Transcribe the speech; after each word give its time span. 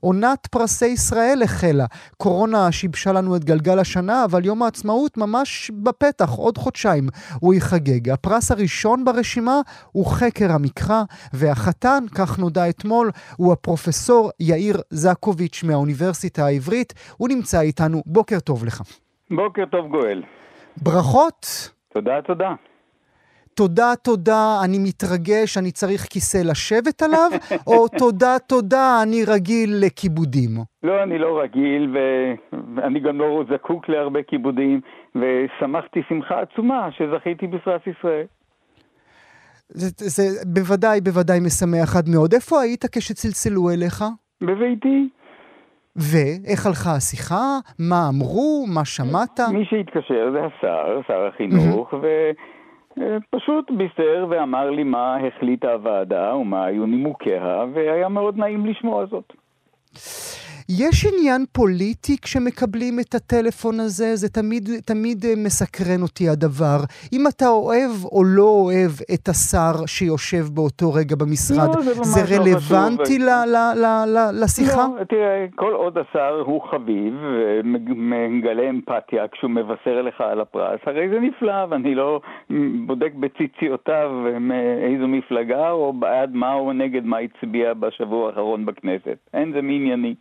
עונת 0.00 0.46
פרסי 0.46 0.86
ישראל 0.86 1.42
החלה. 1.44 1.84
קורונה 2.16 2.72
שיבשה 2.72 3.12
לנו 3.12 3.36
את 3.36 3.44
גלגל 3.44 3.78
השנה, 3.78 4.24
אבל 4.24 4.44
יום 4.44 4.62
העצמאות 4.62 5.16
ממש 5.16 5.70
בפתח, 5.74 6.30
עוד 6.30 6.58
חודשיים 6.58 7.08
הוא 7.40 7.54
יחגג. 7.54 8.10
הפרס 8.10 8.50
הראשון 8.50 9.04
ברשימה 9.04 9.60
הוא 9.92 10.06
חקר 10.06 10.52
המקרא, 10.52 11.02
והחתן, 11.32 12.04
כך 12.14 12.38
נודע 12.38 12.68
אתמול, 12.68 13.10
הוא 13.36 13.52
הפרופסור 13.52 14.30
יאיר 14.40 14.76
זקוביץ' 14.90 15.64
מהאוניברסיטה 15.64 16.46
העברית. 16.46 16.94
הוא 17.16 17.28
נמצא 17.28 17.60
איתנו. 17.60 18.02
בוקר 18.06 18.40
טוב 18.40 18.64
לך. 18.64 18.82
בוקר 19.30 19.64
טוב 19.70 19.86
גואל. 19.90 20.22
ברכות. 20.82 21.70
תודה, 21.92 22.22
תודה. 22.26 22.54
תודה, 23.56 23.92
תודה, 24.04 24.60
אני 24.64 24.78
מתרגש, 24.78 25.58
אני 25.58 25.70
צריך 25.70 26.00
כיסא 26.10 26.38
לשבת 26.50 27.02
עליו, 27.02 27.30
או 27.66 27.88
תודה, 27.88 28.38
תודה, 28.48 29.02
אני 29.02 29.24
רגיל 29.24 29.70
לכיבודים? 29.80 30.50
לא, 30.82 31.02
אני 31.02 31.18
לא 31.18 31.40
רגיל, 31.40 31.96
ואני 32.74 33.00
גם 33.00 33.18
לא 33.18 33.44
זקוק 33.50 33.88
להרבה 33.88 34.22
כיבודים, 34.22 34.80
ושמחתי 35.14 36.00
שמחה 36.08 36.40
עצומה 36.40 36.88
שזכיתי 36.90 37.46
בפרס 37.46 37.82
ישראל. 37.86 38.26
זה, 39.68 39.88
זה 39.96 40.22
בוודאי, 40.46 41.00
בוודאי 41.00 41.40
משמח 41.40 41.96
עד 41.96 42.08
מאוד. 42.14 42.34
איפה 42.34 42.60
היית 42.60 42.84
כשצלצלו 42.92 43.70
אליך? 43.70 44.04
בביתי. 44.40 45.08
ואיך 45.96 46.66
הלכה 46.66 46.94
השיחה? 46.96 47.58
מה 47.78 48.08
אמרו? 48.08 48.66
מה 48.74 48.84
שמעת? 48.84 49.40
מי 49.52 49.64
שהתקשר 49.64 50.30
זה 50.32 50.40
השר, 50.44 51.00
שר 51.06 51.26
החינוך, 51.26 51.94
ו... 52.02 52.06
פשוט 53.30 53.70
בישר 53.70 54.26
ואמר 54.30 54.70
לי 54.70 54.84
מה 54.84 55.16
החליטה 55.16 55.72
הוועדה 55.72 56.34
ומה 56.34 56.64
היו 56.64 56.86
נימוקיה, 56.86 57.64
והיה 57.74 58.08
מאוד 58.08 58.36
נעים 58.38 58.66
לשמוע 58.66 59.06
זאת. 59.06 59.32
יש 60.68 61.06
עניין 61.06 61.44
פוליטי 61.52 62.16
כשמקבלים 62.22 62.94
את 63.00 63.14
הטלפון 63.14 63.80
הזה? 63.80 64.16
זה 64.16 64.28
תמיד, 64.28 64.64
תמיד 64.86 65.18
אה, 65.24 65.34
מסקרן 65.44 66.02
אותי 66.02 66.28
הדבר. 66.28 66.78
אם 67.12 67.22
אתה 67.28 67.48
אוהב 67.48 67.90
או 68.12 68.24
לא 68.24 68.48
אוהב 68.64 68.92
את 69.14 69.28
השר 69.28 69.86
שיושב 69.86 70.44
באותו 70.54 70.92
רגע 70.92 71.16
במשרד, 71.16 71.68
לא, 71.76 71.80
זה, 71.82 71.94
זה 71.94 72.20
לא 72.20 72.40
רלוונטי 72.40 73.18
ל, 73.18 73.30
ל, 73.54 73.56
ל, 73.82 73.86
ל, 74.14 74.18
לשיחה? 74.42 74.86
לא, 74.98 75.04
תראה, 75.04 75.46
כל 75.54 75.72
עוד 75.72 75.98
השר 75.98 76.42
הוא 76.46 76.62
חביב, 76.70 77.14
מגלה 77.64 78.70
אמפתיה 78.70 79.28
כשהוא 79.28 79.50
מבשר 79.50 80.02
לך 80.02 80.20
על 80.20 80.40
הפרס, 80.40 80.80
הרי 80.86 81.08
זה 81.08 81.20
נפלא, 81.20 81.66
ואני 81.68 81.94
לא 81.94 82.20
בודק 82.86 83.12
בציציותיו 83.20 84.10
מאיזו 84.40 85.08
מפלגה, 85.08 85.70
או 85.70 85.92
בעד 85.92 86.34
מה 86.34 86.54
או 86.54 86.72
נגד 86.72 87.04
מה 87.04 87.18
הצביע 87.18 87.74
בשבוע 87.74 88.28
האחרון 88.28 88.66
בכנסת. 88.66 89.18
אין 89.34 89.52
זה 89.52 89.62
מענייני. 89.62 90.14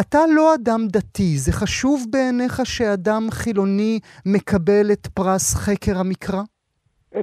אתה 0.00 0.18
לא 0.36 0.54
אדם 0.54 0.80
דתי, 0.92 1.36
זה 1.36 1.52
חשוב 1.52 2.06
בעיניך 2.10 2.60
שאדם 2.64 3.22
חילוני 3.30 3.98
מקבל 4.26 4.92
את 4.92 5.06
פרס 5.06 5.54
חקר 5.54 5.98
המקרא? 6.00 6.42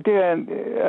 תראה, 0.03 0.33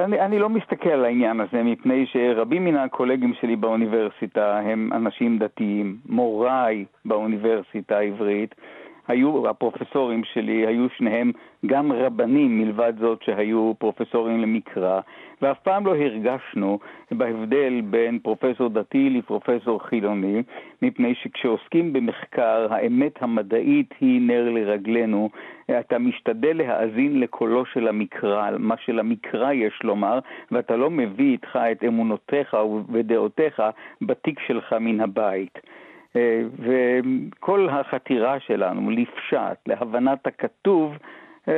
אני, 0.05 0.21
אני 0.21 0.39
לא 0.39 0.49
מסתכל 0.49 0.89
על 0.89 1.05
העניין 1.05 1.41
הזה 1.41 1.63
מפני 1.63 2.07
שרבים 2.07 2.65
מן 2.65 2.77
הקולגים 2.77 3.35
שלי 3.41 3.57
באוניברסיטה 3.57 4.59
הם 4.59 4.91
אנשים 4.93 5.39
דתיים. 5.39 5.97
מוריי 6.07 6.85
באוניברסיטה 7.05 7.97
העברית 7.97 8.55
היו, 9.09 9.49
הפרופסורים 9.49 10.25
שלי 10.25 10.67
היו 10.67 10.87
שניהם 10.97 11.33
גם 11.67 11.93
רבנים 11.93 12.59
מלבד 12.59 12.93
זאת 12.99 13.23
שהיו 13.23 13.73
פרופסורים 13.79 14.41
למקרא, 14.41 15.01
ואף 15.43 15.59
פעם 15.59 15.87
לא 15.87 15.97
הרגשנו 15.97 16.79
בהבדל 17.11 17.81
בין 17.85 18.19
פרופסור 18.19 18.69
דתי 18.69 19.11
לפרופסור 19.11 19.83
חילוני, 19.87 20.43
מפני 20.83 21.15
שכשעוסקים 21.15 21.93
במחקר, 21.93 22.67
האמת 22.71 23.23
המדעית 23.23 23.95
היא 24.01 24.21
נר 24.21 24.51
לרגלינו. 24.51 25.31
אתה 25.81 25.99
משתדל 25.99 26.57
להאזין 26.57 27.21
לקולו 27.21 27.65
של 27.67 27.89
המקרא, 27.89 28.51
מה 28.59 28.75
שלמקרא 28.77 29.53
יש 29.53 29.81
לומר, 29.85 30.19
ואתה 30.51 30.77
לא 30.77 30.91
מביא 30.91 31.33
איתך 31.33 31.59
את 31.73 31.85
אמונותיך 31.85 32.57
ודעותיך 32.93 33.63
בתיק 34.03 34.41
שלך 34.47 34.73
מן 34.73 35.01
הבית. 35.01 35.59
אה, 36.17 36.43
וכל 36.59 37.69
החתירה 37.69 38.41
שלנו 38.41 38.91
לפשט, 38.91 39.59
להבנת 39.67 40.27
הכתוב, 40.27 40.93
אה, 41.49 41.55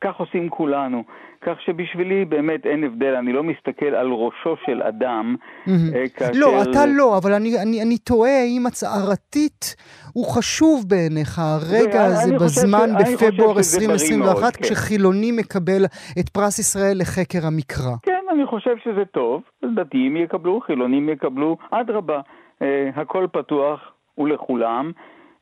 כך 0.00 0.16
עושים 0.16 0.48
כולנו. 0.48 1.04
כך 1.42 1.60
שבשבילי 1.60 2.24
באמת 2.24 2.66
אין 2.66 2.84
הבדל, 2.84 3.14
אני 3.14 3.32
לא 3.32 3.42
מסתכל 3.42 3.86
על 3.86 4.06
ראשו 4.06 4.56
של 4.66 4.82
אדם 4.82 5.36
mm-hmm. 5.66 5.70
כאשר... 6.16 6.30
לא, 6.34 6.62
אתה 6.62 6.86
לא, 6.86 7.18
אבל 7.18 7.32
אני, 7.32 7.62
אני, 7.62 7.82
אני 7.82 7.98
תוהה 7.98 8.40
האם 8.40 8.66
הצהרתית 8.66 9.76
הוא 10.12 10.26
חשוב 10.26 10.84
בעיניך, 10.88 11.38
הרגע 11.38 12.04
הזה 12.04 12.34
בזמן 12.34 12.88
ש... 13.06 13.14
בפברואר 13.14 13.56
2021, 13.56 14.56
כן. 14.56 14.62
כשחילוני 14.62 15.32
מקבל 15.32 15.84
את 16.20 16.28
פרס 16.28 16.58
ישראל 16.58 16.96
לחקר 17.00 17.46
המקרא. 17.46 17.96
כן, 18.02 18.24
אני 18.32 18.46
חושב 18.46 18.76
שזה 18.84 19.04
טוב, 19.04 19.42
דתיים 19.74 20.16
יקבלו, 20.16 20.60
חילונים 20.60 21.08
יקבלו, 21.08 21.56
אדרבה. 21.70 22.20
אה, 22.62 22.90
הכל 22.96 23.26
פתוח 23.32 23.80
ולכולם, 24.18 24.92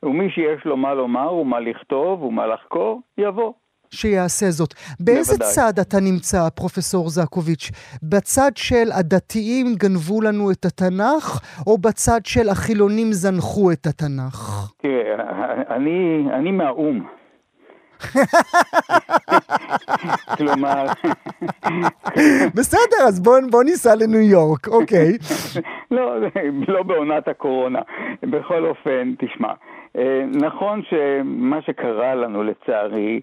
ומי 0.03 0.29
שיש 0.29 0.65
לו 0.65 0.77
מה 0.77 0.93
לומר 0.93 1.33
ומה 1.33 1.59
לכתוב 1.59 2.23
ומה 2.23 2.47
לחקור, 2.47 3.01
יבוא. 3.17 3.53
שיעשה 3.91 4.49
זאת. 4.49 4.73
באיזה 4.99 5.31
בוודאי. 5.31 5.53
צד 5.53 5.79
אתה 5.79 5.97
נמצא, 5.99 6.49
פרופסור 6.55 7.09
זקוביץ'? 7.09 7.71
בצד 8.03 8.51
של 8.55 8.91
הדתיים 8.99 9.75
גנבו 9.75 10.21
לנו 10.21 10.51
את 10.51 10.65
התנ"ך, 10.65 11.39
או 11.67 11.77
בצד 11.77 12.19
של 12.25 12.49
החילונים 12.49 13.11
זנחו 13.11 13.71
את 13.71 13.85
התנ"ך? 13.85 14.71
תראה, 14.77 15.75
אני, 15.75 16.25
אני 16.33 16.51
מהאו"ם. 16.51 17.18
כלומר... 20.37 20.85
בסדר, 22.55 23.03
אז 23.07 23.23
בוא, 23.23 23.39
בוא 23.51 23.63
ניסע 23.63 23.95
לניו 23.95 24.21
יורק, 24.21 24.67
אוקיי. 24.67 25.17
לא, 25.91 26.15
לא 26.67 26.83
בעונת 26.83 27.27
הקורונה. 27.27 27.79
בכל 28.23 28.65
אופן, 28.65 29.13
תשמע, 29.17 29.53
אה, 29.97 30.25
נכון 30.41 30.81
שמה 30.89 31.61
שקרה 31.61 32.15
לנו 32.15 32.43
לצערי, 32.43 33.21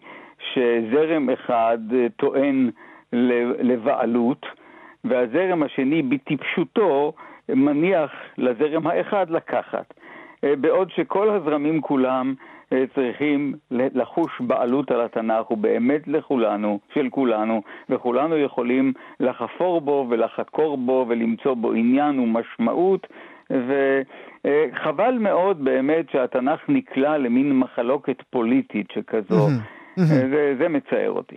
שזרם 0.53 1.31
אחד 1.31 1.78
אה, 1.94 2.06
טוען 2.16 2.70
לבעלות, 3.59 4.47
והזרם 5.04 5.62
השני 5.62 6.03
בטיפשותו 6.03 7.12
מניח 7.48 8.10
לזרם 8.39 8.86
האחד 8.86 9.30
לקחת. 9.30 9.95
אה, 10.45 10.56
בעוד 10.56 10.91
שכל 10.91 11.30
הזרמים 11.30 11.80
כולם 11.80 12.34
צריכים 12.95 13.54
לחוש 13.71 14.41
בעלות 14.41 14.91
על 14.91 15.01
התנ"ך, 15.01 15.47
הוא 15.47 15.59
באמת 15.59 16.09
לכולנו, 16.09 16.78
של 16.95 17.09
כולנו, 17.10 17.63
וכולנו 17.89 18.39
יכולים 18.39 18.92
לחפור 19.21 19.80
בו 19.80 20.07
ולחקור 20.10 20.77
בו 20.78 21.07
ולמצוא 21.09 21.54
בו 21.54 21.72
עניין 21.72 22.18
ומשמעות, 22.18 23.07
וחבל 23.51 25.18
מאוד 25.21 25.65
באמת 25.65 26.10
שהתנ"ך 26.10 26.60
נקלע 26.68 27.18
למין 27.18 27.59
מחלוקת 27.59 28.22
פוליטית 28.30 28.86
שכזו. 28.92 29.47
זה, 29.97 30.54
זה 30.59 30.69
מצער 30.69 31.10
אותי. 31.10 31.37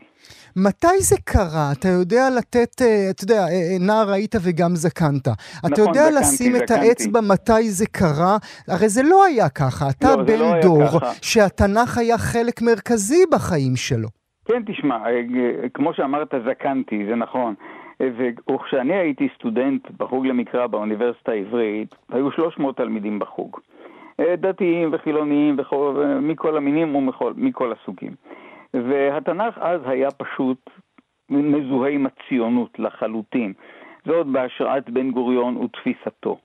מתי 0.55 0.99
זה 0.99 1.15
קרה? 1.23 1.71
אתה 1.79 1.87
יודע 1.87 2.29
לתת, 2.37 2.81
אה, 2.81 3.09
אתה 3.09 3.23
יודע, 3.23 3.41
אה, 3.41 3.77
נער 3.87 4.09
היית 4.13 4.35
וגם 4.35 4.75
זקנת. 4.75 5.27
נכון, 5.27 5.73
אתה 5.73 5.81
יודע 5.81 6.03
זקנתי, 6.03 6.15
לשים 6.19 6.53
זקנתי. 6.53 6.63
את 6.63 6.71
האצבע 6.71 7.19
מתי 7.21 7.69
זה 7.69 7.85
קרה? 7.91 8.37
הרי 8.67 8.89
זה 8.89 9.01
לא 9.03 9.25
היה 9.25 9.49
ככה. 9.49 9.85
אתה 9.89 10.15
לא, 10.15 10.23
בן 10.23 10.39
לא 10.39 10.61
דור. 10.61 10.99
שהתנ"ך 11.21 11.97
היה 11.97 12.17
חלק 12.17 12.61
מרכזי 12.61 13.23
בחיים 13.31 13.75
שלו. 13.75 14.07
כן, 14.45 14.63
תשמע, 14.65 14.95
אה, 14.95 15.69
כמו 15.73 15.93
שאמרת, 15.93 16.33
זקנתי, 16.49 17.05
זה 17.09 17.15
נכון. 17.15 17.53
וכשאני 18.49 18.93
הייתי 18.93 19.27
סטודנט 19.35 19.91
בחוג 19.97 20.25
למקרא 20.27 20.67
באוניברסיטה 20.67 21.31
העברית, 21.31 21.95
היו 22.09 22.31
300 22.31 22.77
תלמידים 22.77 23.19
בחוג. 23.19 23.59
אה, 24.19 24.35
דתיים 24.35 24.89
וחילוניים 24.93 25.57
מכל 26.21 26.57
המינים 26.57 26.95
ומכל 26.95 27.73
הסוגים. 27.73 28.11
והתנ"ך 28.73 29.57
אז 29.57 29.81
היה 29.85 30.11
פשוט 30.11 30.69
מזוהה 31.29 31.91
עם 31.91 32.05
הציונות 32.05 32.79
לחלוטין. 32.79 33.53
זאת 34.05 34.27
בהשראת 34.27 34.89
בן 34.89 35.11
גוריון 35.11 35.57
ותפיסתו. 35.57 36.37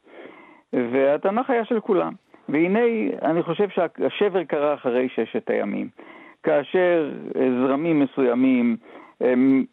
והתנ"ך 0.73 1.51
היה 1.51 1.65
של 1.65 1.81
כולם. 1.81 2.13
והנה, 2.49 2.81
אני 3.23 3.43
חושב 3.43 3.69
שהשבר 3.69 4.45
קרה 4.45 4.75
אחרי 4.75 5.09
ששת 5.09 5.51
הימים. 5.51 5.89
כאשר 6.43 7.11
זרמים 7.35 8.01
מסוימים 8.01 8.77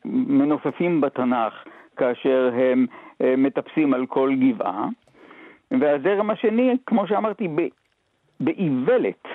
מנופפים 0.05 1.01
בתנ"ך, 1.01 1.53
כאשר 1.97 2.51
הם 2.53 2.85
מטפסים 3.37 3.93
על 3.93 4.05
כל 4.05 4.31
גבעה, 4.35 4.87
והזרם 5.71 6.29
השני, 6.29 6.77
כמו 6.85 7.07
שאמרתי, 7.07 7.47
באיוולת, 8.39 9.27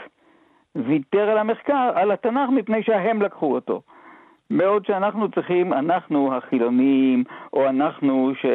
ויתר 0.85 1.31
על 1.31 1.39
המחקר, 1.39 1.91
על 1.95 2.11
התנ"ך, 2.11 2.51
מפני 2.51 2.83
שהם 2.83 3.23
לקחו 3.23 3.55
אותו. 3.55 3.83
בעוד 4.51 4.87
שאנחנו 4.87 5.31
צריכים, 5.31 5.73
אנחנו 5.73 6.35
החילונים, 6.37 7.25
או 7.53 7.69
אנחנו 7.69 8.33
ש... 8.35 8.47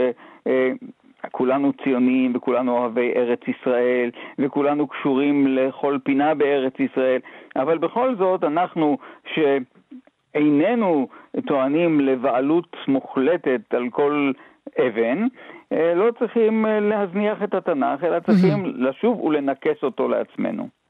כולנו 1.31 1.73
ציונים 1.83 2.35
וכולנו 2.35 2.77
אוהבי 2.77 3.13
ארץ 3.15 3.39
ישראל 3.47 4.12
וכולנו 4.39 4.88
קשורים 4.88 5.47
לכל 5.47 5.97
פינה 6.03 6.35
בארץ 6.35 6.79
ישראל, 6.79 7.19
אבל 7.56 7.77
בכל 7.77 8.15
זאת 8.15 8.44
אנחנו 8.44 8.97
שאיננו 9.33 11.07
טוענים 11.47 12.00
לבעלות 12.00 12.77
מוחלטת 12.88 13.73
על 13.73 13.89
כל 13.89 14.31
אבן, 14.79 15.27
אה, 15.71 15.94
לא 15.95 16.12
צריכים 16.19 16.65
אה, 16.65 16.79
להזניח 16.79 17.44
את 17.44 17.53
התנ"ך, 17.53 18.03
אלא 18.03 18.19
צריכים 18.19 18.65
לשוב 18.65 19.21
ולנכס 19.21 19.83
אותו 19.83 20.07
לעצמנו. 20.07 20.81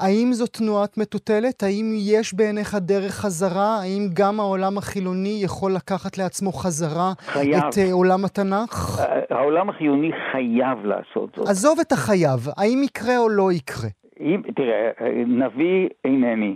האם 0.00 0.32
זו 0.32 0.46
תנועת 0.46 0.98
מטוטלת? 0.98 1.62
האם 1.62 1.92
יש 1.96 2.34
בעיניך 2.34 2.74
דרך 2.80 3.12
חזרה? 3.12 3.78
האם 3.82 4.08
גם 4.14 4.40
העולם 4.40 4.78
החילוני 4.78 5.40
יכול 5.44 5.72
לקחת 5.72 6.18
לעצמו 6.18 6.52
חזרה 6.52 7.12
חייב. 7.18 7.54
את 7.54 7.74
uh, 7.74 7.92
עולם 7.92 8.24
התנ"ך? 8.24 9.00
העולם 9.30 9.68
החיוני 9.70 10.10
חייב 10.32 10.84
לעשות 10.84 11.34
זאת. 11.36 11.48
עזוב 11.48 11.78
את 11.80 11.92
החייב, 11.92 12.40
האם 12.56 12.82
יקרה 12.84 13.18
או 13.18 13.28
לא 13.28 13.52
יקרה? 13.52 13.88
אם, 14.20 14.42
תראה, 14.56 14.90
נביא 15.26 15.88
אינני, 16.04 16.54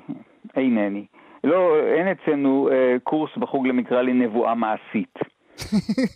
אינני. 0.57 1.05
לא, 1.45 1.77
אין 1.97 2.09
אצלנו 2.09 2.69
uh, 2.69 2.73
קורס 3.03 3.31
בחוג 3.37 3.67
למקרא 3.67 4.03
לנבואה 4.03 4.55
מעשית. 4.55 5.15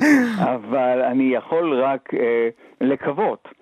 אבל 0.54 1.02
אני 1.02 1.34
יכול 1.34 1.82
רק 1.82 2.08
uh, 2.14 2.16
לקוות. 2.80 3.59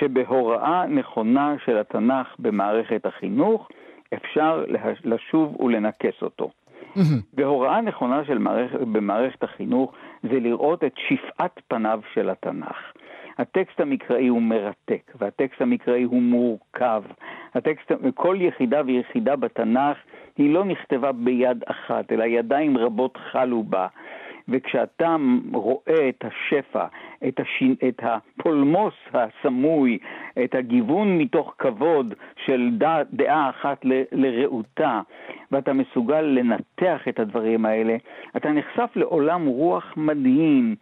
שבהוראה 0.00 0.86
נכונה 0.86 1.54
של 1.64 1.78
התנ"ך 1.78 2.26
במערכת 2.38 3.06
החינוך 3.06 3.68
אפשר 4.14 4.64
לשוב 5.04 5.60
ולנכס 5.60 6.22
אותו. 6.22 6.50
והוראה 7.34 7.80
נכונה 7.80 8.24
של 8.24 8.38
מערכת, 8.38 8.80
במערכת 8.80 9.42
החינוך 9.42 9.92
זה 10.22 10.40
לראות 10.40 10.84
את 10.84 10.94
שפעת 10.96 11.60
פניו 11.68 12.00
של 12.14 12.30
התנ"ך. 12.30 12.76
הטקסט 13.38 13.80
המקראי 13.80 14.28
הוא 14.28 14.42
מרתק, 14.42 15.12
והטקסט 15.20 15.62
המקראי 15.62 16.02
הוא 16.02 16.22
מורכב. 16.22 17.02
הטקסט, 17.54 17.92
כל 18.14 18.36
יחידה 18.40 18.82
ויחידה 18.86 19.36
בתנ"ך 19.36 19.96
היא 20.38 20.54
לא 20.54 20.64
נכתבה 20.64 21.12
ביד 21.12 21.64
אחת, 21.66 22.12
אלא 22.12 22.24
ידיים 22.24 22.78
רבות 22.78 23.18
חלו 23.32 23.62
בה. 23.62 23.86
וכשאתה 24.50 25.16
רואה 25.52 26.08
את 26.08 26.24
השפע, 26.24 26.84
את, 27.28 27.40
השין, 27.40 27.74
את 27.88 28.00
הפולמוס 28.02 28.94
הסמוי, 29.12 29.98
את 30.44 30.54
הגיוון 30.54 31.18
מתוך 31.18 31.54
כבוד 31.58 32.14
של 32.46 32.70
דע, 32.72 33.02
דעה 33.12 33.50
אחת 33.50 33.84
ל, 33.84 34.02
לרעותה, 34.12 35.00
ואתה 35.52 35.72
מסוגל 35.72 36.20
לנתח 36.20 37.08
את 37.08 37.20
הדברים 37.20 37.66
האלה, 37.66 37.96
אתה 38.36 38.50
נחשף 38.52 38.90
לעולם 38.96 39.46
רוח 39.46 39.94
מדהים. 39.96 40.74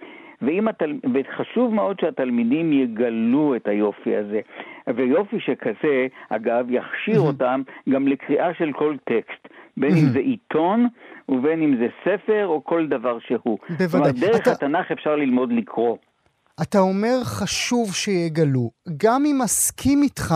ואם 0.43 0.69
התל... 0.69 0.93
וחשוב 1.15 1.75
מאוד 1.75 2.01
שהתלמידים 2.01 2.73
יגלו 2.73 3.57
את 3.57 3.69
היופי 3.69 4.17
הזה. 4.17 4.41
ויופי 4.95 5.41
שכזה, 5.41 6.07
אגב, 6.29 6.67
יכשיר 6.71 7.21
אותם 7.21 7.63
גם 7.89 8.09
לקריאה 8.09 8.55
של 8.55 8.73
כל 8.73 8.97
טקסט. 9.05 9.49
בין 9.81 9.97
אם 9.97 10.13
זה 10.13 10.19
עיתון 10.19 10.89
ובין 11.29 11.63
אם 11.63 11.77
זה 11.77 11.87
ספר 12.05 12.47
או 12.47 12.65
כל 12.65 12.87
דבר 12.87 13.19
שהוא. 13.27 13.59
בוודאי. 13.79 14.13
כלומר, 14.13 14.27
דרך 14.27 14.43
אתה... 14.43 14.53
התנ"ך 14.53 14.91
אפשר 14.93 15.17
ללמוד 15.17 15.53
לקרוא. 15.53 15.97
אתה 16.63 16.79
אומר 16.79 17.25
חשוב 17.25 17.95
שיגלו. 17.95 18.71
גם 18.97 19.27
אם 19.27 19.39
מסכים 19.45 20.03
איתך, 20.03 20.35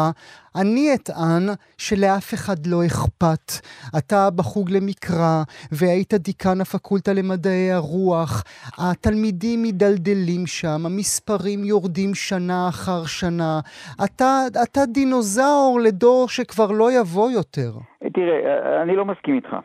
אני 0.56 0.94
אטען 0.94 1.48
שלאף 1.78 2.34
אחד 2.34 2.66
לא 2.66 2.86
אכפת. 2.86 3.52
אתה 3.98 4.30
בחוג 4.30 4.70
למקרא, 4.70 5.42
והיית 5.72 6.14
דיקן 6.14 6.60
הפקולטה 6.60 7.12
למדעי 7.12 7.72
הרוח. 7.72 8.44
התלמידים 8.78 9.62
מדלדלים 9.62 10.46
שם, 10.46 10.86
המספרים 10.86 11.64
יורדים 11.64 12.14
שנה 12.14 12.68
אחר 12.68 13.06
שנה. 13.06 13.60
אתה, 14.04 14.40
אתה 14.62 14.86
דינוזאור 14.86 15.80
לדור 15.84 16.28
שכבר 16.28 16.70
לא 16.70 17.00
יבוא 17.00 17.30
יותר. 17.30 17.72
תראה, 18.12 18.82
אני 18.82 18.96
לא 18.96 19.04
מסכים 19.04 19.34
איתך, 19.34 19.56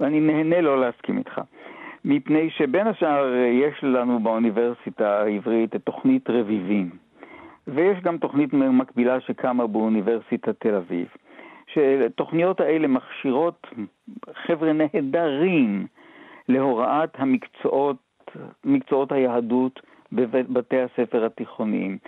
ואני 0.00 0.20
נהנה 0.20 0.60
לא 0.60 0.80
להסכים 0.80 1.18
איתך. 1.18 1.40
מפני 2.04 2.50
שבין 2.50 2.86
השאר 2.86 3.34
יש 3.34 3.84
לנו 3.84 4.20
באוניברסיטה 4.20 5.20
העברית 5.22 5.76
את 5.76 5.80
תוכנית 5.84 6.30
רביבים, 6.30 6.90
ויש 7.68 8.00
גם 8.00 8.18
תוכנית 8.18 8.52
מקבילה 8.52 9.20
שקמה 9.20 9.66
באוניברסיטת 9.66 10.60
תל 10.60 10.74
אביב, 10.74 11.06
שהתוכניות 11.66 12.60
האלה 12.60 12.88
מכשירות 12.88 13.66
חבר'ה 14.46 14.72
נהדרים 14.72 15.86
להוראת 16.48 17.10
המקצועות, 17.18 17.96
מקצועות 18.64 19.12
היהדות 19.12 19.80
בבתי 20.12 20.76
הספר 20.80 21.24
התיכוניים. 21.24 21.98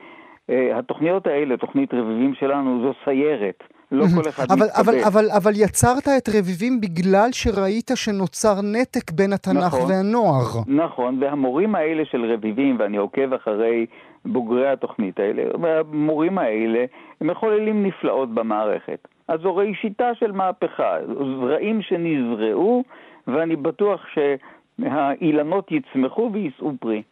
אה, 0.50 0.78
התוכניות 0.78 1.26
האלה, 1.26 1.56
תוכנית 1.56 1.94
רביבים 1.94 2.34
שלנו, 2.34 2.80
זו 2.82 2.92
סיירת. 3.04 3.62
לא 3.92 4.04
כל 4.14 4.28
אחד 4.28 4.44
אבל, 4.50 4.66
מתקבל. 4.66 4.80
אבל, 4.80 5.04
אבל, 5.06 5.30
אבל 5.36 5.52
יצרת 5.54 6.08
את 6.18 6.28
רביבים 6.28 6.80
בגלל 6.80 7.28
שראית 7.32 7.90
שנוצר 7.94 8.54
נתק 8.62 9.10
בין 9.10 9.32
התנ"ך 9.32 9.66
נכון, 9.66 9.90
והנוער. 9.90 10.62
נכון, 10.66 11.22
והמורים 11.22 11.74
האלה 11.74 12.04
של 12.04 12.32
רביבים, 12.32 12.76
ואני 12.78 12.96
עוקב 12.96 13.32
אחרי 13.32 13.86
בוגרי 14.24 14.68
התוכנית 14.68 15.18
האלה, 15.20 15.42
המורים 15.78 16.38
האלה 16.38 16.84
הם 17.20 17.30
מחוללים 17.30 17.86
נפלאות 17.86 18.34
במערכת. 18.34 19.08
אז 19.28 19.40
זו 19.40 19.56
ראשיתה 19.56 20.14
של 20.14 20.32
מהפכה, 20.32 20.96
זרעים 21.40 21.82
שנזרעו, 21.82 22.84
ואני 23.26 23.56
בטוח 23.56 24.00
שהאילנות 24.14 25.72
יצמחו 25.72 26.30
ויישאו 26.32 26.72
פרי. 26.80 27.02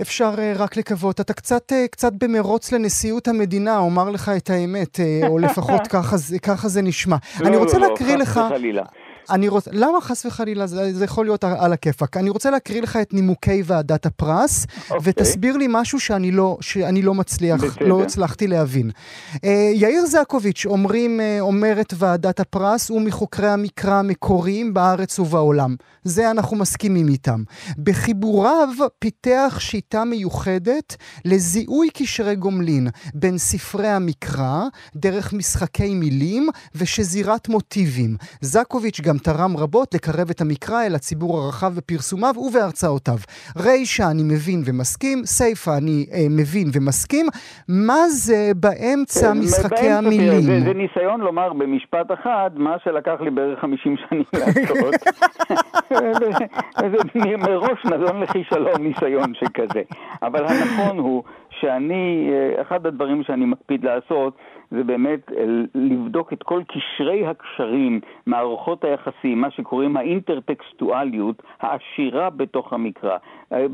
אפשר 0.00 0.34
uh, 0.34 0.58
רק 0.58 0.76
לקוות. 0.76 1.20
אתה 1.20 1.32
קצת, 1.32 1.72
uh, 1.72 1.88
קצת 1.90 2.12
במרוץ 2.12 2.72
לנשיאות 2.72 3.28
המדינה, 3.28 3.78
אומר 3.78 4.10
לך 4.10 4.28
את 4.36 4.50
האמת, 4.50 4.96
uh, 4.96 5.26
או 5.28 5.38
לפחות 5.38 5.86
ככה, 5.92 6.16
ככה 6.42 6.68
זה 6.68 6.82
נשמע. 6.82 7.16
לא, 7.40 7.46
אני 7.46 7.56
רוצה 7.56 7.78
לא, 7.78 7.82
לא 7.82 7.90
להקריא 7.90 8.14
לא, 8.14 8.22
לך... 8.22 8.40
חלילה. 8.48 8.82
אני 9.30 9.48
רוצ... 9.48 9.68
למה 9.72 10.00
חס 10.00 10.26
וחלילה? 10.26 10.66
זה, 10.66 10.94
זה 10.94 11.04
יכול 11.04 11.24
להיות 11.24 11.44
על 11.44 11.72
הכיפאק. 11.72 12.16
אני 12.16 12.30
רוצה 12.30 12.50
להקריא 12.50 12.82
לך 12.82 12.98
את 13.02 13.14
נימוקי 13.14 13.62
ועדת 13.64 14.06
הפרס, 14.06 14.64
okay. 14.64 14.94
אוקיי. 14.94 14.98
ותסביר 15.02 15.56
לי 15.56 15.66
משהו 15.68 16.00
שאני 16.00 16.30
לא, 16.30 16.58
שאני 16.60 17.02
לא 17.02 17.14
מצליח, 17.14 17.64
בסדר. 17.64 17.86
לא 17.86 18.02
הצלחתי 18.02 18.46
להבין. 18.46 18.90
Uh, 19.34 19.38
יאיר 19.74 20.06
זקוביץ', 20.06 20.66
אומרים, 20.66 21.20
uh, 21.20 21.40
אומרת 21.40 21.94
ועדת 21.96 22.40
הפרס, 22.40 22.90
הוא 22.90 23.00
מחוקרי 23.00 23.48
המקרא 23.48 23.94
המקוריים 23.94 24.74
בארץ 24.74 25.18
ובעולם. 25.18 25.76
זה 26.04 26.30
אנחנו 26.30 26.56
מסכימים 26.56 27.08
איתם. 27.08 27.42
בחיבוריו 27.78 28.68
פיתח 28.98 29.56
שיטה 29.60 30.04
מיוחדת 30.04 30.96
לזיהוי 31.24 31.88
קשרי 31.94 32.36
גומלין 32.36 32.88
בין 33.14 33.38
ספרי 33.38 33.88
המקרא, 33.88 34.64
דרך 34.96 35.32
משחקי 35.32 35.94
מילים 35.94 36.48
ושזירת 36.74 37.48
מוטיבים. 37.48 38.16
זקוביץ' 38.40 39.00
גם 39.00 39.11
תרם 39.18 39.56
רבות 39.56 39.94
לקרב 39.94 40.30
את 40.30 40.40
המקרא 40.40 40.86
אל 40.86 40.94
הציבור 40.94 41.38
הרחב 41.38 41.72
בפרסומיו 41.76 42.34
ובהרצאותיו. 42.36 43.18
רישא 43.56 44.04
אני 44.10 44.22
מבין 44.22 44.62
ומסכים, 44.66 45.18
סיפא 45.24 45.70
אני 45.78 46.06
אה, 46.12 46.26
מבין 46.30 46.66
ומסכים. 46.74 47.26
מה 47.68 48.08
זה 48.08 48.50
באמצע 48.56 49.32
כן, 49.32 49.38
משחקי 49.38 49.90
המילים? 49.90 50.40
זה, 50.40 50.60
זה 50.60 50.74
ניסיון 50.74 51.20
לומר 51.20 51.52
במשפט 51.52 52.12
אחד 52.12 52.50
מה 52.56 52.76
שלקח 52.84 53.16
לי 53.20 53.30
בערך 53.30 53.60
50 53.60 53.96
שנים 54.08 54.24
לעשות. 54.40 54.94
מראש 57.38 57.84
נדון 57.84 58.20
לכישלון 58.20 58.82
ניסיון 58.82 59.32
שכזה. 59.34 59.82
אבל 60.22 60.44
הנכון 60.44 60.98
הוא 60.98 61.22
שאני, 61.50 62.30
אה, 62.32 62.62
אחד 62.62 62.86
הדברים 62.86 63.22
שאני 63.22 63.44
מקפיד 63.44 63.84
לעשות 63.84 64.36
זה 64.76 64.84
באמת 64.84 65.32
אה, 65.32 65.44
לבדוק 65.74 66.32
את 66.32 66.42
כל 66.42 66.62
קשרי 66.68 67.26
הקשרים, 67.26 68.00
מערכות 68.26 68.84
היחסים, 68.84 69.40
מה 69.40 69.50
שקוראים 69.50 69.96
האינטרטקסטואליות, 69.96 71.42
העשירה 71.60 72.30
בתוך 72.30 72.72
המקרא. 72.72 73.16
אה, 73.52 73.66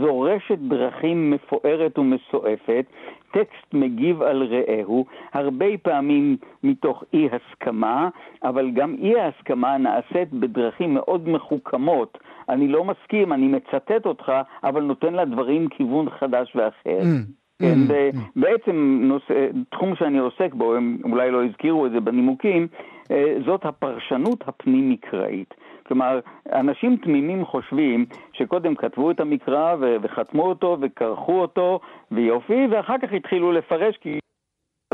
זו 0.00 0.20
רשת 0.20 0.58
דרכים 0.58 1.30
מפוארת 1.30 1.98
ומסועפת, 1.98 2.84
טקסט 3.32 3.74
מגיב 3.74 4.22
על 4.22 4.42
רעהו, 4.42 5.06
הרבה 5.32 5.66
פעמים 5.82 6.36
מתוך 6.62 7.04
אי 7.12 7.28
הסכמה, 7.32 8.08
אבל 8.42 8.70
גם 8.70 8.94
אי 8.98 9.20
ההסכמה 9.20 9.78
נעשית 9.78 10.32
בדרכים 10.32 10.94
מאוד 10.94 11.28
מחוכמות. 11.28 12.18
אני 12.48 12.68
לא 12.68 12.84
מסכים, 12.84 13.32
אני 13.32 13.46
מצטט 13.48 14.06
אותך, 14.06 14.32
אבל 14.64 14.82
נותן 14.82 15.14
לדברים 15.14 15.68
כיוון 15.68 16.10
חדש 16.10 16.56
ואחר. 16.56 17.00
Mm. 17.02 17.45
כן, 17.62 17.78
mm. 17.88 18.16
בעצם 18.36 18.98
נושא, 19.02 19.48
תחום 19.70 19.96
שאני 19.96 20.18
עוסק 20.18 20.54
בו, 20.54 20.74
הם 20.74 20.98
אולי 21.04 21.30
לא 21.30 21.44
הזכירו 21.44 21.86
את 21.86 21.92
זה 21.92 22.00
בנימוקים, 22.00 22.66
אה, 23.10 23.34
זאת 23.46 23.64
הפרשנות 23.64 24.48
הפנים-מקראית. 24.48 25.54
כלומר, 25.86 26.20
אנשים 26.52 26.96
תמימים 26.96 27.44
חושבים 27.44 28.06
שקודם 28.32 28.74
כתבו 28.74 29.10
את 29.10 29.20
המקרא 29.20 29.76
וחתמו 30.02 30.42
אותו 30.42 30.78
וכרכו 30.80 31.40
אותו 31.40 31.80
ויופי, 32.10 32.66
ואחר 32.70 32.98
כך 32.98 33.12
התחילו 33.12 33.52
לפרש 33.52 33.96
כי 33.96 34.18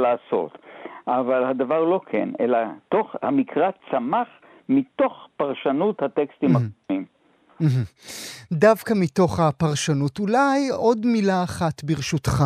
לעשות. 0.00 0.59
אבל 1.07 1.45
הדבר 1.45 1.85
לא 1.85 2.00
כן, 2.07 2.28
אלא 2.40 2.59
תוך, 2.88 3.16
המקרא 3.23 3.71
צמח 3.90 4.28
מתוך 4.69 5.28
פרשנות 5.37 6.02
הטקסטים 6.02 6.50
mm-hmm. 6.50 6.59
הקודמים. 6.59 7.04
דווקא 8.52 8.95
מתוך 8.97 9.40
הפרשנות, 9.40 10.19
אולי 10.19 10.69
עוד 10.69 11.07
מילה 11.07 11.42
אחת 11.42 11.85
ברשותך. 11.85 12.45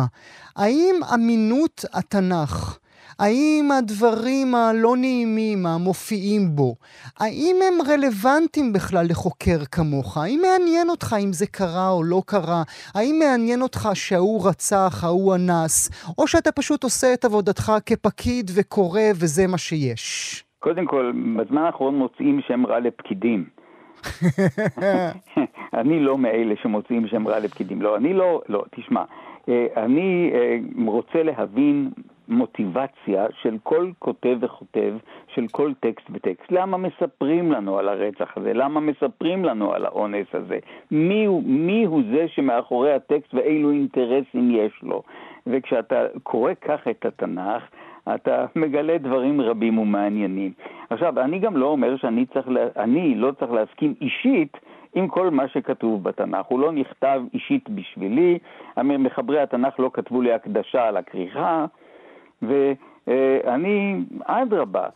האם 0.55 0.95
אמינות 1.13 1.85
התנ"ך, 1.93 2.77
האם 3.19 3.69
הדברים 3.77 4.55
הלא 4.55 4.95
נעימים 4.97 5.65
המופיעים 5.65 6.55
בו, 6.55 6.75
האם 7.19 7.55
הם 7.67 7.73
רלוונטיים 7.87 8.73
בכלל 8.73 9.05
לחוקר 9.09 9.65
כמוך? 9.71 10.17
האם 10.17 10.41
מעניין 10.41 10.89
אותך 10.89 11.15
אם 11.23 11.33
זה 11.33 11.45
קרה 11.47 11.89
או 11.89 12.03
לא 12.03 12.21
קרה? 12.25 12.63
האם 12.95 13.19
מעניין 13.19 13.61
אותך 13.61 13.89
שההוא 13.93 14.49
רצח, 14.49 15.03
ההוא 15.03 15.35
אנס, 15.35 15.89
או 16.17 16.27
שאתה 16.27 16.51
פשוט 16.51 16.83
עושה 16.83 17.13
את 17.13 17.25
עבודתך 17.25 17.71
כפקיד 17.85 18.51
וקורא 18.55 19.01
וזה 19.15 19.47
מה 19.47 19.57
שיש? 19.57 20.43
קודם 20.59 20.85
כל, 20.85 21.11
בזמן 21.37 21.61
האחרון 21.61 21.95
מוצאים 21.95 22.41
שם 22.47 22.65
רע 22.65 22.79
לפקידים. 22.79 23.56
אני 25.79 25.99
לא 25.99 26.17
מאלה 26.17 26.55
שמוציאים 26.61 27.07
שם 27.07 27.27
רע 27.27 27.39
לפקידים. 27.39 27.81
לא, 27.81 27.97
אני 27.97 28.13
לא, 28.13 28.41
לא, 28.49 28.63
תשמע, 28.75 29.03
אה, 29.49 29.67
אני 29.77 30.31
אה, 30.33 30.57
רוצה 30.85 31.23
להבין 31.23 31.89
מוטיבציה 32.27 33.25
של 33.41 33.57
כל 33.63 33.91
כותב 33.99 34.37
וכותב, 34.41 34.93
של 35.27 35.45
כל 35.51 35.73
טקסט 35.79 36.07
וטקסט. 36.11 36.51
למה 36.51 36.77
מספרים 36.77 37.51
לנו 37.51 37.77
על 37.77 37.89
הרצח 37.89 38.37
הזה? 38.37 38.53
למה 38.53 38.79
מספרים 38.79 39.45
לנו 39.45 39.73
על 39.73 39.85
האונס 39.85 40.27
הזה? 40.33 40.59
מי 40.91 41.25
הוא, 41.25 41.43
מי 41.43 41.85
הוא 41.85 42.01
זה 42.11 42.25
שמאחורי 42.27 42.93
הטקסט 42.93 43.33
ואילו 43.33 43.71
אינטרסים 43.71 44.51
יש 44.51 44.79
לו? 44.83 45.03
וכשאתה 45.47 46.05
קורא 46.23 46.51
כך 46.61 46.87
את 46.87 47.05
התנ"ך, 47.05 47.63
אתה 48.15 48.45
מגלה 48.55 48.97
דברים 48.97 49.41
רבים 49.41 49.77
ומעניינים. 49.77 50.51
עכשיו, 50.89 51.19
אני 51.19 51.39
גם 51.39 51.57
לא 51.57 51.65
אומר 51.65 51.97
שאני 51.97 52.25
צריך, 52.25 52.47
לה... 52.49 52.67
אני 52.77 53.15
לא 53.15 53.31
צריך 53.31 53.51
להסכים 53.51 53.93
אישית 54.01 54.57
עם 54.95 55.07
כל 55.07 55.29
מה 55.29 55.47
שכתוב 55.47 56.03
בתנ"ך. 56.03 56.45
הוא 56.45 56.59
לא 56.59 56.71
נכתב 56.71 57.21
אישית 57.33 57.69
בשבילי, 57.69 58.39
מחברי 58.77 59.39
התנ"ך 59.39 59.79
לא 59.79 59.89
כתבו 59.93 60.21
לי 60.21 60.33
הקדשה 60.33 60.87
על 60.87 60.97
הכריכה, 60.97 61.65
ואני, 62.41 63.95
אדרבה, 64.25 64.87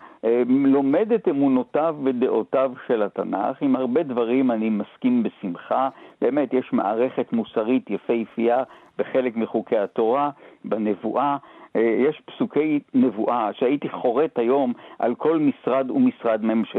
לומד 0.48 1.12
את 1.12 1.28
אמונותיו 1.28 1.96
ודעותיו 2.04 2.72
של 2.88 3.04
התנ"ך. 3.04 3.62
עם 3.62 3.76
הרבה 3.76 4.04
דברים 4.04 4.52
אני 4.52 4.70
מסכים 4.70 5.24
בשמחה. 5.24 5.90
באמת, 6.22 6.54
יש 6.54 6.74
מערכת 6.74 7.34
מוסרית 7.34 7.90
יפהפייה 7.90 8.64
בחלק 8.98 9.36
מחוקי 9.36 9.78
התורה, 9.78 10.30
בנבואה. 10.66 11.38
אה, 11.76 11.96
יש 12.10 12.22
פסוקי 12.26 12.80
נבואה 12.94 13.50
שהייתי 13.54 13.90
חורט 13.90 14.40
היום 14.40 14.74
על 15.00 15.16
כל 15.16 15.40
משרד 15.40 15.92
ומשרד 15.92 16.44
ממש... 16.46 16.76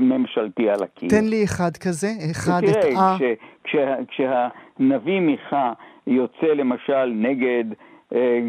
ממשלתי 0.00 0.70
על 0.70 0.82
הקיר. 0.82 1.08
תן 1.08 1.24
לי 1.24 1.44
אחד 1.44 1.76
כזה, 1.76 2.08
אחד 2.30 2.60
את 2.64 2.76
ה... 2.76 2.80
תראה, 2.80 3.34
כשה... 3.64 3.94
כשהנביא 4.08 5.20
מיכה 5.20 5.72
יוצא 6.06 6.46
למשל 6.46 7.06
נגד 7.06 7.64
אה, 8.14 8.40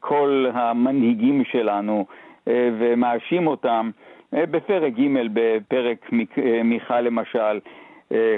כל 0.00 0.46
המנהיגים 0.54 1.42
שלנו 1.44 2.06
אה, 2.48 2.70
ומאשים 2.78 3.46
אותם, 3.46 3.90
אה, 4.34 4.46
בפרק 4.46 4.92
ג' 4.92 5.28
בפרק 5.32 6.10
אה, 6.38 6.62
מיכה 6.62 7.00
למשל, 7.00 7.38
אה, 7.38 7.58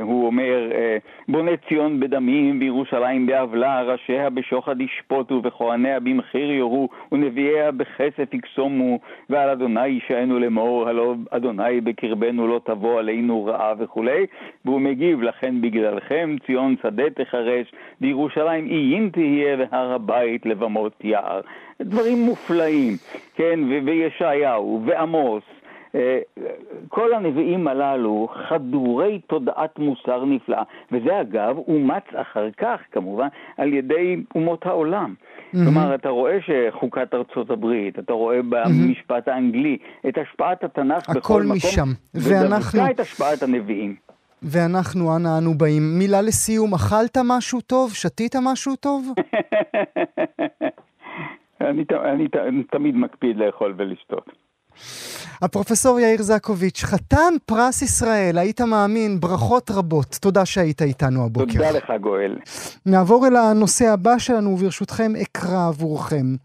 הוא 0.00 0.26
אומר, 0.26 0.70
אה, 0.72 0.96
בונה 1.28 1.50
ציון 1.68 2.00
בדמים 2.00 2.60
וירושלים 2.60 3.26
בעוולה, 3.26 3.82
ראשיה 3.82 4.30
בשוחד 4.30 4.80
ישפוטו 4.80 5.40
וכהניה 5.44 6.00
במחיר 6.00 6.50
יורו 6.50 6.88
ונביאיה 7.12 7.70
בכסף 7.72 8.34
יקסומו 8.34 8.98
ועל 9.30 9.48
אדוני 9.48 9.86
ישענו 9.86 10.38
לאמור, 10.38 10.88
הלא 10.88 11.14
אדוני 11.30 11.80
בקרבנו 11.80 12.48
לא 12.48 12.60
תבוא 12.64 12.98
עלינו 12.98 13.44
רעה 13.44 13.74
וכולי 13.78 14.26
והוא 14.64 14.80
מגיב, 14.80 15.22
לכן 15.22 15.60
בגללכם 15.60 16.36
ציון 16.46 16.74
שדה 16.82 17.10
תחרש 17.10 17.72
וירושלים 18.00 18.66
איין 18.66 19.10
תהיה 19.12 19.56
והר 19.58 19.92
הבית 19.92 20.46
לבמות 20.46 21.04
יער. 21.04 21.40
דברים 21.80 22.18
מופלאים, 22.18 22.92
כן, 23.36 23.60
וישעיהו 23.84 24.82
ועמוס 24.86 25.42
אה, 25.44 25.63
כל 26.88 27.14
הנביאים 27.14 27.68
הללו 27.68 28.28
חדורי 28.48 29.20
תודעת 29.26 29.78
מוסר 29.78 30.24
נפלאה, 30.24 30.62
וזה 30.92 31.20
אגב 31.20 31.56
אומץ 31.68 32.04
אחר 32.14 32.48
כך 32.56 32.80
כמובן 32.92 33.28
על 33.56 33.72
ידי 33.72 34.16
אומות 34.34 34.66
העולם. 34.66 35.14
Mm-hmm. 35.14 35.56
כלומר, 35.64 35.94
אתה 35.94 36.08
רואה 36.08 36.38
שחוקת 36.40 37.14
ארצות 37.14 37.50
הברית, 37.50 37.98
אתה 37.98 38.12
רואה 38.12 38.40
במשפט 38.48 39.28
האנגלי 39.28 39.76
את 40.08 40.18
השפעת 40.18 40.64
התנ"ך 40.64 41.10
בכל 41.10 41.42
מקום, 41.42 41.56
משם. 41.56 41.88
ואנחנו... 42.14 42.90
את 42.90 43.00
השפעת 43.00 43.42
הנביאים. 43.42 43.96
ואנחנו, 44.42 45.16
אנה 45.16 45.38
אנו 45.38 45.54
באים. 45.54 45.82
מילה 45.98 46.22
לסיום, 46.22 46.74
אכלת 46.74 47.18
משהו 47.24 47.60
טוב? 47.60 47.94
שתית 47.94 48.36
משהו 48.36 48.76
טוב? 48.76 49.12
אני, 51.60 51.84
אני, 52.04 52.26
אני 52.48 52.62
תמיד 52.62 52.96
מקפיד 52.96 53.36
לאכול 53.36 53.74
ולשתות. 53.76 54.30
הפרופסור 55.42 56.00
יאיר 56.00 56.22
זקוביץ', 56.22 56.82
חתן 56.84 57.34
פרס 57.46 57.82
ישראל, 57.82 58.38
היית 58.38 58.60
מאמין, 58.60 59.20
ברכות 59.20 59.70
רבות. 59.70 60.18
תודה 60.20 60.44
שהיית 60.44 60.82
איתנו 60.82 61.24
הבוקר. 61.24 61.52
תודה 61.52 61.70
לך, 61.70 61.92
גואל. 62.00 62.36
נעבור 62.86 63.26
אל 63.26 63.36
הנושא 63.36 63.88
הבא 63.88 64.18
שלנו, 64.18 64.50
וברשותכם 64.50 65.12
אקרא 65.22 65.68
עבורכם. 65.68 66.36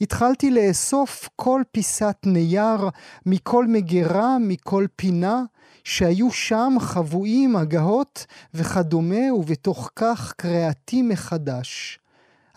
התחלתי 0.00 0.50
לאסוף 0.50 1.28
כל 1.36 1.62
פיסת 1.72 2.16
נייר 2.26 2.88
מכל 3.26 3.66
מגירה, 3.66 4.36
מכל 4.40 4.86
פינה, 4.96 5.42
שהיו 5.84 6.30
שם 6.30 6.76
חבויים 6.80 7.56
הגהות 7.56 8.26
וכדומה, 8.54 9.34
ובתוך 9.34 9.90
כך 9.96 10.32
קריאתי 10.36 11.02
מחדש. 11.02 11.98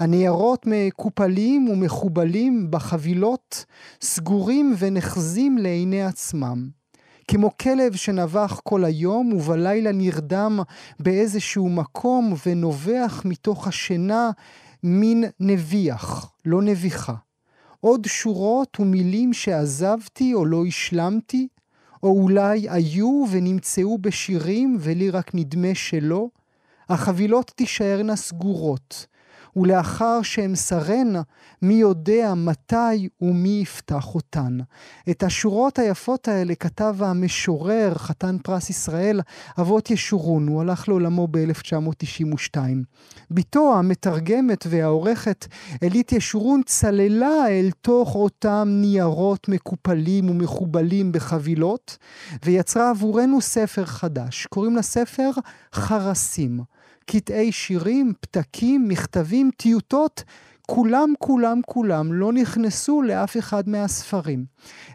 הניירות 0.02 0.66
מקופלים 0.68 1.68
ומחובלים 1.70 2.68
בחבילות, 2.72 3.66
סגורים 4.02 4.76
ונחזים 4.78 5.58
לעיני 5.58 6.04
עצמם. 6.04 6.70
כמו 7.28 7.58
כלב 7.58 7.96
שנבח 7.96 8.60
כל 8.64 8.86
היום 8.86 9.34
ובלילה 9.34 9.92
נרדם 9.92 10.60
באיזשהו 11.00 11.70
מקום 11.70 12.34
ונובח 12.46 13.22
מתוך 13.26 13.68
השינה 13.68 14.32
מין 14.84 15.24
נביח, 15.40 16.32
לא 16.46 16.62
נביחה. 16.62 17.16
עוד 17.80 18.06
שורות 18.06 18.78
ומילים 18.80 19.34
שעזבתי 19.34 20.34
או 20.34 20.46
לא 20.46 20.66
השלמתי, 20.66 21.48
או 22.04 22.22
אולי 22.22 22.70
היו 22.70 23.26
ונמצאו 23.32 23.98
בשירים 23.98 24.78
ולי 24.80 25.10
רק 25.10 25.32
נדמה 25.34 25.76
שלא, 25.76 26.28
החבילות 26.90 27.52
תישארנה 27.56 28.16
סגורות, 28.16 29.06
ולאחר 29.56 30.22
שאמסרנה, 30.22 31.22
מי 31.62 31.74
יודע 31.74 32.34
מתי 32.36 33.10
ומי 33.22 33.60
יפתח 33.64 34.16
אותן. 34.16 34.58
את 35.10 35.24
השורות 35.24 35.80
היפות 35.80 36.28
האלה 36.28 36.56
כתב 36.56 36.96
המשורר, 37.00 37.94
חתן 37.96 38.38
פרס 38.44 38.70
ישראל, 38.70 39.22
אבות 39.60 39.92
ישורון, 39.92 40.48
הוא 40.48 40.62
הלך 40.62 40.90
לעולמו 40.90 41.28
ב-1992. 41.32 42.58
בתו 43.32 43.76
המתרגמת 43.76 44.66
והעורכת 44.70 45.48
אלית 45.84 46.12
ישורון 46.12 46.62
צללה 46.66 47.48
אל 47.48 47.70
תוך 47.82 48.16
אותם 48.16 48.68
ניירות 48.72 49.50
מקופלים 49.50 50.30
ומחובלים 50.30 51.12
בחבילות, 51.12 51.98
ויצרה 52.46 52.90
עבורנו 52.90 53.42
ספר 53.42 53.86
חדש. 53.86 54.46
קוראים 54.46 54.76
לספר 54.76 55.32
חרסים. 55.74 56.60
קטעי 57.06 57.52
שירים, 57.52 58.14
פתקים, 58.22 58.88
מכתבים, 58.88 59.52
טיוטות. 59.58 60.24
כולם, 60.68 61.14
כולם, 61.20 61.60
כולם 61.66 62.14
לא 62.14 62.34
נכנסו 62.34 63.02
לאף 63.02 63.38
אחד 63.38 63.70
מהספרים. 63.70 64.46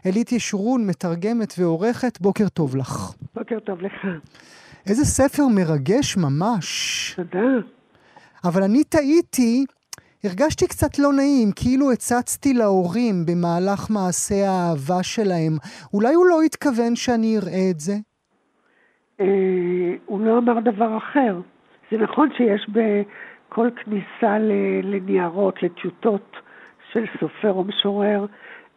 אלית 0.05 0.31
ישורון, 0.31 0.87
מתרגמת 0.87 1.53
ועורכת, 1.59 2.21
בוקר 2.21 2.49
טוב 2.49 2.75
לך. 2.75 3.13
בוקר 3.35 3.59
טוב 3.59 3.81
לך. 3.81 4.07
איזה 4.89 5.05
ספר 5.05 5.43
מרגש 5.47 6.17
ממש. 6.17 7.13
תודה. 7.15 7.47
אבל 8.43 8.63
אני 8.63 8.83
טעיתי, 8.83 9.65
הרגשתי 10.23 10.67
קצת 10.67 10.99
לא 10.99 11.13
נעים, 11.13 11.51
כאילו 11.55 11.91
הצצתי 11.91 12.53
להורים 12.53 13.25
במהלך 13.25 13.89
מעשה 13.89 14.49
האהבה 14.49 15.03
שלהם. 15.03 15.57
אולי 15.93 16.13
הוא 16.13 16.25
לא 16.25 16.41
התכוון 16.41 16.95
שאני 16.95 17.37
אראה 17.37 17.69
את 17.71 17.79
זה? 17.79 17.93
אה, 19.19 19.25
הוא 20.05 20.19
לא 20.21 20.37
אמר 20.37 20.59
דבר 20.59 20.97
אחר. 20.97 21.41
זה 21.91 21.97
נכון 21.97 22.29
שיש 22.37 22.67
בכל 22.69 23.69
כניסה 23.75 24.37
לניירות, 24.83 25.63
לטיוטות 25.63 26.37
של 26.91 27.05
סופר 27.19 27.51
או 27.51 27.63
משורר, 27.63 28.25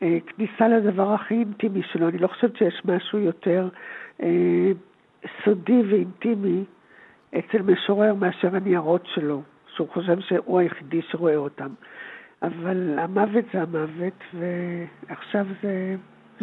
אה, 0.02 0.18
כניסה 0.26 0.68
לדבר 0.68 1.12
הכי 1.12 1.34
אינטימי 1.34 1.82
שלו. 1.82 2.08
אני 2.08 2.18
לא 2.18 2.26
חושבת 2.26 2.56
שיש 2.56 2.82
משהו 2.84 3.18
יותר 3.18 3.68
אה, 4.22 4.72
סודי 5.44 5.82
ואינטימי 5.90 6.64
אצל 7.38 7.62
משורר 7.62 8.14
מאשר 8.14 8.56
הניירות 8.56 9.06
שלו. 9.14 9.42
שהוא 9.74 9.88
חושב 9.88 10.20
שהוא 10.20 10.58
היחידי 10.58 11.02
שרואה 11.02 11.36
אותם. 11.36 11.68
אבל 12.42 12.98
המוות 12.98 13.44
זה 13.52 13.62
המוות, 13.62 14.24
ועכשיו 14.34 15.46
זה 15.62 15.96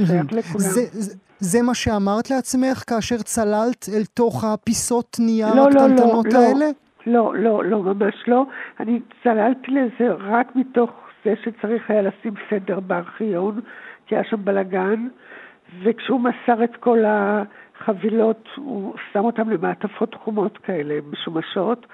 שייך 0.06 0.34
לכולם. 0.34 0.60
זה, 0.60 0.82
זה, 0.92 1.16
זה 1.40 1.62
מה 1.62 1.76
שאמרת 1.76 2.30
לעצמך 2.30 2.84
כאשר 2.88 3.18
צללת 3.18 3.86
אל 3.94 4.06
תוך 4.14 4.44
הפיסות 4.44 5.18
נייר 5.20 5.56
לא, 5.56 5.68
הקטנטנות 5.68 6.34
לא, 6.34 6.40
לא, 6.40 6.46
האלה? 6.46 6.66
לא, 7.08 7.36
לא, 7.36 7.64
לא, 7.66 7.84
ממש 7.84 8.16
לא. 8.28 8.46
אני 8.80 9.00
צללתי 9.24 9.72
לזה 9.72 10.14
רק 10.20 10.56
מתוך 10.56 10.90
זה 11.26 11.34
שצריך 11.44 11.90
היה 11.90 12.02
לשים 12.02 12.34
סדר 12.50 12.80
בארכיון, 12.80 13.60
כי 14.06 14.16
היה 14.16 14.24
שם 14.24 14.46
בלאגן, 14.46 15.08
וכשהוא 15.84 16.20
מסר 16.20 16.64
את 16.64 16.76
כל 16.80 17.04
החבילות, 17.08 18.48
הוא 18.56 18.94
שם 19.14 19.26
אותם 19.26 19.50
למעטפות 19.50 20.16
חומות 20.16 20.58
כאלה, 20.58 21.00
משומשות, 21.12 21.88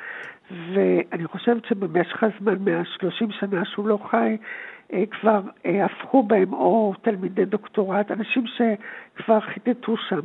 ואני 0.52 1.28
חושבת 1.28 1.66
שבמשך 1.66 2.24
הזמן, 2.24 2.56
מהשלושים 2.60 3.32
שנה 3.32 3.66
שהוא 3.66 3.88
לא 3.88 4.00
חי, 4.12 4.38
כבר 5.12 5.42
אה, 5.66 5.86
הפכו 5.86 6.24
בהם 6.24 6.54
או 6.54 6.94
תלמידי 7.02 7.46
דוקטורט, 7.46 8.12
אנשים 8.12 8.44
שכבר 8.48 9.40
חיטטו 9.40 9.98
שם, 9.98 10.22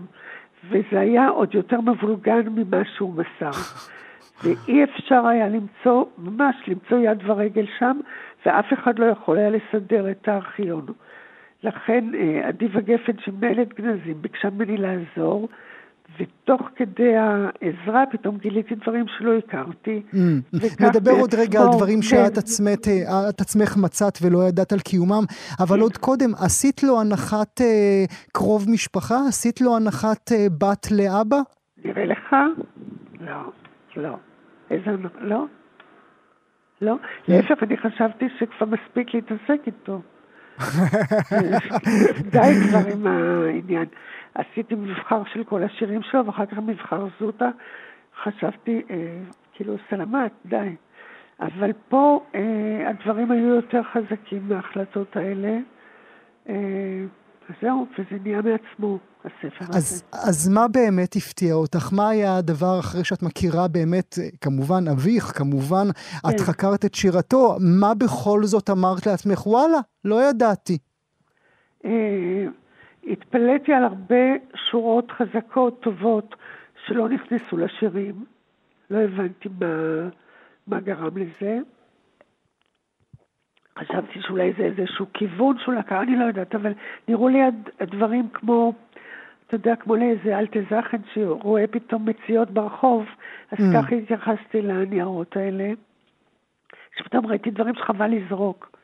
וזה 0.70 1.00
היה 1.00 1.28
עוד 1.28 1.54
יותר 1.54 1.80
מבולגן 1.80 2.48
ממה 2.48 2.84
שהוא 2.96 3.14
מסר. 3.14 3.50
ואי 4.42 4.84
אפשר 4.84 5.26
היה 5.26 5.48
למצוא, 5.48 6.04
ממש 6.18 6.56
למצוא 6.68 6.98
יד 6.98 7.18
ורגל 7.25 7.66
שם, 7.78 8.00
ואף 8.46 8.72
אחד 8.72 8.98
לא 8.98 9.06
יכול 9.06 9.38
היה 9.38 9.50
לסדר 9.50 10.10
את 10.10 10.28
הארכיון. 10.28 10.87
לכן 11.62 12.04
אה, 12.14 12.48
אדיבה 12.48 12.80
גפן, 12.80 13.12
שמנהלת 13.25 13.75
גנזים, 13.75 14.22
ביקשה 14.22 14.50
ממני 14.50 14.76
לעזור, 14.76 15.48
ותוך 16.16 16.60
כדי 16.76 17.16
העזרה 17.16 18.04
פתאום 18.10 18.38
גיליתי 18.38 18.74
דברים 18.74 19.04
שלא 19.18 19.38
הכרתי. 19.38 20.02
Mm. 20.12 20.16
נדבר 20.80 21.10
עוד 21.10 21.34
רגע 21.34 21.60
על 21.60 21.66
דברים 21.76 22.02
שאת 22.02 22.38
עצמך, 22.38 22.78
עצמך 23.40 23.76
מצאת 23.76 24.18
ולא 24.22 24.48
ידעת 24.48 24.72
על 24.72 24.78
קיומם, 24.78 25.24
אבל 25.60 25.76
כן. 25.76 25.82
עוד 25.82 25.96
קודם, 25.96 26.30
עשית 26.34 26.82
לו 26.82 27.00
הנחת 27.00 27.60
אה, 27.60 28.04
קרוב 28.32 28.66
משפחה? 28.70 29.16
עשית 29.28 29.60
לו 29.60 29.76
הנחת 29.76 30.32
אה, 30.32 30.46
בת 30.58 30.86
לאבא? 30.90 31.36
נראה 31.84 32.04
לך? 32.04 32.36
לא, 33.20 33.52
לא. 33.96 34.16
איזה... 34.70 34.90
לא? 35.20 35.44
לא? 36.80 36.96
להפך, 37.28 37.62
אני 37.62 37.76
חשבתי 37.76 38.24
שכבר 38.38 38.66
מספיק 38.66 39.14
להתעסק 39.14 39.60
איתו. 39.66 40.00
די 42.32 42.54
כבר 42.68 42.92
עם 42.92 43.06
העניין. 43.06 43.84
עשיתי 44.35 44.75
מבחר 44.75 45.23
של 45.32 45.44
כל 45.44 45.62
השירים 45.62 46.02
שלו, 46.02 46.26
ואחר 46.26 46.47
כך 46.47 46.58
מבחר 46.58 47.06
זוטה. 47.20 47.50
חשבתי, 48.23 48.82
אה, 48.90 48.97
כאילו, 49.52 49.76
סלמת, 49.90 50.33
די. 50.46 50.76
אבל 51.40 51.72
פה 51.88 52.24
אה, 52.35 52.90
הדברים 52.90 53.31
היו 53.31 53.55
יותר 53.55 53.81
חזקים 53.92 54.48
מההחלטות 54.48 55.16
האלה. 55.16 55.59
אה, 56.48 57.05
זהו, 57.62 57.87
וזה 57.98 58.22
נהיה 58.22 58.40
מעצמו, 58.42 58.98
הספר 59.24 59.64
אז, 59.68 59.76
הזה. 59.76 60.05
אז 60.12 60.48
מה 60.48 60.68
באמת 60.68 61.16
הפתיע 61.16 61.55
אותך? 61.55 61.92
מה 61.92 62.09
היה 62.09 62.37
הדבר 62.37 62.81
אחרי 62.81 63.05
שאת 63.05 63.22
מכירה 63.22 63.68
באמת, 63.68 64.18
אה, 64.18 64.29
כמובן 64.40 64.88
אביך, 64.88 65.24
כמובן, 65.24 65.87
כן. 65.92 66.29
את 66.31 66.40
חקרת 66.40 66.85
את 66.85 66.94
שירתו, 66.94 67.57
מה 67.81 67.94
בכל 67.94 68.44
זאת 68.44 68.70
אמרת 68.70 69.07
לעצמך, 69.07 69.46
וואלה, 69.46 69.79
לא 70.05 70.29
ידעתי. 70.29 70.79
אה, 71.85 71.90
התפלאתי 73.06 73.72
על 73.72 73.84
הרבה 73.84 74.24
שורות 74.54 75.11
חזקות, 75.11 75.80
טובות, 75.82 76.34
שלא 76.87 77.08
נכנסו 77.08 77.56
לשירים. 77.56 78.24
לא 78.90 78.98
הבנתי 78.98 79.48
מה, 79.61 80.08
מה 80.66 80.80
גרם 80.80 81.16
לזה. 81.16 81.58
חשבתי 83.78 84.22
שאולי 84.22 84.52
זה 84.52 84.64
איזשהו 84.64 85.06
כיוון 85.14 85.58
שהוא 85.58 85.74
לקח, 85.74 85.92
אני 85.92 86.16
לא 86.16 86.24
יודעת, 86.24 86.54
אבל 86.54 86.72
נראו 87.08 87.28
לי 87.28 87.38
הדברים 87.80 88.28
כמו, 88.28 88.72
אתה 89.46 89.54
יודע, 89.54 89.76
כמו 89.76 89.96
לאיזה 89.96 90.38
אלטזכן 90.38 90.98
שרואה 91.14 91.66
פתאום 91.66 92.08
מציאות 92.08 92.50
ברחוב, 92.50 93.06
אז 93.50 93.58
mm. 93.58 93.82
ככה 93.82 93.94
התייחסתי 93.94 94.62
לניירות 94.62 95.37
האלה, 95.37 95.70
שפתאום 96.98 97.26
ראיתי 97.26 97.50
דברים 97.50 97.74
שחבל 97.74 98.11
לזרוק. 98.11 98.78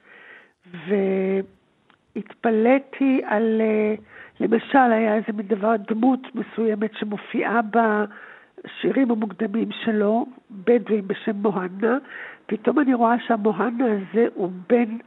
והתפלאתי 2.17 3.23
על... 3.25 3.61
Uh, 3.61 4.01
למשל, 4.41 4.93
היה 4.93 5.15
איזה 5.15 5.33
מין 5.33 5.47
דבר, 5.47 5.75
דמות 5.89 6.21
מסוימת 6.35 6.91
שמופיעה 6.95 7.61
בשירים 7.63 9.11
המוקדמים 9.11 9.69
שלו, 9.85 10.27
בדואים 10.51 11.09
בשם 11.09 11.37
מוהנה, 11.37 11.99
פתאום 12.47 12.79
אני 12.79 12.95
רואה 12.95 13.15
שהמוהנה 13.27 13.85
הזה 13.93 14.27
הוא 14.35 14.51
בן, 14.69 14.99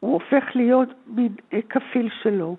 הוא 0.00 0.12
הופך 0.12 0.44
להיות 0.54 0.88
מין 1.06 1.32
אה, 1.52 1.58
כפיל 1.68 2.08
שלו. 2.22 2.56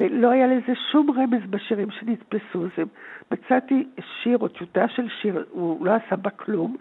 ולא 0.00 0.30
היה 0.30 0.46
לזה 0.46 0.72
שום 0.92 1.10
רמז 1.10 1.50
בשירים 1.50 1.90
שנתפסו. 1.90 2.66
זה, 2.76 2.82
מצאתי 3.30 3.86
שיר 4.22 4.38
או 4.38 4.48
טיוטה 4.48 4.88
של 4.88 5.08
שיר, 5.20 5.44
הוא 5.50 5.86
לא 5.86 5.92
עשה 5.92 6.16
בה 6.16 6.30
כלום, 6.30 6.76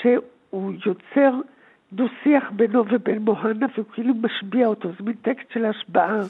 שהוא 0.00 0.72
יוצר 0.86 1.34
דו-שיח 1.92 2.50
בינו 2.50 2.84
ובין 2.90 3.18
מוהנה, 3.18 3.66
והוא 3.74 3.86
כאילו 3.92 4.14
משביע 4.14 4.66
אותו, 4.66 4.88
זה 4.88 5.04
מין 5.04 5.14
טקסט 5.22 5.50
של 5.52 5.64
השבעה. 5.64 6.20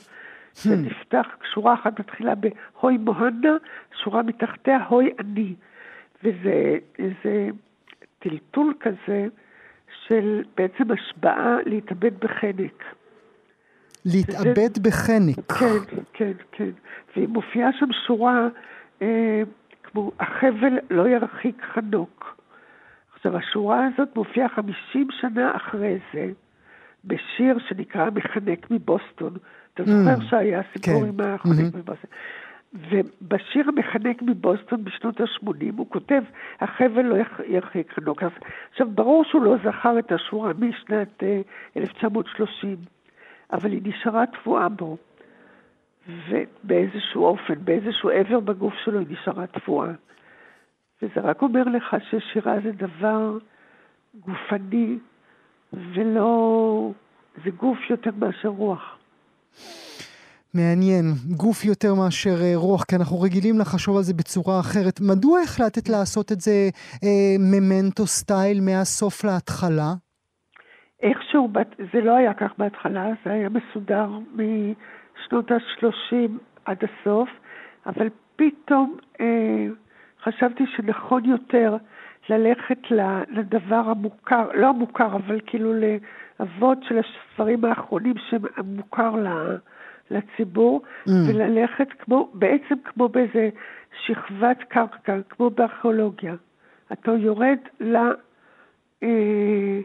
זה. 0.55 0.77
נפתח, 0.77 1.27
שורה 1.55 1.75
אחת 1.75 2.01
מתחילה 2.01 2.35
בהוי 2.35 2.99
מוהנה, 2.99 3.57
שורה 4.03 4.23
מתחתיה 4.23 4.85
הוי 4.85 5.11
אני. 5.19 5.55
וזה 6.25 6.79
איזה 6.99 7.49
טלטול 8.19 8.75
כזה 8.81 9.27
של 10.07 10.43
בעצם 10.57 10.85
השבעה 10.91 11.57
להתאבד 11.67 12.19
בחנק. 12.19 12.85
להתאבד 14.05 14.75
זה, 14.77 14.83
בחנק. 14.83 15.53
כן, 15.53 15.97
כן, 16.13 16.33
כן. 16.53 16.71
והיא 17.17 17.29
מופיעה 17.29 17.71
שם 17.73 17.87
שורה 18.07 18.49
אה, 19.03 19.43
כמו 19.83 20.13
החבל 20.21 20.79
לא 20.91 21.09
ירחיק 21.09 21.63
חנוק. 21.75 22.42
עכשיו, 23.25 23.37
השורה 23.37 23.87
הזאת 23.87 24.17
מופיעה 24.17 24.49
50 24.49 25.09
שנה 25.21 25.57
אחרי 25.57 25.99
זה, 26.15 26.31
בשיר 27.05 27.59
שנקרא 27.69 28.11
מחנק 28.15 28.71
מבוסטון. 28.71 29.37
אתה 29.75 29.83
זוכר 29.85 30.17
mm. 30.19 30.31
שהיה 30.31 30.61
סיפור 30.73 31.03
כן. 31.03 31.09
עם 31.09 31.21
החנק 31.21 31.75
mm-hmm. 31.75 31.77
מבוסטון. 31.77 32.11
ובשיר 32.75 33.69
המחנק 33.69 34.23
מבוסטון 34.23 34.85
בשנות 34.85 35.21
ה-80 35.21 35.73
הוא 35.77 35.87
כותב, 35.91 36.23
החבל 36.61 37.03
לא 37.03 37.17
ירחיק 37.47 37.93
חנוק. 37.93 38.23
עכשיו, 38.71 38.91
ברור 38.91 39.25
שהוא 39.25 39.43
לא 39.43 39.57
זכר 39.65 39.99
את 39.99 40.13
השורה 40.13 40.53
משנת 40.59 41.23
1930, 41.77 42.71
אה, 42.71 42.77
אבל 43.53 43.73
היא 43.73 43.81
נשארה 43.85 44.25
תבואה 44.27 44.69
בו. 44.69 44.97
ובאיזשהו 46.29 47.25
אופן, 47.25 47.55
באיזשהו 47.65 48.11
עבר 48.11 48.41
בגוף 48.41 48.75
שלו 48.85 48.99
היא 48.99 49.07
נשארה 49.11 49.47
תבואה. 49.47 49.93
וזה 51.03 51.21
רק 51.21 51.43
אומר 51.43 51.63
לך 51.63 51.97
ששירה 52.11 52.55
זה 52.65 52.73
דבר 52.73 53.39
גופני, 54.21 54.99
ולא... 55.73 56.93
זה 57.45 57.51
גוף 57.51 57.79
יותר 57.91 58.11
מאשר 58.19 58.49
רוח. 58.49 58.99
מעניין, 60.55 61.05
גוף 61.37 61.65
יותר 61.65 61.95
מאשר 61.95 62.37
אה, 62.43 62.53
רוח, 62.55 62.85
כי 62.85 62.97
אנחנו 62.97 63.21
רגילים 63.21 63.59
לחשוב 63.59 63.97
על 63.97 64.03
זה 64.03 64.15
בצורה 64.15 64.61
אחרת. 64.61 65.01
מדוע 65.01 65.41
החלטת 65.41 65.89
לעשות 65.89 66.33
את 66.33 66.41
זה 66.41 66.69
אה, 67.05 67.35
ממנטו 67.39 68.07
סטייל 68.07 68.61
מהסוף 68.61 69.25
להתחלה? 69.25 69.93
איכשהו, 71.03 71.49
זה 71.93 72.01
לא 72.01 72.17
היה 72.17 72.35
כך 72.35 72.51
בהתחלה, 72.59 73.07
זה 73.25 73.33
היה 73.33 73.49
מסודר 73.49 74.09
משנות 74.33 75.51
ה-30 75.51 76.31
עד 76.65 76.79
הסוף, 76.85 77.29
אבל 77.87 78.09
פתאום 78.37 78.97
אה, 79.21 79.67
חשבתי 80.25 80.65
שנכון 80.77 81.25
יותר 81.25 81.77
ללכת 82.29 82.79
לדבר 83.31 83.83
המוכר, 83.87 84.49
לא 84.55 84.67
המוכר, 84.69 85.17
אבל 85.17 85.41
כאילו 85.47 85.73
לאבות 85.75 86.79
של 86.89 86.99
הספרים 86.99 87.65
האחרונים 87.65 88.15
שמוכר 88.31 89.15
לציבור, 90.11 90.83
mm. 90.83 91.11
וללכת 91.29 91.89
כמו, 91.99 92.31
בעצם 92.35 92.75
כמו 92.85 93.09
באיזה 93.09 93.49
שכבת 94.07 94.59
קרקע, 94.69 95.17
כמו 95.29 95.51
בארכיאולוגיה. 95.51 96.35
אתה 96.93 97.13
יורד 97.13 97.59
ל... 97.81 97.97
אה, 99.03 99.81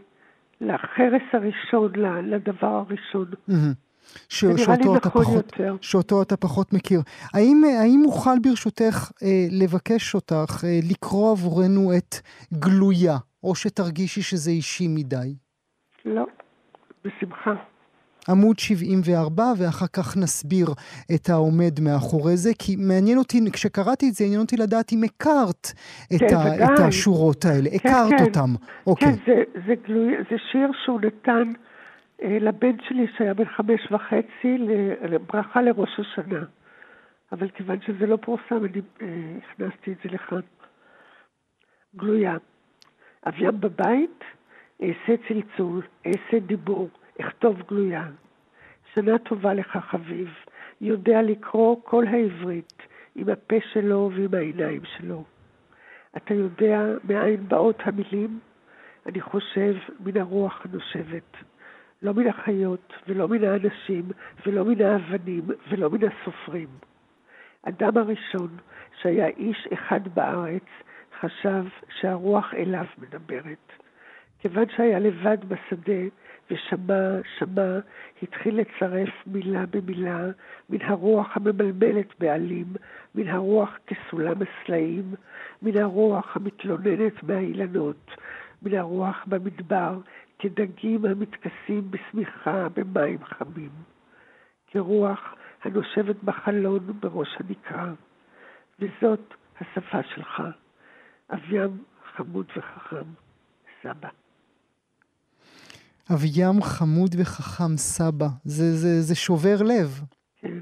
לחרס 0.62 1.21
הראשון, 1.34 1.91
לדבר 2.23 2.67
הראשון. 2.67 3.28
ש... 4.30 4.39
שאותו, 4.39 4.98
אתה 4.98 5.08
נכון 5.08 5.24
פחות, 5.24 5.54
שאותו 5.82 6.22
אתה 6.22 6.38
פחות 6.38 6.74
מכיר. 6.74 7.02
האם, 7.34 7.62
האם 7.82 8.02
אוכל 8.06 8.39
ברשותך 8.43 9.12
אה, 9.24 9.28
לבקש 9.52 10.15
אותך 10.15 10.63
אה, 10.63 10.80
לקרוא 10.91 11.32
עבורנו 11.32 11.91
את 11.98 12.15
גלויה, 12.54 13.17
או 13.43 13.56
שתרגישי 13.56 14.22
שזה 14.22 14.52
אישי 14.52 14.88
מדי? 14.88 15.36
לא, 16.06 16.26
בשמחה. 17.06 17.54
עמוד 18.30 18.60
74, 18.60 19.43
ואחר 19.58 19.86
כך 19.93 20.17
נסביר 20.17 20.67
את 21.15 21.30
העומד 21.30 21.80
מאחורי 21.82 22.38
זה, 22.38 22.50
כי 22.60 22.76
מעניין 22.76 23.17
אותי, 23.17 23.39
כשקראתי 23.54 24.10
את 24.10 24.13
זה, 24.13 24.26
עניין 24.26 24.41
אותי 24.41 24.58
לדעת 24.58 24.93
אם 24.93 25.04
הכרת 25.04 25.67
את, 26.15 26.20
כן, 26.20 26.36
ה, 26.36 26.74
את 26.74 26.80
השורות 26.80 27.46
האלה, 27.46 27.70
כן, 27.70 27.89
הכרת 27.89 28.10
כן. 28.10 28.24
אותם. 28.26 28.50
אוקיי. 28.88 29.08
כן, 29.08 29.32
זה, 29.32 29.43
זה, 29.67 29.74
גלוי, 29.88 30.13
זה 30.30 30.36
שיר 30.52 30.72
שהוא 30.86 31.00
נתן 31.02 31.48
אה, 31.48 31.67
לבן 32.21 32.82
שלי 32.82 33.08
שהיה 33.17 33.34
בן 33.34 33.45
חמש 33.45 33.91
וחצי, 33.91 34.58
לברכה 35.01 35.62
לראש 35.62 35.99
השנה. 35.99 36.43
אבל 37.32 37.49
כיוון 37.49 37.82
שזה 37.82 38.08
לא 38.08 38.15
פורסם, 38.15 38.65
אני 38.65 38.82
אה, 39.01 39.08
הכנסתי 39.38 39.91
את 39.91 39.97
זה 40.03 40.10
לכאן. 40.10 40.39
גלויה. 41.95 42.38
אביים 43.27 43.60
בבית, 43.60 44.23
אעשה 44.82 45.15
צלצול, 45.27 45.82
אעשה 46.06 46.39
דיבור. 46.39 46.89
אכתוב 47.21 47.62
גלויה. 47.67 48.08
שנה 48.93 49.17
טובה 49.17 49.53
לך 49.53 49.77
חביב, 49.77 50.34
יודע 50.82 51.21
לקרוא 51.21 51.75
כל 51.84 52.08
העברית, 52.08 52.73
עם 53.15 53.30
הפה 53.30 53.56
שלו 53.73 54.12
ועם 54.13 54.34
העיניים 54.34 54.82
שלו. 54.86 55.23
אתה 56.17 56.34
יודע 56.34 56.82
מאין 57.03 57.47
באות 57.47 57.80
המילים? 57.80 58.39
אני 59.06 59.21
חושב 59.21 59.75
מן 59.99 60.17
הרוח 60.17 60.65
הנושבת. 60.65 61.38
לא 62.02 62.14
מן 62.14 62.28
החיות, 62.28 62.94
ולא 63.08 63.28
מן 63.28 63.44
האנשים, 63.44 64.04
ולא 64.46 64.66
מן 64.66 64.82
האבנים, 64.82 65.44
ולא 65.70 65.90
מן 65.90 66.00
הסופרים. 66.08 66.68
אדם 67.64 67.98
הראשון, 67.98 68.58
שהיה 69.02 69.28
איש 69.28 69.68
אחד 69.74 70.08
בארץ, 70.14 70.66
חשב 71.20 71.64
שהרוח 72.00 72.54
אליו 72.54 72.86
מדברת. 72.98 73.72
כיוון 74.40 74.66
שהיה 74.76 75.00
לבד 75.00 75.38
בשדה, 75.48 76.02
ושמע, 76.52 77.18
שמע, 77.38 77.80
התחיל 78.24 78.60
לצרף 78.60 79.10
מילה 79.28 79.66
במילה 79.66 80.26
מן 80.70 80.82
הרוח 80.82 81.38
הממלמלת 81.38 82.20
בעלים, 82.20 82.66
מן 83.16 83.28
הרוח 83.28 83.78
כסולם 83.88 84.36
הסלעים, 84.42 85.16
מן 85.62 85.78
הרוח 85.78 86.36
המתלוננת 86.36 87.24
מהאילנות, 87.24 88.12
מן 88.62 88.74
הרוח 88.74 89.26
במדבר, 89.28 89.98
כדגים 90.39 91.06
המתכסים 91.06 91.91
בשמיכה 91.91 92.67
במים 92.69 93.26
חמים. 93.26 93.71
כרוח 94.67 95.19
הנושבת 95.63 96.23
בחלון 96.23 97.00
בראש 97.00 97.30
הנקרה. 97.39 97.93
וזאת 98.80 99.34
השפה 99.62 100.04
שלך, 100.15 100.41
אבים 101.34 101.84
חמוד 102.15 102.45
וחכם, 102.58 103.06
סבא. 103.84 104.10
אביים 106.13 106.62
חמוד 106.62 107.15
וחכם 107.19 107.78
סבא. 107.78 108.28
זה, 108.43 108.76
זה, 108.76 109.02
זה 109.02 109.15
שובר 109.15 109.56
לב. 109.63 110.02
כן. 110.41 110.60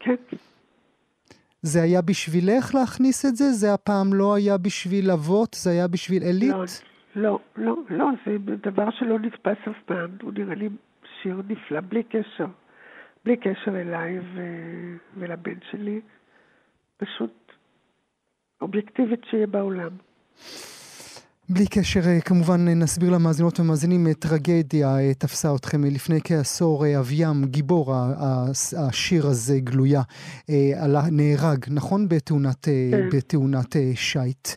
כן. 0.00 0.14
זה 1.64 1.82
היה 1.82 2.02
בשבילך 2.02 2.74
להכניס 2.74 3.24
את 3.26 3.36
זה? 3.36 3.44
זה 3.52 3.74
הפעם 3.74 4.14
לא 4.14 4.34
היה 4.34 4.58
בשביל 4.58 5.10
אבות? 5.10 5.54
זה 5.54 5.70
היה 5.70 5.88
בשביל 5.88 6.22
עילית? 6.22 6.52
לא, 6.52 6.64
לא, 7.16 7.38
לא, 7.56 7.76
לא, 7.90 8.06
זה 8.26 8.36
דבר 8.70 8.90
שלא 8.90 9.18
נתפס 9.18 9.68
אף 9.70 9.82
פעם. 9.86 10.10
הוא 10.22 10.32
נראה 10.32 10.54
לי 10.54 10.68
שיר 11.22 11.42
נפלא, 11.48 11.80
בלי 11.80 12.02
קשר. 12.02 12.46
בלי 13.24 13.36
קשר 13.36 13.80
אליי 13.80 14.18
ו... 14.18 14.40
ולבן 15.16 15.58
שלי. 15.70 16.00
פשוט 16.96 17.52
אובייקטיבית 18.60 19.20
שיהיה 19.30 19.46
בעולם. 19.46 19.90
בלי 21.48 21.66
קשר, 21.66 22.00
אה, 22.06 22.20
כמובן 22.20 22.68
אה, 22.68 22.74
נסביר 22.74 23.10
למאזינות 23.10 23.60
ומאזינים, 23.60 24.06
אה, 24.06 24.14
טרגדיה 24.14 25.14
תפסה 25.18 25.48
אתכם 25.56 25.84
לפני 25.84 26.18
כעשור, 26.24 26.84
אביים, 27.00 27.44
גיבור 27.44 27.94
השיר 28.88 29.26
הזה, 29.26 29.54
גלויה, 29.58 30.02
נהרג, 31.12 31.58
נכון? 31.70 32.08
בתאונת, 32.08 32.64
כן. 32.64 33.08
בתאונת 33.12 33.76
שיט. 33.94 34.48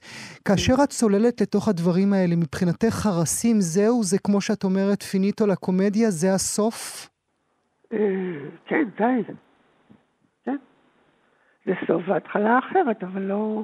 כאשר 0.45 0.73
את 0.84 0.89
צוללת 0.89 1.41
לתוך 1.41 1.67
הדברים 1.67 2.13
האלה, 2.13 2.36
מבחינתך 2.36 2.89
חרסים 2.89 3.56
זהו, 3.60 4.04
זה 4.04 4.17
כמו 4.19 4.41
שאת 4.41 4.63
אומרת, 4.63 5.04
פיניטו 5.04 5.47
לקומדיה, 5.47 6.10
זה 6.10 6.34
הסוף? 6.34 7.10
כן, 8.67 8.84
די. 8.97 9.34
כן. 10.45 10.58
זה 11.65 11.73
סוף 11.88 12.04
והתחלה 12.08 12.60
אחרת, 12.60 13.04
אבל 13.04 13.21
לא, 13.21 13.63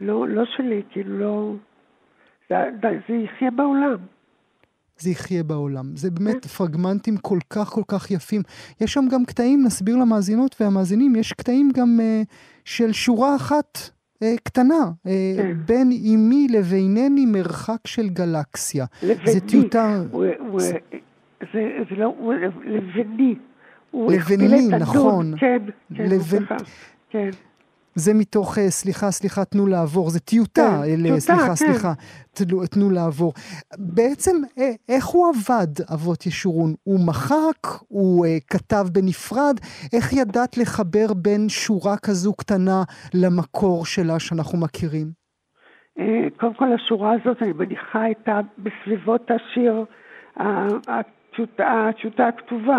לא, 0.00 0.28
לא 0.28 0.42
שלי, 0.56 0.82
כאילו 0.90 1.18
לא... 1.18 1.54
זה, 3.08 3.14
יחיה 3.14 3.50
בעולם. 3.50 3.96
זה 4.98 5.10
יחיה 5.10 5.42
בעולם. 5.42 5.96
זה 5.96 6.10
באמת 6.10 6.46
פרגמנטים 6.46 7.16
כל 7.16 7.38
כך 7.50 7.68
כל 7.68 7.82
כך 7.88 8.10
יפים. 8.10 8.42
יש 8.80 8.92
שם 8.92 9.04
גם 9.10 9.24
קטעים, 9.24 9.64
נסביר 9.64 9.96
למאזינות 9.96 10.56
והמאזינים, 10.60 11.16
יש 11.16 11.32
קטעים 11.32 11.70
גם 11.74 12.00
uh, 12.00 12.26
של 12.64 12.92
שורה 12.92 13.36
אחת 13.36 13.78
uh, 13.78 14.26
קטנה, 14.42 14.84
uh, 14.84 15.08
כן. 15.36 15.52
בין 15.66 15.90
אימי 15.90 16.46
לבינני 16.50 17.26
מרחק 17.26 17.86
של 17.86 18.08
גלקסיה. 18.08 18.84
לבני. 19.02 19.32
זה 19.32 19.40
טיוטה... 19.40 20.02
זה, 20.58 20.72
זה, 21.52 21.68
זה 21.90 21.96
לא, 21.96 22.14
לבני. 22.64 23.34
לבני, 23.94 24.68
נכון. 24.80 25.34
כן, 25.38 25.58
כן, 25.94 26.04
לבנ... 26.04 26.44
כן. 27.10 27.30
זה 27.94 28.14
מתוך, 28.14 28.58
אה, 28.58 28.70
סליחה, 28.70 29.10
סליחה, 29.10 29.44
תנו 29.44 29.66
לעבור, 29.66 30.10
זה 30.10 30.20
טיוטה, 30.20 30.80
כן, 30.84 30.90
אל, 30.90 31.02
טיוטה, 31.02 31.20
סליחה, 31.20 31.48
כן. 31.48 31.54
סליחה, 31.54 31.92
תנו, 32.34 32.66
תנו 32.66 32.90
לעבור. 32.90 33.32
בעצם, 33.78 34.36
אה, 34.58 34.70
איך 34.88 35.04
הוא 35.06 35.28
עבד, 35.28 35.72
אבות 35.94 36.26
ישורון? 36.26 36.74
הוא 36.84 37.00
מחק, 37.06 37.62
הוא 37.88 38.26
uh, 38.26 38.28
כתב 38.50 38.84
בנפרד, 38.92 39.56
איך 39.92 40.12
ידעת 40.12 40.58
לחבר 40.58 41.06
בין 41.16 41.48
שורה 41.48 41.96
כזו 41.96 42.32
קטנה 42.32 42.82
למקור 43.14 43.86
שלה 43.86 44.18
שאנחנו 44.18 44.58
מכירים? 44.58 45.22
קודם 46.36 46.54
כל, 46.54 46.72
השורה 46.72 47.12
הזאת, 47.12 47.42
אני 47.42 47.52
מניחה, 47.52 48.02
הייתה 48.02 48.40
בסביבות 48.58 49.30
השיר, 49.30 49.84
הטיוטה, 50.36 51.88
הטיוטה 51.88 52.28
הכתובה. 52.28 52.78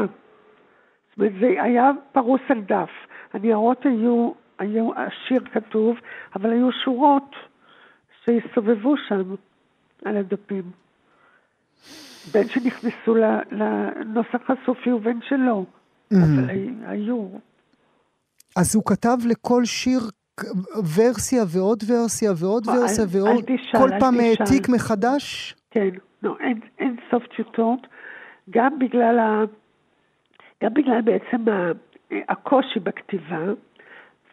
זאת 1.10 1.17
אומרת, 1.17 1.32
זה 1.39 1.62
היה 1.62 1.91
פרוס 2.12 2.41
על 2.49 2.62
דף. 2.62 2.89
הניירות 3.34 3.86
היו 3.86 4.32
היו, 4.59 4.89
השיר 4.95 5.43
כתוב, 5.53 5.97
אבל 6.35 6.51
היו 6.51 6.69
שורות 6.83 7.35
שהסתובבו 8.25 8.95
שם 9.07 9.35
על 10.05 10.17
הדפים. 10.17 10.71
בין 12.31 12.47
שנכנסו 12.47 13.15
לנוסח 13.51 14.49
הסופי 14.49 14.91
ובין 14.91 15.19
שלא, 15.29 15.63
mm-hmm. 15.63 16.17
אבל 16.17 16.49
היו. 16.85 17.27
אז 18.55 18.75
הוא 18.75 18.83
כתב 18.85 19.17
לכל 19.29 19.65
שיר 19.65 19.99
ורסיה 20.95 21.43
ועוד 21.47 21.83
ורסיה 21.87 22.31
ועוד 22.39 22.65
לא, 22.65 22.71
ורסיה 22.71 23.05
ועוד, 23.09 23.45
כל 23.77 23.89
פעם 23.99 24.19
העתיק 24.19 24.69
מחדש? 24.69 25.55
כן, 25.71 25.89
לא, 26.23 26.35
אין, 26.39 26.59
אין 26.79 26.95
סוף 27.11 27.23
טיוטות, 27.35 27.79
גם 28.49 28.79
בגלל, 28.79 29.19
ה, 29.19 29.43
גם 30.63 30.73
בגלל 30.73 31.01
בעצם 31.01 31.45
הקושי 32.29 32.79
בכתיבה, 32.79 33.45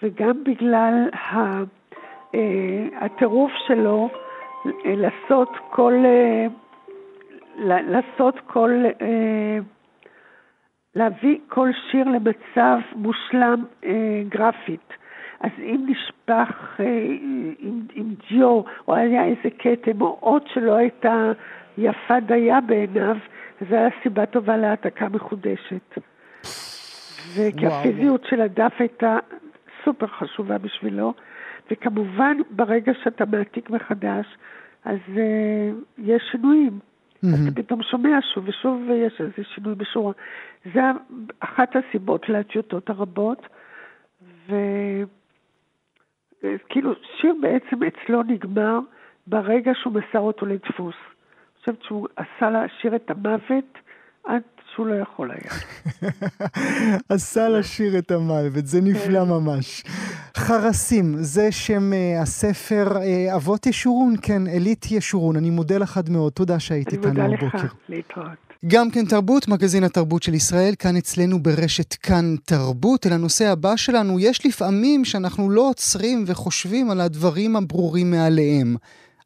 וגם 0.03 0.45
בגלל 0.45 1.09
אה, 2.35 2.89
הטירוף 3.01 3.53
שלו 3.67 4.09
אה, 4.67 4.71
לעשות 4.97 5.49
כל, 5.71 5.95
אה, 6.05 6.47
לעשות 7.83 8.35
כל, 8.47 8.85
להביא 10.95 11.39
כל 11.49 11.69
שיר 11.91 12.05
למצב 12.05 12.79
מושלם 12.97 13.65
גרפית. 14.29 14.93
אז 15.41 15.51
אם 15.59 15.87
נשפך 15.87 16.81
עם, 17.61 17.83
עם 17.95 18.15
ג'ו, 18.31 18.65
או 18.89 18.95
היה 18.95 19.25
איזה 19.25 19.57
כתם, 19.59 20.01
או 20.01 20.19
אות 20.23 20.45
שלא 20.55 20.77
הייתה 20.77 21.33
יפה 21.79 22.21
דייה 22.21 22.61
בעיניו, 22.61 23.17
זו 23.69 23.77
הייתה 23.77 23.97
סיבה 24.03 24.27
טובה 24.27 24.57
להעתקה 24.57 25.09
מחודשת. 25.09 25.99
וכי 27.37 27.67
הפיזיות 27.67 28.25
של 28.25 28.41
הדף 28.41 28.73
הייתה 28.79 29.19
סופר 29.85 30.07
חשובה 30.07 30.59
בשבילו, 30.59 31.15
וכמובן 31.71 32.37
ברגע 32.51 32.93
שאתה 33.05 33.25
מעתיק 33.25 33.71
מחדש, 33.71 34.27
אז 34.85 34.99
uh, 35.09 35.19
יש 35.99 36.23
שינויים. 36.33 36.79
Mm-hmm. 36.79 37.27
אז 37.27 37.49
אתה 37.49 37.63
פתאום 37.63 37.83
שומע 37.83 38.19
שוב 38.35 38.49
ושוב 38.49 38.83
ויש 38.89 39.21
איזה 39.21 39.49
שינוי 39.55 39.75
בשורה. 39.75 40.13
זה 40.75 40.81
אחת 41.41 41.77
הסיבות 41.77 42.29
לטיוטות 42.29 42.91
הרבות, 42.91 43.47
וכאילו 46.43 46.93
שיר 47.21 47.35
בעצם 47.41 47.77
אצלו 47.83 48.23
נגמר 48.23 48.79
ברגע 49.27 49.73
שהוא 49.75 49.93
מסר 49.93 50.19
אותו 50.19 50.47
לדפוס. 50.47 50.95
אני 50.95 51.61
חושבת 51.61 51.83
שהוא 51.83 52.09
עשה 52.17 52.51
לשיר 52.51 52.97
את 52.97 53.11
המוות 53.11 53.79
עד 54.25 54.43
שהוא 54.75 54.87
לא 54.87 54.95
יכול 54.95 55.31
היה. 55.31 55.61
עשה 57.09 57.49
לשיר 57.49 57.99
את 57.99 58.11
המוות, 58.11 58.67
זה 58.67 58.81
נפלא 58.81 59.25
כן. 59.25 59.29
ממש. 59.29 59.85
חרסים, 60.37 61.15
זה 61.19 61.53
שם 61.53 61.93
uh, 61.93 62.23
הספר 62.23 62.97
uh, 62.97 63.35
אבות 63.35 63.67
ישורון, 63.67 64.15
כן, 64.23 64.47
אלית 64.47 64.87
ישורון. 64.91 65.37
אני 65.37 65.51
מודה 65.51 65.79
לך 65.79 66.01
מאוד, 66.11 66.33
תודה 66.33 66.61
שהיית 66.61 66.93
איתנו 66.93 67.09
הבוקר. 67.09 67.25
אני 67.25 67.35
מודה 67.35 67.47
לך, 67.47 67.75
להתראות. 67.89 68.51
גם 68.67 68.91
כן 68.91 69.05
תרבות, 69.05 69.49
מגזין 69.49 69.85
התרבות 69.85 70.23
של 70.23 70.35
ישראל, 70.35 70.75
כאן 70.79 70.97
אצלנו 70.97 71.43
ברשת 71.43 71.95
כאן 71.95 72.35
תרבות. 72.45 73.07
אל 73.07 73.13
הנושא 73.13 73.49
הבא 73.49 73.77
שלנו, 73.77 74.21
יש 74.21 74.47
לפעמים 74.47 75.05
שאנחנו 75.05 75.51
לא 75.51 75.69
עוצרים 75.69 76.25
וחושבים 76.27 76.91
על 76.91 77.01
הדברים 77.01 77.57
הברורים 77.57 78.11
מאליהם. 78.11 78.77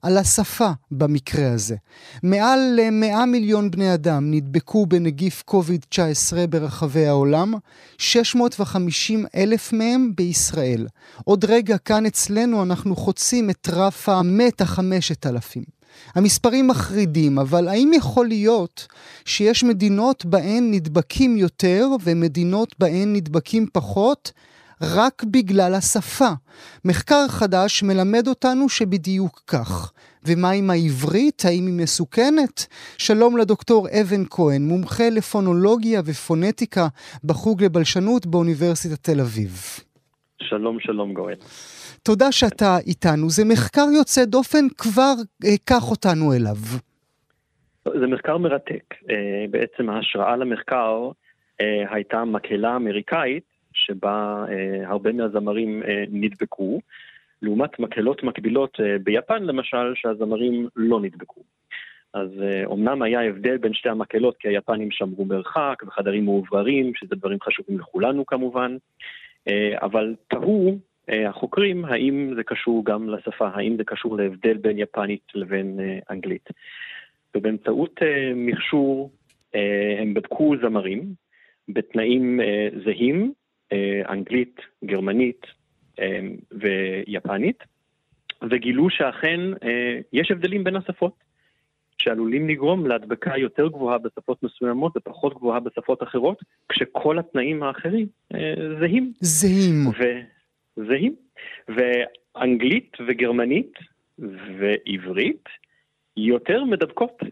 על 0.05 0.19
השפה 0.19 0.71
במקרה 0.91 1.53
הזה. 1.53 1.77
מעל 2.23 2.79
100 2.93 3.27
מיליון 3.27 3.71
בני 3.71 3.95
אדם 3.95 4.31
נדבקו 4.31 4.87
בנגיף 4.87 5.43
קוביד-19 5.43 6.37
ברחבי 6.49 7.07
העולם, 7.07 7.55
650 7.99 9.27
אלף 9.37 9.73
מהם 9.73 10.13
בישראל. 10.17 10.87
עוד 11.25 11.45
רגע 11.45 11.79
כאן 11.79 12.07
אצלנו 12.07 12.63
אנחנו 12.63 12.97
חוצים 12.97 13.51
את 13.51 13.69
רף 13.73 14.09
המת 14.09 14.61
החמשת 14.61 15.27
אלפים. 15.27 15.65
המספרים 16.15 16.69
מחרידים, 16.69 17.39
אבל 17.39 17.69
האם 17.69 17.91
יכול 17.95 18.27
להיות 18.29 18.87
שיש 19.25 19.65
מדינות 19.65 20.25
בהן 20.25 20.71
נדבקים 20.71 21.37
יותר 21.37 21.89
ומדינות 22.05 22.75
בהן 22.79 23.17
נדבקים 23.17 23.67
פחות? 23.73 24.33
רק 24.83 25.25
בגלל 25.25 25.75
השפה. 25.75 26.31
מחקר 26.85 27.29
חדש 27.29 27.83
מלמד 27.83 28.29
אותנו 28.29 28.69
שבדיוק 28.69 29.43
כך. 29.47 29.93
ומה 30.29 30.51
עם 30.51 30.71
העברית? 30.71 31.43
האם 31.45 31.67
היא 31.67 31.83
מסוכנת? 31.83 32.67
שלום 32.99 33.39
לדוקטור 33.39 33.89
אבן 33.89 34.25
כהן, 34.31 34.63
מומחה 34.63 35.09
לפונולוגיה 35.11 36.01
ופונטיקה 36.07 36.87
בחוג 37.25 37.63
לבלשנות 37.65 38.27
באוניברסיטת 38.27 39.03
תל 39.03 39.21
אביב. 39.21 39.53
שלום, 40.43 40.81
שלום 40.81 41.15
גואל. 41.15 41.37
תודה 42.03 42.33
שאתה 42.33 42.77
איתנו. 42.87 43.31
זה 43.31 43.45
מחקר 43.45 43.87
יוצא 43.97 44.25
דופן, 44.25 44.65
כבר 44.79 45.15
אה, 45.45 45.51
קח 45.65 45.91
אותנו 45.91 46.33
אליו. 46.33 46.57
זה 48.01 48.07
מחקר 48.07 48.39
מרתק. 48.39 48.95
אה, 49.11 49.45
בעצם 49.51 49.91
ההשראה 49.91 50.37
למחקר 50.37 51.09
אה, 51.61 51.95
הייתה 51.95 52.25
מקהלה 52.25 52.77
אמריקאית 52.77 53.54
שבה 53.85 54.45
אה, 54.49 54.89
הרבה 54.89 55.13
מהזמרים 55.13 55.83
אה, 55.83 56.05
נדבקו, 56.11 56.81
לעומת 57.43 57.79
מקהלות 57.79 58.23
מקבילות 58.23 58.81
אה, 58.81 58.97
ביפן 58.99 59.43
למשל, 59.43 59.93
שהזמרים 59.95 60.69
לא 60.77 61.01
נדבקו. 61.01 61.41
אז 62.15 62.29
אומנם 62.65 63.03
היה 63.03 63.23
הבדל 63.23 63.57
בין 63.57 63.75
שתי 63.75 63.89
המקהלות, 63.89 64.37
כי 64.37 64.49
היפנים 64.49 64.91
שמרו 64.91 65.25
מרחק 65.25 65.83
וחדרים 65.87 66.25
מאובררים, 66.25 66.93
שזה 66.95 67.17
דברים 67.17 67.39
חשובים 67.43 67.79
לכולנו 67.79 68.27
כמובן, 68.27 68.77
אבל 69.83 70.15
תהו 70.29 70.79
החוקרים 71.09 71.85
האם 71.85 72.33
זה 72.37 72.43
קשור 72.43 72.85
גם 72.85 73.09
לשפה, 73.09 73.49
האם 73.55 73.77
זה 73.77 73.85
קשור 73.85 74.17
להבדל 74.17 74.57
בין 74.57 74.79
יפנית 74.79 75.23
לבין 75.35 75.81
אנגלית. 76.11 76.49
ובאמצעות 77.37 78.01
מכשור 78.35 79.11
הם 79.99 80.15
בדקו 80.15 80.55
זמרים 80.63 81.15
בתנאים 81.69 82.41
זהים 82.85 83.33
אנגלית, 84.09 84.61
גרמנית 84.85 85.47
אה, 86.01 86.21
ויפנית, 86.53 87.59
וגילו 88.51 88.91
שאכן 88.91 89.41
אה, 89.65 89.99
יש 90.13 90.31
הבדלים 90.31 90.65
בין 90.65 90.77
השפות, 90.77 91.25
שעלולים 91.99 92.49
לגרום 92.49 92.87
להדבקה 92.87 93.39
יותר 93.39 93.69
גבוהה 93.69 93.99
בשפות 93.99 94.43
מסוימות 94.43 94.97
ופחות 94.97 95.35
גבוהה 95.35 95.61
בשפות 95.61 96.03
אחרות, 96.03 96.43
כשכל 96.69 97.19
התנאים 97.19 97.63
האחרים 97.63 98.07
זהים. 98.81 99.13
זהים. 99.21 99.87
ו... 99.87 100.03
זהים. 100.77 101.15
ואנגלית 101.69 102.97
וגרמנית 103.09 103.73
ועברית 104.59 105.45
יותר 106.17 106.65
מדבקות 106.65 107.23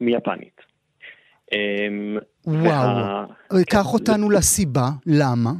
מיפנית. 0.00 0.60
וואו. 2.46 3.26
קח 3.70 3.94
אותנו 3.94 4.30
לסיבה, 4.30 4.88
למה? 5.06 5.50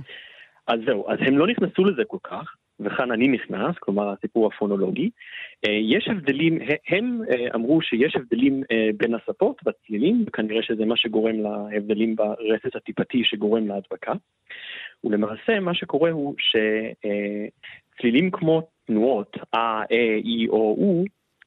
אז 0.66 0.80
זהו, 0.86 1.10
אז 1.10 1.18
הם 1.20 1.38
לא 1.38 1.46
נכנסו 1.46 1.84
לזה 1.84 2.02
כל 2.06 2.18
כך, 2.22 2.54
וכאן 2.80 3.12
אני 3.12 3.28
נכנס, 3.28 3.76
כלומר 3.78 4.12
הסיפור 4.12 4.46
הפונולוגי. 4.46 5.10
אה, 5.66 5.72
יש 5.72 6.08
הבדלים, 6.08 6.58
הם 6.88 7.20
אה, 7.30 7.46
אמרו 7.54 7.82
שיש 7.82 8.16
הבדלים 8.16 8.62
אה, 8.72 8.88
בין 8.96 9.14
השפות 9.14 9.56
בצלילים, 9.64 10.24
וכנראה 10.26 10.62
שזה 10.62 10.84
מה 10.84 10.96
שגורם 10.96 11.36
להבדלים 11.40 12.16
ברצף 12.16 12.76
הטיפתי 12.76 13.22
שגורם 13.24 13.68
להדבקה. 13.68 14.12
ולמעשה 15.04 15.60
מה 15.60 15.74
שקורה 15.74 16.10
הוא 16.10 16.34
שצלילים 17.98 18.30
כמו 18.30 18.62
תנועות 18.86 19.36
א, 19.54 19.56
א, 19.56 19.84
אי 20.24 20.48
או 20.48 20.76
או 20.78 21.04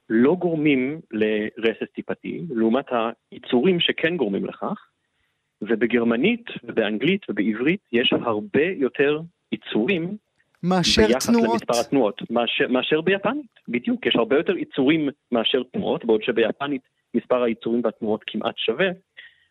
לא 0.10 0.36
גורמים 0.36 1.00
לרסס 1.12 1.92
טיפתי, 1.96 2.42
לעומת 2.50 2.86
היצורים 3.32 3.80
שכן 3.80 4.18
גורמים 4.18 4.46
לכך. 4.46 4.93
ובגרמנית 5.68 6.46
ובאנגלית 6.64 7.30
ובעברית 7.30 7.80
יש 7.92 8.14
הרבה 8.14 8.66
יותר 8.78 9.20
עיצורים 9.52 10.18
מאשר 10.64 11.08
ביחס 11.08 11.30
תנועות. 11.30 11.62
למספר 11.62 11.80
התנועות, 11.80 12.22
מאשר, 12.30 12.68
מאשר 12.68 13.02
ביפנית, 13.02 13.60
בדיוק, 13.68 14.06
יש 14.06 14.16
הרבה 14.16 14.38
יותר 14.38 14.54
עיצורים 14.54 15.10
מאשר 15.32 15.64
תנועות, 15.72 16.06
בעוד 16.06 16.24
שביפנית 16.24 16.82
מספר 17.14 17.44
העיצורים 17.44 17.82
והתנועות 17.84 18.24
כמעט 18.28 18.58
שווה, 18.58 18.88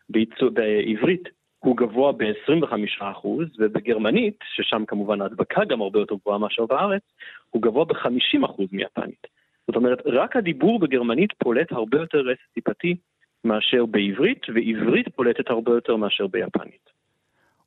בעיצור, 0.09 0.49
בעברית 0.49 1.29
הוא 1.59 1.77
גבוה 1.77 2.11
ב-25% 2.11 3.27
ובגרמנית, 3.59 4.37
ששם 4.55 4.83
כמובן 4.87 5.21
ההדבקה 5.21 5.65
גם 5.65 5.81
הרבה 5.81 5.99
יותר 5.99 6.15
גבוהה 6.15 6.37
מאשר 6.37 6.65
בארץ, 6.65 7.01
הוא 7.49 7.61
גבוה 7.61 7.85
ב-50% 7.85 8.63
מיפנית. 8.71 9.27
זאת 9.67 9.75
אומרת, 9.75 10.01
רק 10.05 10.35
הדיבור 10.35 10.79
בגרמנית 10.79 11.29
פולט 11.37 11.71
הרבה 11.71 11.97
יותר 11.97 12.17
רסס 12.17 12.53
טיפתי 12.53 12.95
מאשר 13.43 13.85
בעברית, 13.85 14.41
ועברית 14.55 15.07
פולטת 15.15 15.49
הרבה 15.49 15.71
יותר 15.71 15.95
מאשר 15.95 16.27
ביפנית. 16.27 16.93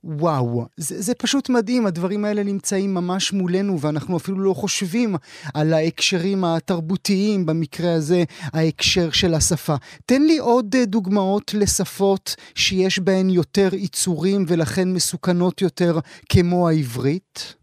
וואו, 0.05 0.65
זה, 0.77 0.95
זה 0.99 1.15
פשוט 1.15 1.51
מדהים, 1.51 1.87
הדברים 1.87 2.25
האלה 2.25 2.43
נמצאים 2.45 2.95
ממש 2.95 3.33
מולנו 3.33 3.73
ואנחנו 3.81 4.17
אפילו 4.17 4.39
לא 4.39 4.53
חושבים 4.53 5.11
על 5.55 5.73
ההקשרים 5.73 6.39
התרבותיים, 6.45 7.47
במקרה 7.47 7.93
הזה 7.95 8.21
ההקשר 8.55 9.11
של 9.11 9.35
השפה. 9.35 9.77
תן 10.07 10.23
לי 10.23 10.39
עוד 10.39 10.67
אה, 10.75 10.85
דוגמאות 10.87 11.55
לשפות 11.61 12.27
שיש 12.55 12.99
בהן 12.99 13.29
יותר 13.31 13.69
יצורים 13.85 14.41
ולכן 14.49 14.89
מסוכנות 14.95 15.63
יותר 15.63 15.93
כמו 16.33 16.69
העברית. 16.69 17.55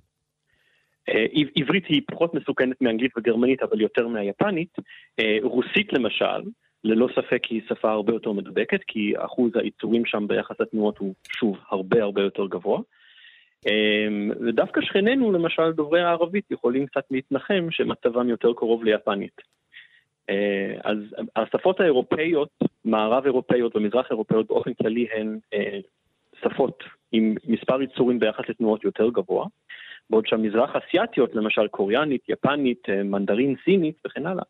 אה, 1.09 1.25
עברית 1.55 1.85
היא 1.85 2.01
פחות 2.11 2.33
מסוכנת 2.33 2.81
מאנגלית 2.81 3.11
וגרמנית 3.17 3.63
אבל 3.63 3.81
יותר 3.81 4.07
מהיפנית. 4.07 4.73
אה, 5.19 5.37
רוסית 5.43 5.93
למשל, 5.93 6.41
ללא 6.83 7.07
ספק 7.15 7.45
היא 7.45 7.61
שפה 7.69 7.91
הרבה 7.91 8.13
יותר 8.13 8.31
מדבקת, 8.31 8.79
כי 8.87 9.13
אחוז 9.17 9.51
היצורים 9.55 10.05
שם 10.05 10.27
ביחס 10.27 10.59
לתנועות 10.59 10.97
הוא 10.97 11.13
שוב 11.27 11.57
הרבה 11.69 12.03
הרבה 12.03 12.21
יותר 12.21 12.45
גבוה. 12.47 12.79
אמ, 13.65 14.31
ודווקא 14.41 14.81
שכנינו, 14.81 15.31
למשל 15.31 15.71
דוברי 15.71 16.01
הערבית, 16.01 16.51
יכולים 16.51 16.85
קצת 16.85 17.03
להתנחם 17.11 17.67
שמצבם 17.71 18.29
יותר 18.29 18.53
קרוב 18.53 18.83
ליפנית. 18.83 19.41
אה, 20.29 20.73
אז 20.83 20.97
השפות 21.35 21.79
האירופאיות, 21.79 22.49
מערב 22.85 23.25
אירופאיות 23.25 23.75
ומזרח 23.75 24.11
אירופאיות 24.11 24.47
באופן 24.47 24.73
כללי 24.73 25.07
הן 25.13 25.39
אה, 25.53 25.79
שפות 26.41 26.83
עם 27.11 27.35
מספר 27.47 27.81
יצורים 27.81 28.19
ביחס 28.19 28.49
לתנועות 28.49 28.83
יותר 28.83 29.09
גבוה, 29.09 29.45
בעוד 30.09 30.27
שהמזרח 30.27 30.75
אסיאתיות, 30.75 31.35
למשל 31.35 31.67
קוריאנית, 31.67 32.29
יפנית, 32.29 32.89
אה, 32.89 33.03
מנדרין, 33.03 33.55
סינית 33.65 33.95
וכן 34.05 34.25
הלאה, 34.25 34.43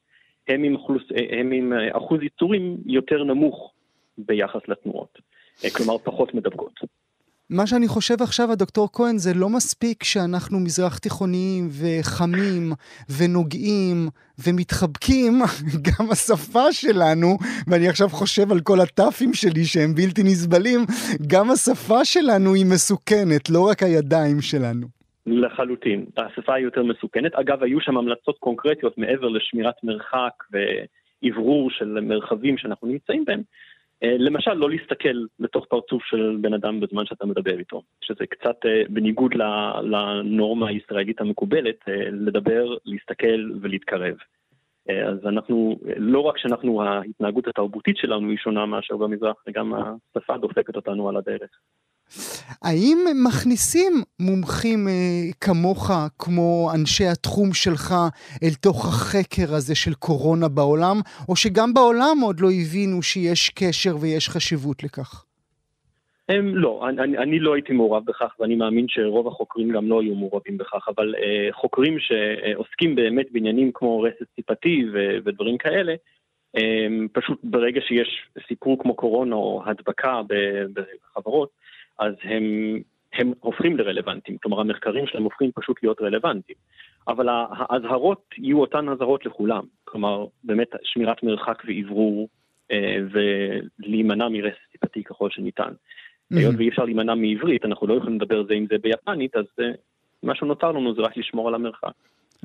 הם 0.47 0.63
עם, 0.63 0.75
אחוז, 0.75 1.01
הם 1.39 1.51
עם 1.51 1.73
אה, 1.73 1.97
אחוז 1.97 2.21
ייצורים 2.21 2.77
יותר 2.85 3.23
נמוך 3.23 3.71
ביחס 4.17 4.61
לתנועות, 4.67 5.19
אה, 5.65 5.69
כלומר 5.69 5.97
פחות 5.97 6.33
מדבקות. 6.33 6.73
מה 7.49 7.67
שאני 7.67 7.87
חושב 7.87 8.21
עכשיו, 8.21 8.51
הדוקטור 8.51 8.89
כהן, 8.93 9.17
זה 9.17 9.33
לא 9.33 9.49
מספיק 9.49 10.03
שאנחנו 10.03 10.59
מזרח 10.59 10.97
תיכוניים 10.97 11.69
וחמים 11.71 12.73
ונוגעים 13.17 14.09
ומתחבקים, 14.45 15.41
גם 15.87 16.11
השפה 16.11 16.71
שלנו, 16.71 17.37
ואני 17.67 17.87
עכשיו 17.87 18.09
חושב 18.09 18.51
על 18.51 18.59
כל 18.59 18.79
הטאפים 18.79 19.33
שלי 19.33 19.65
שהם 19.65 19.95
בלתי 19.95 20.23
נסבלים, 20.23 20.85
גם 21.27 21.51
השפה 21.51 22.05
שלנו 22.05 22.53
היא 22.53 22.65
מסוכנת, 22.65 23.49
לא 23.49 23.67
רק 23.67 23.83
הידיים 23.83 24.41
שלנו. 24.41 25.02
לחלוטין. 25.25 26.05
השפה 26.17 26.53
היא 26.53 26.63
יותר 26.63 26.83
מסוכנת. 26.83 27.35
אגב, 27.35 27.63
היו 27.63 27.81
שם 27.81 27.97
המלצות 27.97 28.37
קונקרטיות 28.39 28.97
מעבר 28.97 29.27
לשמירת 29.27 29.83
מרחק 29.83 30.43
ואוורור 30.51 31.71
של 31.71 31.99
מרחבים 32.01 32.57
שאנחנו 32.57 32.87
נמצאים 32.87 33.25
בהם. 33.25 33.41
אה, 34.03 34.15
למשל, 34.17 34.53
לא 34.53 34.69
להסתכל 34.69 35.25
לתוך 35.39 35.65
פרצוף 35.65 36.03
של 36.03 36.37
בן 36.41 36.53
אדם 36.53 36.79
בזמן 36.79 37.05
שאתה 37.05 37.25
מדבר 37.25 37.59
איתו, 37.59 37.81
שזה 38.01 38.25
קצת 38.25 38.65
אה, 38.65 38.83
בניגוד 38.89 39.33
לנורמה 39.83 40.69
הישראלית 40.69 41.21
המקובלת, 41.21 41.75
אה, 41.87 41.93
לדבר, 42.11 42.75
להסתכל 42.85 43.51
ולהתקרב. 43.61 44.15
אז 44.89 45.25
אנחנו, 45.25 45.79
לא 45.97 46.19
רק 46.19 46.37
שאנחנו, 46.37 46.83
ההתנהגות 46.83 47.47
התרבותית 47.47 47.97
שלנו 47.97 48.29
היא 48.29 48.37
שונה 48.37 48.65
מאשר 48.65 48.97
במזרח, 48.97 49.35
וגם 49.47 49.73
השפה 49.73 50.37
דופקת 50.37 50.75
אותנו 50.75 51.09
על 51.09 51.17
הדרך. 51.17 51.49
האם 52.61 52.97
מכניסים 53.27 53.93
מומחים 54.19 54.87
אה, 54.87 54.93
כמוך, 55.41 55.91
כמו 56.19 56.71
אנשי 56.75 57.05
התחום 57.05 57.53
שלך, 57.53 57.93
אל 58.43 58.53
תוך 58.61 58.85
החקר 58.85 59.55
הזה 59.55 59.75
של 59.75 59.93
קורונה 59.93 60.47
בעולם, 60.47 60.97
או 61.29 61.35
שגם 61.35 61.73
בעולם 61.73 62.17
עוד 62.23 62.39
לא 62.39 62.47
הבינו 62.47 63.01
שיש 63.01 63.49
קשר 63.49 63.95
ויש 64.01 64.29
חשיבות 64.29 64.83
לכך? 64.83 65.25
הם 66.29 66.55
לא, 66.55 66.89
אני, 66.89 67.17
אני 67.17 67.39
לא 67.39 67.53
הייתי 67.53 67.73
מעורב 67.73 68.03
בכך 68.05 68.35
ואני 68.39 68.55
מאמין 68.55 68.85
שרוב 68.89 69.27
החוקרים 69.27 69.69
גם 69.71 69.89
לא 69.89 70.01
היו 70.01 70.15
מעורבים 70.15 70.57
בכך, 70.57 70.87
אבל 70.97 71.15
אה, 71.15 71.53
חוקרים 71.53 71.97
שעוסקים 71.99 72.95
באמת 72.95 73.31
בעניינים 73.31 73.71
כמו 73.73 74.01
רסס 74.01 74.27
טיפתי 74.35 74.85
ו, 74.93 75.17
ודברים 75.25 75.57
כאלה, 75.57 75.93
אה, 76.57 76.87
פשוט 77.13 77.39
ברגע 77.43 77.81
שיש 77.87 78.27
סיפור 78.47 78.79
כמו 78.79 78.95
קורונה 78.95 79.35
או 79.35 79.63
הדבקה 79.65 80.21
בחברות, 80.73 81.49
אז 81.99 82.13
הם, 82.23 82.43
הם 83.13 83.33
הופכים 83.39 83.77
לרלוונטיים, 83.77 84.37
כלומר 84.37 84.59
המחקרים 84.59 85.07
שלהם 85.07 85.23
הופכים 85.23 85.51
פשוט 85.55 85.83
להיות 85.83 86.01
רלוונטיים. 86.01 86.57
אבל 87.07 87.27
האזהרות 87.51 88.25
יהיו 88.37 88.61
אותן 88.61 88.89
אזהרות 88.89 89.25
לכולם, 89.25 89.63
כלומר 89.83 90.25
באמת 90.43 90.69
שמירת 90.83 91.23
מרחק 91.23 91.63
ואוורור 91.67 92.29
אה, 92.71 92.97
ולהימנע 93.11 94.29
מרסס 94.29 94.57
טיפתי 94.71 95.03
ככל 95.03 95.29
שניתן. 95.29 95.63
Mm-hmm. 95.63 96.37
היות 96.37 96.55
ואי 96.57 96.69
אפשר 96.69 96.85
להימנע 96.85 97.15
מעברית, 97.15 97.65
אנחנו 97.65 97.87
לא 97.87 97.93
יכולים 97.93 98.15
לדבר 98.15 98.43
זה 98.47 98.53
עם 98.53 98.65
זה 98.69 98.77
ביפנית, 98.81 99.35
אז 99.35 99.45
אה, 99.59 99.71
מה 100.23 100.35
שנותר 100.35 100.71
לנו 100.71 100.95
זה 100.95 101.01
רק 101.01 101.17
לשמור 101.17 101.47
על 101.47 101.55
המרחק. 101.55 101.93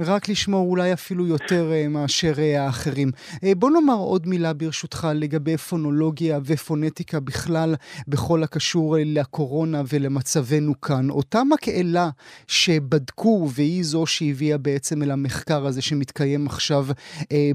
רק 0.07 0.29
לשמור 0.29 0.71
אולי 0.71 0.93
אפילו 0.93 1.27
יותר 1.27 1.71
uh, 1.71 1.89
מאשר 1.89 2.33
uh, 2.37 2.61
האחרים. 2.61 3.09
Uh, 3.35 3.39
בוא 3.57 3.71
נאמר 3.71 3.97
עוד 3.97 4.27
מילה 4.27 4.53
ברשותך 4.53 5.09
לגבי 5.15 5.57
פונולוגיה 5.57 6.39
ופונטיקה 6.45 7.21
בכלל 7.21 7.75
בכל 8.09 8.43
הקשור 8.43 8.97
לקורונה 9.05 9.83
ולמצבנו 9.93 10.81
כאן. 10.81 11.11
אותה 11.11 11.45
מקהלה 11.45 12.09
שבדקו 12.49 13.49
והיא 13.57 13.83
זו 13.83 14.07
שהביאה 14.07 14.59
בעצם 14.59 15.03
אל 15.03 15.11
המחקר 15.11 15.67
הזה 15.67 15.83
שמתקיים 15.83 16.47
עכשיו 16.47 16.85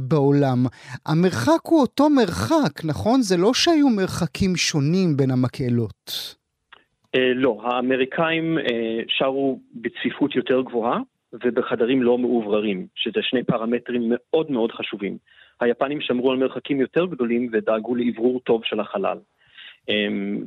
בעולם. 0.01 0.65
המרחק 1.06 1.62
הוא 1.63 1.82
אותו 1.82 2.10
מרחק, 2.10 2.86
נכון? 2.86 3.21
זה 3.21 3.38
לא 3.38 3.53
שהיו 3.53 3.89
מרחקים 3.89 4.56
שונים 4.56 5.17
בין 5.17 5.32
המקהלות. 5.32 6.36
לא, 7.36 7.62
האמריקאים 7.63 8.58
שרו 9.08 9.60
בצפיפות 9.75 10.36
יותר 10.36 10.62
גבוהה. 10.62 10.99
ובחדרים 11.43 12.03
לא 12.03 12.17
מאובררים, 12.17 12.87
שזה 12.95 13.19
שני 13.21 13.43
פרמטרים 13.43 14.01
מאוד 14.05 14.51
מאוד 14.51 14.71
חשובים. 14.71 15.17
היפנים 15.59 16.01
שמרו 16.01 16.31
על 16.31 16.37
מרחקים 16.37 16.81
יותר 16.81 17.05
גדולים 17.05 17.49
ודאגו 17.51 17.95
לאוורור 17.95 18.39
טוב 18.39 18.61
של 18.65 18.79
החלל. 18.79 19.17
אמ, 19.89 20.45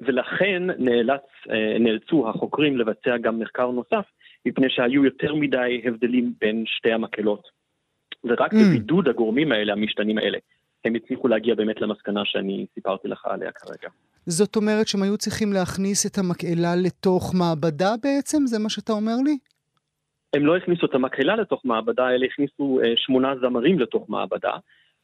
ולכן 0.00 0.62
נאלץ, 0.78 1.22
אה, 1.50 1.78
נאלצו 1.78 2.28
החוקרים 2.28 2.76
לבצע 2.76 3.16
גם 3.16 3.38
מחקר 3.38 3.70
נוסף, 3.70 4.04
מפני 4.46 4.66
שהיו 4.70 5.04
יותר 5.04 5.34
מדי 5.34 5.82
הבדלים 5.84 6.32
בין 6.40 6.64
שתי 6.66 6.92
המקהלות. 6.92 7.48
ורק 8.24 8.52
mm. 8.52 8.56
בבידוד 8.56 9.08
הגורמים 9.08 9.52
האלה, 9.52 9.72
המשתנים 9.72 10.18
האלה, 10.18 10.38
הם 10.84 10.94
הצליחו 10.94 11.28
להגיע 11.28 11.54
באמת 11.54 11.80
למסקנה 11.80 12.20
שאני 12.24 12.66
סיפרתי 12.74 13.08
לך 13.08 13.26
עליה 13.26 13.52
כרגע. 13.52 13.88
זאת 14.26 14.56
אומרת 14.56 14.88
שהם 14.88 15.02
היו 15.02 15.16
צריכים 15.16 15.52
להכניס 15.52 16.06
את 16.06 16.18
המקהלה 16.18 16.76
לתוך 16.76 17.34
מעבדה 17.34 17.94
בעצם? 18.02 18.46
זה 18.46 18.58
מה 18.58 18.70
שאתה 18.70 18.92
אומר 18.92 19.16
לי? 19.24 19.38
הם 20.34 20.46
לא 20.46 20.56
הכניסו 20.56 20.86
את 20.86 20.94
המקהלה 20.94 21.36
לתוך 21.36 21.64
מעבדה, 21.64 22.10
אלא 22.10 22.26
הכניסו 22.26 22.80
אה, 22.84 22.92
שמונה 22.96 23.34
זמרים 23.40 23.78
לתוך 23.78 24.10
מעבדה, 24.10 24.52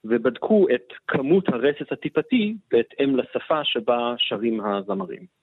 ובדקו 0.05 0.67
את 0.75 0.93
כמות 1.09 1.49
הרסס 1.49 1.93
הטיפתי 1.93 2.55
בהתאם 2.71 3.17
לשפה 3.17 3.65
שבה 3.65 4.15
שרים 4.19 4.61
הזמרים. 4.61 5.43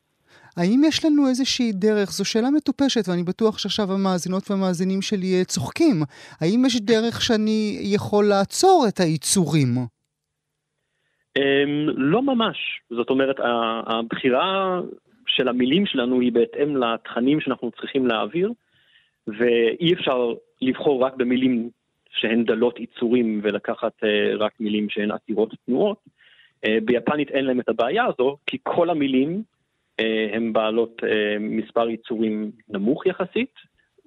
האם 0.58 0.82
יש 0.88 1.06
לנו 1.06 1.28
איזושהי 1.30 1.72
דרך, 1.72 2.10
זו 2.10 2.26
שאלה 2.26 2.50
מטופשת 2.50 3.10
ואני 3.10 3.24
בטוח 3.24 3.58
שעכשיו 3.58 3.86
המאזינות 3.94 4.52
והמאזינים 4.52 5.02
שלי 5.02 5.40
אה, 5.40 5.46
צוחקים, 5.46 5.96
האם 6.42 6.66
יש 6.66 6.82
דרך 6.82 7.22
שאני 7.22 7.80
יכול 7.94 8.26
לעצור 8.26 8.86
את 8.90 9.00
הייצורים? 9.00 9.70
אמ, 11.38 11.90
לא 11.96 12.22
ממש, 12.22 12.58
זאת 12.90 13.10
אומרת 13.10 13.36
הבחירה 13.88 14.80
של 15.28 15.48
המילים 15.48 15.86
שלנו 15.86 16.20
היא 16.20 16.32
בהתאם 16.32 16.78
לתכנים 16.78 17.42
שאנחנו 17.42 17.72
צריכים 17.72 18.08
להעביר, 18.08 18.52
ואי 19.28 19.94
אפשר 19.94 20.34
לבחור 20.62 21.04
רק 21.04 21.14
במילים 21.16 21.70
שהן 22.12 22.44
דלות 22.44 22.80
יצורים 22.80 23.40
ולקחת 23.44 24.04
uh, 24.04 24.38
רק 24.38 24.52
מילים 24.60 24.90
שהן 24.90 25.12
עתירות 25.12 25.54
תנועות. 25.66 25.98
Uh, 26.66 26.70
ביפנית 26.86 27.30
אין 27.30 27.46
להם 27.46 27.60
את 27.60 27.70
הבעיה 27.70 28.06
הזו, 28.06 28.38
כי 28.46 28.58
כל 28.64 28.90
המילים 28.90 29.44
uh, 30.02 30.04
הן 30.36 30.54
בעלות 30.54 31.02
מספר 31.40 31.90
יצורים 31.90 32.52
נמוך 32.70 33.06
יחסית, 33.06 33.54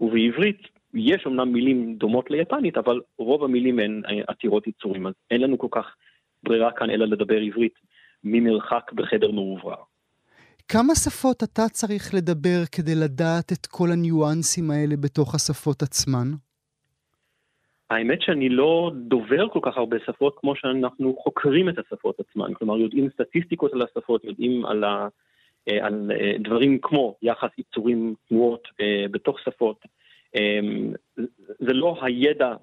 ובעברית 0.01 0.68
יש 0.94 1.27
אמנם 1.27 1.53
מילים 1.53 1.94
דומות 1.94 2.31
ליפנית, 2.31 2.77
אבל 2.77 3.01
רוב 3.18 3.44
המילים 3.44 3.79
הן 3.79 4.03
עתירות 4.29 4.66
יצורים, 4.66 5.07
אז 5.07 5.12
אין 5.31 5.40
לנו 5.40 5.59
כל 5.59 5.68
כך 5.70 5.94
ברירה 6.42 6.72
כאן 6.72 6.90
אלא 6.90 7.07
לדבר 7.07 7.37
עברית 7.37 7.75
ממרחק 8.25 8.92
בחדר 8.92 9.31
מאוברר. 9.31 9.83
כמה 10.73 10.95
שפות 10.95 11.43
אתה 11.43 11.63
צריך 11.73 12.15
לדבר 12.15 12.61
כדי 12.73 12.95
לדעת 12.95 13.53
את 13.53 13.67
כל 13.67 13.89
הניואנסים 13.93 14.71
האלה 14.71 14.97
בתוך 14.97 15.35
השפות 15.35 15.83
עצמן? 15.83 16.29
האמת 17.91 18.23
שאני 18.23 18.49
לא 18.49 18.93
דובר 18.95 19.49
כל 19.49 19.59
כך 19.63 19.77
הרבה 19.77 19.97
שפות 20.07 20.37
כמו 20.41 20.57
שאנחנו 20.57 21.17
חוקרים 21.23 21.69
את 21.69 21.79
השפות 21.79 22.21
עצמן. 22.21 22.55
כלומר, 22.55 22.79
יודעים 22.79 23.09
סטטיסטיקות 23.15 23.73
על 23.73 23.83
השפות, 23.83 24.25
יודעים 24.25 24.67
על, 24.67 24.85
ה, 24.85 25.09
אה, 25.69 25.87
על 25.87 26.11
אה, 26.15 26.33
דברים 26.39 26.79
כמו 26.83 27.17
יחס 27.23 27.51
יצורים, 27.59 28.15
תנועות 28.29 28.69
אה, 28.81 29.05
בתוך 29.11 29.41
שפות. 29.41 29.87
זה 31.59 31.73
לא 31.73 31.99
הידע 32.03 32.55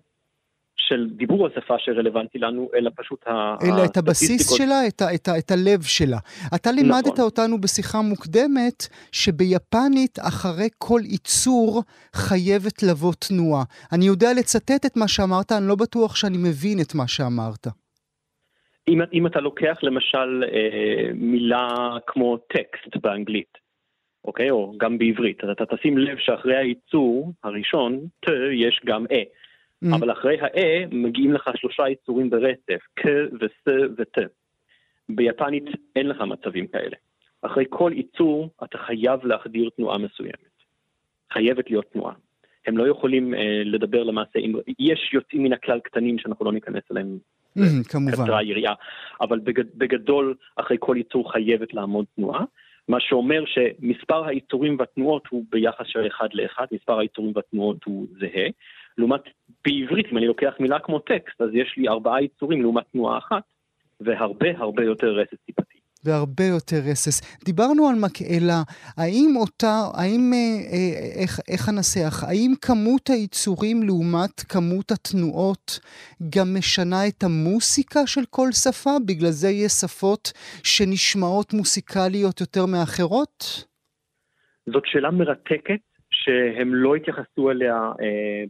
של 0.88 1.10
דיבור 1.10 1.48
השפה 1.48 1.76
שרלוונטי 1.78 2.40
לנו, 2.40 2.70
אלא 2.76 2.92
פשוט 2.96 3.24
הסטטיסטיקות. 3.28 3.80
אלא 3.80 3.86
את 3.86 3.98
הבסיס 3.98 4.54
שלה, 4.58 4.88
את, 4.88 5.02
ה, 5.02 5.16
את, 5.16 5.28
ה, 5.28 5.38
את 5.38 5.52
הלב 5.52 5.82
שלה. 5.84 6.18
אתה 6.56 6.72
לימדת 6.72 7.08
נכון. 7.08 7.26
אותנו 7.26 7.62
בשיחה 7.62 8.02
מוקדמת 8.02 8.88
שביפנית 9.12 10.20
אחרי 10.28 10.70
כל 10.78 11.02
ייצור 11.04 11.84
חייבת 12.14 12.84
לבוא 12.84 13.14
תנועה. 13.28 13.64
אני 13.94 14.06
יודע 14.06 14.28
לצטט 14.40 14.86
את 14.86 14.98
מה 14.98 15.08
שאמרת, 15.08 15.52
אני 15.52 15.68
לא 15.68 15.76
בטוח 15.76 16.16
שאני 16.16 16.38
מבין 16.38 16.78
את 16.82 16.96
מה 16.96 17.08
שאמרת. 17.08 17.68
אם, 18.88 19.02
אם 19.14 19.28
אתה 19.28 19.40
לוקח 19.40 19.78
למשל 19.84 20.44
אה, 20.54 21.12
מילה 21.14 21.68
כמו 22.08 22.38
טקסט 22.38 22.98
באנגלית, 23.04 23.58
אוקיי? 24.26 24.50
או 24.50 24.74
גם 24.78 24.98
בעברית, 24.98 25.44
אז 25.44 25.50
אתה 25.50 25.76
תשים 25.76 25.98
לב 25.98 26.18
שאחרי 26.20 26.56
הייצור 26.58 27.34
הראשון, 27.44 28.00
ת, 28.26 28.30
יש 28.54 28.82
גם 28.86 29.06
אה. 29.12 29.24
Mm. 29.86 29.96
אבל 29.96 30.12
אחרי 30.12 30.40
ה-A 30.40 30.96
מגיעים 30.96 31.34
לך 31.34 31.50
שלושה 31.56 31.90
יצורים 31.90 32.30
ברצף, 32.30 32.80
כ 32.96 33.06
וס 33.42 33.74
ות. 33.98 34.18
ביפנית 35.10 35.64
אין 35.96 36.08
לך 36.08 36.22
מצבים 36.22 36.68
כאלה. 36.68 36.96
אחרי 37.42 37.66
כל 37.70 37.92
יצור 37.96 38.50
אתה 38.64 38.78
חייב 38.78 39.26
להחדיר 39.26 39.70
תנועה 39.76 39.98
מסוימת. 39.98 40.50
חייבת 41.34 41.70
להיות 41.70 41.86
תנועה. 41.94 42.14
הם 42.68 42.78
לא 42.78 42.88
יכולים 42.88 43.34
אה, 43.34 43.62
לדבר 43.66 44.04
למעשה, 44.04 44.40
עם... 44.40 44.54
יש 44.80 45.14
יוצאים 45.14 45.44
מן 45.44 45.54
הכלל 45.54 45.80
קטנים 45.80 46.20
שאנחנו 46.20 46.46
לא 46.46 46.52
ניכנס 46.52 46.84
אליהם. 46.92 47.18
Mm, 47.58 47.62
כמובן. 47.90 48.12
קצרה 48.12 48.44
יריעה, 48.44 48.74
אבל 49.22 49.40
בגד, 49.40 49.66
בגדול 49.76 50.36
אחרי 50.56 50.78
כל 50.80 50.96
יצור 51.00 51.32
חייבת 51.32 51.74
לעמוד 51.74 52.06
תנועה. 52.16 52.44
מה 52.88 52.98
שאומר 53.00 53.44
שמספר 53.46 54.26
היצורים 54.26 54.76
והתנועות 54.80 55.28
הוא 55.30 55.46
ביחס 55.50 55.86
של 55.86 56.08
אחד 56.08 56.28
לאחד, 56.34 56.66
מספר 56.72 57.00
היצורים 57.00 57.32
והתנועות 57.36 57.84
הוא 57.84 58.08
זהה, 58.20 58.48
לעומת 58.98 59.22
בעברית, 59.66 60.06
אם 60.12 60.18
אני 60.18 60.28
לוקח 60.28 60.54
מילה 60.60 60.80
כמו 60.80 61.00
טקסט, 61.00 61.42
אז 61.42 61.50
יש 61.54 61.74
לי 61.78 61.88
ארבעה 61.88 62.24
יצורים 62.24 62.62
לעומת 62.62 62.84
תנועה 62.92 63.18
אחת, 63.18 63.44
והרבה 64.00 64.48
הרבה 64.58 64.84
יותר 64.84 65.08
רסס 65.08 65.38
טיפתי. 65.46 65.80
והרבה 66.04 66.44
יותר 66.44 66.78
רסס. 66.92 67.38
דיברנו 67.46 67.90
על 67.90 67.96
מקהלה, 67.96 68.62
האם 68.98 69.34
אותה, 69.36 69.76
האם, 69.94 70.32
אה, 70.34 70.38
אה, 70.74 71.22
איך, 71.22 71.40
איך 71.48 71.70
אנסח, 71.70 72.24
האם 72.28 72.52
כמות 72.62 73.10
היצורים 73.10 73.84
לעומת 73.84 74.40
כמות 74.40 74.92
התנועות 74.92 75.80
גם 76.30 76.48
משנה 76.58 77.08
את 77.08 77.24
המוסיקה 77.24 78.08
של 78.08 78.22
כל 78.30 78.52
שפה? 78.52 78.90
בגלל 79.08 79.32
זה 79.32 79.50
יש 79.50 79.72
שפות 79.72 80.32
שנשמעות 80.64 81.54
מוסיקליות 81.54 82.42
יותר 82.42 82.66
מאחרות? 82.66 83.66
זאת 84.74 84.84
שאלה 84.86 85.12
מרתקת, 85.12 85.89
שהם 86.24 86.76
לא 86.76 86.96
התייחסו 86.96 87.52
אליה 87.52 87.92
אה, 88.02 88.44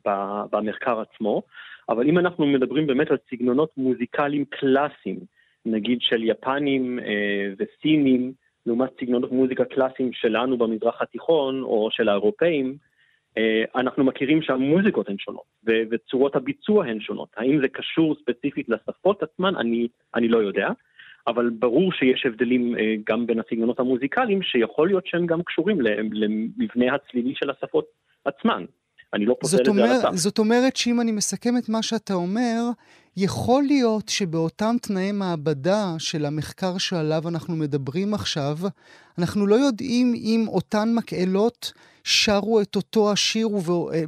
במחקר 0.51 0.99
עצמו, 0.99 1.41
אבל 1.89 2.07
אם 2.07 2.17
אנחנו 2.17 2.45
מדברים 2.45 2.87
באמת 2.87 3.11
על 3.11 3.17
סגנונות 3.29 3.69
מוזיקליים 3.77 4.45
קלאסיים, 4.45 5.19
נגיד 5.65 6.01
של 6.01 6.23
יפנים 6.23 6.99
אה, 6.99 7.53
וסינים, 7.57 8.33
לעומת 8.65 8.89
סגנונות 9.01 9.31
מוזיקה 9.31 9.65
קלאסיים 9.65 10.13
שלנו 10.13 10.57
במזרח 10.57 11.01
התיכון 11.01 11.61
או 11.61 11.89
של 11.91 12.09
האירופאים, 12.09 12.77
אה, 13.37 13.63
אנחנו 13.75 14.03
מכירים 14.03 14.41
שהמוזיקות 14.41 15.09
הן 15.09 15.17
שונות 15.17 15.43
וצורות 15.63 16.35
הביצוע 16.35 16.85
הן 16.85 16.99
שונות. 16.99 17.29
האם 17.37 17.61
זה 17.61 17.67
קשור 17.67 18.15
ספציפית 18.21 18.69
לשפות 18.69 19.23
עצמן? 19.23 19.55
אני, 19.55 19.87
אני 20.15 20.27
לא 20.27 20.37
יודע. 20.37 20.69
אבל 21.29 21.49
ברור 21.49 21.91
שיש 21.91 22.25
הבדלים 22.25 22.75
אה, 22.77 22.95
גם 23.09 23.27
בין 23.27 23.39
הסגנונות 23.39 23.79
המוזיקליים, 23.79 24.41
שיכול 24.41 24.87
להיות 24.87 25.07
שהם 25.07 25.25
גם 25.25 25.43
קשורים 25.43 25.81
למבנה 26.11 26.95
הצלילי 26.95 27.33
של 27.35 27.49
השפות 27.49 27.85
עצמן. 28.25 28.65
אני 29.13 29.25
לא 29.25 29.35
פוסל 29.39 29.57
את 29.57 29.73
זה 29.75 29.83
על 29.83 29.91
הסף. 29.91 30.09
זאת 30.15 30.39
אומרת 30.39 30.75
שאם 30.75 31.01
אני 31.01 31.11
מסכם 31.11 31.57
את 31.57 31.69
מה 31.69 31.83
שאתה 31.83 32.13
אומר, 32.13 32.63
יכול 33.17 33.63
להיות 33.63 34.09
שבאותם 34.09 34.75
תנאי 34.81 35.11
מעבדה 35.11 35.95
של 35.97 36.25
המחקר 36.25 36.77
שעליו 36.77 37.27
אנחנו 37.27 37.55
מדברים 37.55 38.13
עכשיו, 38.13 38.57
אנחנו 39.17 39.47
לא 39.47 39.55
יודעים 39.55 40.13
אם 40.15 40.45
אותן 40.47 40.93
מקהלות 40.93 41.71
שרו 42.03 42.61
את 42.61 42.75
אותו 42.75 43.11
השיר 43.11 43.49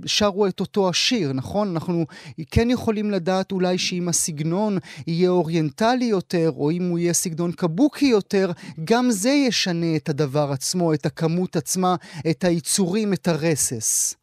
ושרו 0.03 0.47
את 0.47 0.59
אותו 0.59 0.89
השיר, 0.89 1.33
נכון? 1.33 1.67
אנחנו 1.71 2.05
כן 2.51 2.69
יכולים 2.69 3.11
לדעת 3.11 3.51
אולי 3.51 3.77
שאם 3.77 4.09
הסגנון 4.09 4.77
יהיה 5.07 5.29
אוריינטלי 5.29 6.05
יותר, 6.05 6.51
או 6.57 6.71
אם 6.71 6.89
הוא 6.89 6.99
יהיה 6.99 7.13
סגנון 7.13 7.51
קבוקי 7.51 8.05
יותר, 8.05 8.51
גם 8.83 9.11
זה 9.11 9.29
ישנה 9.29 9.95
את 9.95 10.09
הדבר 10.09 10.51
עצמו, 10.51 10.93
את 10.93 11.05
הכמות 11.05 11.55
עצמה, 11.55 11.95
את 12.29 12.43
היצורים, 12.43 13.13
את 13.13 13.27
הרסס. 13.27 14.20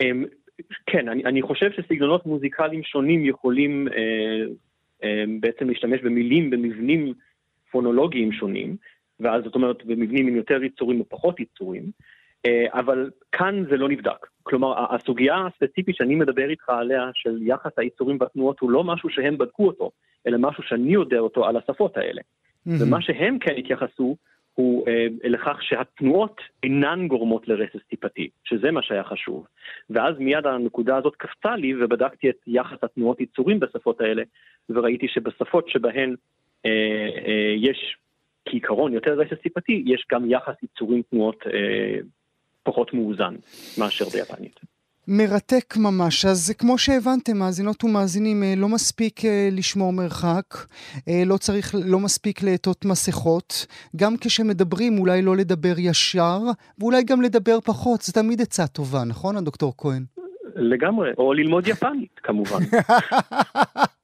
אמ, 0.00 0.24
כן, 0.86 1.08
אני, 1.08 1.24
אני 1.24 1.42
חושב 1.42 1.70
שסגנונות 1.72 2.26
מוזיקליים 2.26 2.82
שונים 2.82 3.24
יכולים 3.24 3.88
אה, 3.88 4.44
אה, 5.04 5.24
בעצם 5.40 5.68
להשתמש 5.68 6.00
במילים, 6.00 6.50
במבנים 6.50 7.14
פונולוגיים 7.70 8.32
שונים, 8.32 8.76
ואז 9.20 9.44
זאת 9.44 9.54
אומרת 9.54 9.84
במבנים 9.84 10.26
עם 10.26 10.36
יותר 10.36 10.64
יצורים 10.64 11.00
או 11.00 11.04
פחות 11.08 11.40
יצורים, 11.40 11.90
אה, 12.46 12.64
אבל 12.72 13.10
כאן 13.32 13.64
זה 13.70 13.76
לא 13.76 13.88
נבדק. 13.88 14.26
כלומר, 14.42 14.94
הסוגיה 14.94 15.46
הספציפית 15.46 15.96
שאני 15.96 16.14
מדבר 16.14 16.50
איתך 16.50 16.68
עליה, 16.68 17.10
של 17.14 17.38
יחס 17.42 17.72
היצורים 17.76 18.16
והתנועות, 18.20 18.60
הוא 18.60 18.70
לא 18.70 18.84
משהו 18.84 19.10
שהם 19.10 19.38
בדקו 19.38 19.66
אותו, 19.66 19.90
אלא 20.26 20.38
משהו 20.38 20.62
שאני 20.62 20.92
יודע 20.92 21.18
אותו 21.18 21.46
על 21.46 21.56
השפות 21.56 21.96
האלה. 21.96 22.20
Mm-hmm. 22.20 22.70
ומה 22.80 23.02
שהם 23.02 23.38
כן 23.38 23.54
התייחסו, 23.58 24.16
הוא 24.60 24.88
אה, 24.88 25.06
לכך 25.24 25.62
שהתנועות 25.62 26.40
אינן 26.62 27.08
גורמות 27.08 27.48
לרסס 27.48 27.82
טיפתי, 27.88 28.28
שזה 28.44 28.70
מה 28.70 28.82
שהיה 28.82 29.04
חשוב. 29.04 29.46
ואז 29.90 30.18
מיד 30.18 30.46
הנקודה 30.46 30.96
הזאת 30.96 31.16
קפצה 31.16 31.56
לי 31.56 31.84
ובדקתי 31.84 32.30
את 32.30 32.36
יחס 32.46 32.84
התנועות 32.84 33.20
יצורים 33.20 33.60
בשפות 33.60 34.00
האלה, 34.00 34.22
וראיתי 34.70 35.08
שבשפות 35.08 35.68
שבהן 35.68 36.14
אה, 36.66 36.70
אה, 37.26 37.54
יש 37.56 37.96
כעיקרון 38.44 38.92
יותר 38.92 39.12
רסס 39.12 39.42
טיפתי, 39.42 39.82
יש 39.86 40.06
גם 40.12 40.30
יחס 40.30 40.54
יצורים 40.62 41.02
תנועות 41.10 41.44
אה, 41.46 41.98
פחות 42.62 42.94
מאוזן 42.94 43.34
מאשר 43.78 44.04
ביפנית. 44.04 44.60
מרתק 45.12 45.74
ממש. 45.76 46.24
אז 46.24 46.52
כמו 46.58 46.78
שהבנתם, 46.78 47.38
מאזינות 47.38 47.84
ומאזינים, 47.84 48.42
אה, 48.42 48.54
לא 48.56 48.68
מספיק 48.68 49.24
אה, 49.24 49.48
לשמור 49.52 49.92
מרחק, 49.92 50.44
אה, 51.08 51.22
לא 51.26 51.36
צריך, 51.36 51.74
לא 51.84 52.00
מספיק 52.00 52.42
לעטות 52.42 52.84
מסכות. 52.84 53.66
גם 53.96 54.16
כשמדברים, 54.20 54.98
אולי 54.98 55.22
לא 55.22 55.36
לדבר 55.36 55.74
ישר, 55.78 56.38
ואולי 56.78 57.02
גם 57.02 57.22
לדבר 57.22 57.60
פחות. 57.60 58.02
זו 58.02 58.12
תמיד 58.12 58.40
עצה 58.40 58.66
טובה, 58.66 59.04
נכון, 59.04 59.36
הדוקטור 59.36 59.74
כהן? 59.78 60.04
לגמרי, 60.56 61.10
או 61.18 61.32
ללמוד 61.32 61.68
יפנית, 61.68 62.20
כמובן. 62.22 62.60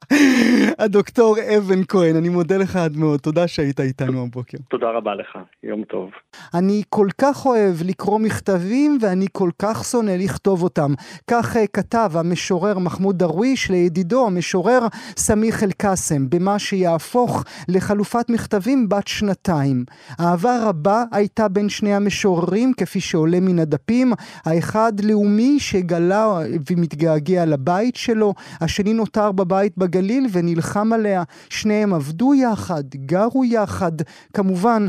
הדוקטור 0.79 1.37
אבן 1.57 1.83
כהן, 1.87 2.15
אני 2.15 2.29
מודה 2.29 2.57
לך 2.57 2.75
עד 2.75 2.97
מאוד, 2.97 3.19
תודה 3.19 3.47
שהיית 3.47 3.79
איתנו 3.79 4.23
הבוקר. 4.23 4.57
תודה 4.69 4.87
רבה 4.89 5.15
לך, 5.15 5.37
יום 5.63 5.83
טוב. 5.83 6.09
אני 6.53 6.83
כל 6.89 7.07
כך 7.17 7.45
אוהב 7.45 7.75
לקרוא 7.85 8.19
מכתבים 8.19 8.97
ואני 9.01 9.25
כל 9.31 9.49
כך 9.59 9.83
שונא 9.83 10.11
לכתוב 10.11 10.63
אותם. 10.63 10.93
כך 11.27 11.55
uh, 11.55 11.59
כתב 11.73 12.11
המשורר 12.13 12.79
מחמוד 12.79 13.17
דרוויש 13.17 13.71
לידידו 13.71 14.27
המשורר 14.27 14.79
סמיח 15.17 15.63
אל-קאסם, 15.63 16.29
במה 16.29 16.59
שיהפוך 16.59 17.43
לחלופת 17.67 18.29
מכתבים 18.29 18.89
בת 18.89 19.07
שנתיים. 19.07 19.85
אהבה 20.19 20.69
רבה 20.69 21.03
הייתה 21.11 21.47
בין 21.47 21.69
שני 21.69 21.95
המשוררים, 21.95 22.73
כפי 22.77 22.99
שעולה 22.99 23.39
מן 23.39 23.59
הדפים. 23.59 24.13
האחד 24.45 24.93
לאומי 25.03 25.59
שגלה 25.59 26.39
ומתגעגע 26.71 27.45
לבית 27.45 27.95
שלו, 27.95 28.33
השני 28.61 28.93
נותר 28.93 29.31
בבית 29.31 29.77
בגליל. 29.77 29.96
בגליל 29.97 30.27
ונלחם 30.31 30.93
עליה. 30.93 31.23
שניהם 31.49 31.93
עבדו 31.93 32.33
יחד, 32.33 32.83
גרו 32.95 33.45
יחד, 33.45 33.91
כמובן 34.33 34.87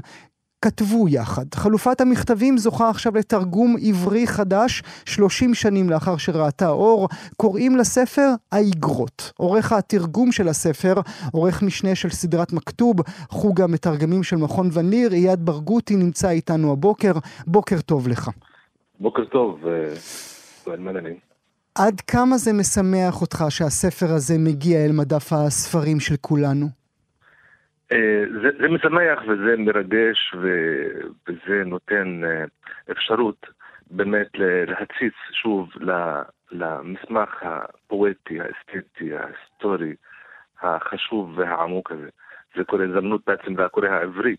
כתבו 0.62 1.08
יחד. 1.08 1.44
חלופת 1.54 2.00
המכתבים 2.00 2.58
זוכה 2.58 2.90
עכשיו 2.90 3.16
לתרגום 3.16 3.76
עברי 3.82 4.26
חדש, 4.26 4.82
30 5.04 5.54
שנים 5.54 5.90
לאחר 5.90 6.16
שראתה 6.16 6.68
אור. 6.68 7.08
קוראים 7.36 7.76
לספר 7.76 8.30
האיגרות. 8.52 9.32
עורך 9.36 9.72
התרגום 9.72 10.32
של 10.32 10.48
הספר, 10.48 10.94
עורך 11.32 11.62
משנה 11.62 11.94
של 11.94 12.10
סדרת 12.10 12.52
מכתוב, 12.52 12.96
חוג 13.30 13.60
המתרגמים 13.60 14.22
של 14.22 14.36
מכון 14.36 14.68
וניר, 14.72 15.12
אייד 15.12 15.46
ברגותי 15.46 15.96
נמצא 15.96 16.30
איתנו 16.30 16.72
הבוקר. 16.72 17.12
בוקר 17.46 17.80
טוב 17.80 18.08
לך. 18.08 18.30
בוקר 19.00 19.24
טוב, 19.24 19.60
גואל 20.64 20.78
אה, 20.78 20.84
מלאני. 20.84 21.27
עד 21.86 22.00
כמה 22.00 22.36
זה 22.36 22.50
משמח 22.52 23.20
אותך 23.20 23.38
שהספר 23.48 24.06
הזה 24.14 24.34
מגיע 24.38 24.78
אל 24.84 24.92
מדף 24.92 25.32
הספרים 25.32 26.00
של 26.00 26.14
כולנו? 26.20 26.66
אה, 27.92 28.24
זה, 28.42 28.48
זה 28.60 28.68
משמח 28.68 29.18
וזה 29.28 29.56
מרגש 29.58 30.34
וזה 30.34 31.64
נותן 31.66 32.20
אה, 32.24 32.44
אפשרות 32.90 33.46
באמת 33.90 34.28
להציץ 34.66 35.14
שוב 35.42 35.68
למסמך 36.50 37.42
הפואטי, 37.42 38.38
האסתטי, 38.40 39.10
ההיסטורי, 39.16 39.94
החשוב 40.62 41.38
והעמוק 41.38 41.90
הזה. 41.90 42.08
זה 42.56 42.64
כל 42.64 42.82
הזדמנות 42.82 43.20
בעצם 43.26 43.60
לקורא 43.60 43.88
העברי 43.88 44.36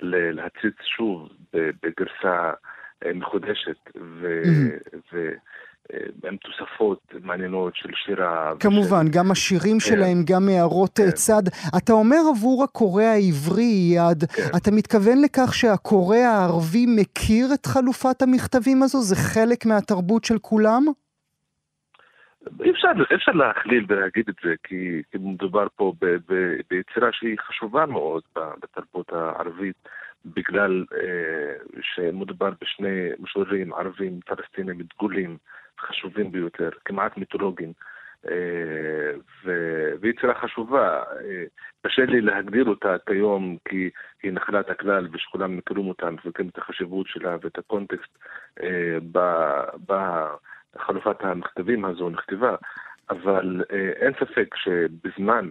להציץ 0.00 0.76
שוב 0.96 1.28
בגרסה 1.54 2.52
אה, 3.06 3.12
מחודשת 3.14 3.90
ו... 3.96 4.42
Mm-hmm. 4.44 5.16
אה, 5.16 5.28
עם 6.28 6.36
תוספות 6.36 7.14
מעניינות 7.22 7.76
של 7.76 7.88
שירה. 7.94 8.52
כמובן, 8.60 9.06
ושל... 9.06 9.18
גם 9.18 9.30
השירים 9.30 9.78
כן. 9.78 9.80
שלהם, 9.80 10.24
גם 10.26 10.48
הערות 10.48 11.00
אה, 11.00 11.04
כן. 11.04 11.10
צד. 11.10 11.42
אתה 11.76 11.92
אומר 11.92 12.16
עבור 12.30 12.64
הקורא 12.64 13.02
העברי, 13.02 13.92
יד, 13.94 14.24
כן. 14.24 14.42
אתה 14.56 14.70
מתכוון 14.70 15.18
לכך 15.24 15.54
שהקורא 15.54 16.16
הערבי 16.16 16.86
מכיר 16.88 17.46
את 17.54 17.66
חלופת 17.66 18.22
המכתבים 18.22 18.82
הזו? 18.82 18.98
זה 19.00 19.16
חלק 19.16 19.66
מהתרבות 19.66 20.24
של 20.24 20.38
כולם? 20.38 20.82
אי 22.60 22.70
אפשר, 22.70 22.88
אפשר 23.14 23.32
להכליל 23.32 23.86
ולהגיד 23.88 24.28
את 24.28 24.34
זה, 24.44 24.54
כי, 24.64 25.02
כי 25.10 25.18
מדובר 25.20 25.66
פה 25.76 25.92
ב, 26.00 26.06
ב, 26.06 26.34
ביצירה 26.70 27.08
שהיא 27.12 27.36
חשובה 27.48 27.86
מאוד 27.86 28.22
בתרבות 28.36 29.12
הערבית. 29.12 29.76
בגלל 30.26 30.84
אה, 30.92 31.80
שמדובר 31.82 32.50
בשני 32.60 33.08
משוררים 33.18 33.74
ערבים 33.74 34.20
פלסטינים 34.26 34.82
דגולים 34.94 35.36
חשובים 35.84 36.32
ביותר, 36.32 36.70
כמעט 36.84 37.16
מיתולוגיים, 37.16 37.72
אה, 38.30 39.12
ויצירה 40.00 40.34
חשובה. 40.34 41.02
אה, 41.02 41.44
קשה 41.86 42.04
לי 42.04 42.20
להגדיר 42.20 42.64
אותה 42.64 42.96
כיום 43.06 43.56
כי 43.68 43.90
היא 44.22 44.32
נחלת 44.32 44.70
הכלל 44.70 45.08
ושכולם 45.12 45.56
מכירים 45.56 45.88
אותה, 45.88 46.10
מפרקים 46.10 46.48
את 46.48 46.58
החשיבות 46.58 47.06
שלה 47.06 47.36
ואת 47.42 47.58
הקונטקסט 47.58 48.18
אה, 48.62 48.98
בחלופת 49.86 51.16
המכתבים 51.20 51.84
הזו 51.84 52.10
נכתבה, 52.10 52.56
אבל 53.10 53.64
אין 54.00 54.12
ספק 54.20 54.54
שבזמן 54.56 55.48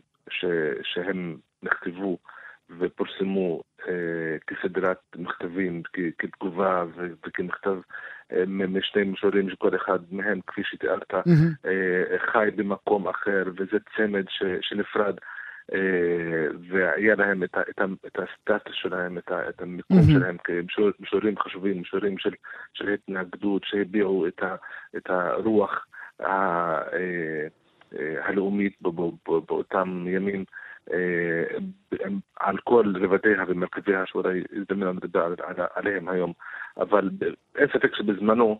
שהם 0.83 1.37
נכתבו 1.63 2.17
ופורסמו 2.79 3.63
אה, 3.87 4.37
כסדרת 4.47 4.99
מכתבים, 5.15 5.81
כתגובה 6.17 6.85
וכמכתב 7.25 7.77
אה, 8.31 8.43
משני 8.47 9.03
משוררים 9.03 9.49
שכל 9.49 9.75
אחד 9.75 9.99
מהם, 10.11 10.39
כפי 10.47 10.61
שתיארת, 10.63 11.13
mm-hmm. 11.13 11.67
אה, 11.67 12.19
חי 12.31 12.49
במקום 12.55 13.07
אחר, 13.07 13.43
וזה 13.57 13.77
צמד 13.97 14.25
ש, 14.29 14.43
שנפרד. 14.61 15.15
אה, 15.73 16.47
והיה 16.69 17.15
להם 17.15 17.43
את, 17.43 17.57
את, 17.69 17.79
את 18.07 18.19
הסטטוס 18.19 18.75
שלהם, 18.75 19.17
את, 19.17 19.31
את 19.49 19.61
המיקום 19.61 19.99
mm-hmm. 19.99 20.11
שלהם 20.11 20.37
כמשוררים 20.43 21.39
חשובים, 21.39 21.81
משוררים 21.81 22.17
של, 22.17 22.33
של 22.73 22.89
התנגדות, 22.89 23.61
שהביעו 23.65 24.27
את, 24.27 24.43
ה, 24.43 24.55
את 24.97 25.09
הרוח 25.09 25.85
ה, 26.19 26.25
אה, 26.25 27.47
אה, 27.99 28.27
הלאומית 28.27 28.73
באותם 29.47 30.05
ימים. 30.07 30.45
אה, 30.91 31.43
על 32.39 32.57
כל 32.63 32.93
רבדיה 33.01 33.43
ומרכיביה 33.47 34.05
שאולי 34.05 34.43
הזדמנו 34.55 34.93
לדבר 34.93 35.33
עליהם 35.73 36.09
היום, 36.09 36.33
אבל 36.77 37.09
אין 37.57 37.67
ספק 37.67 37.95
שבזמנו 37.95 38.59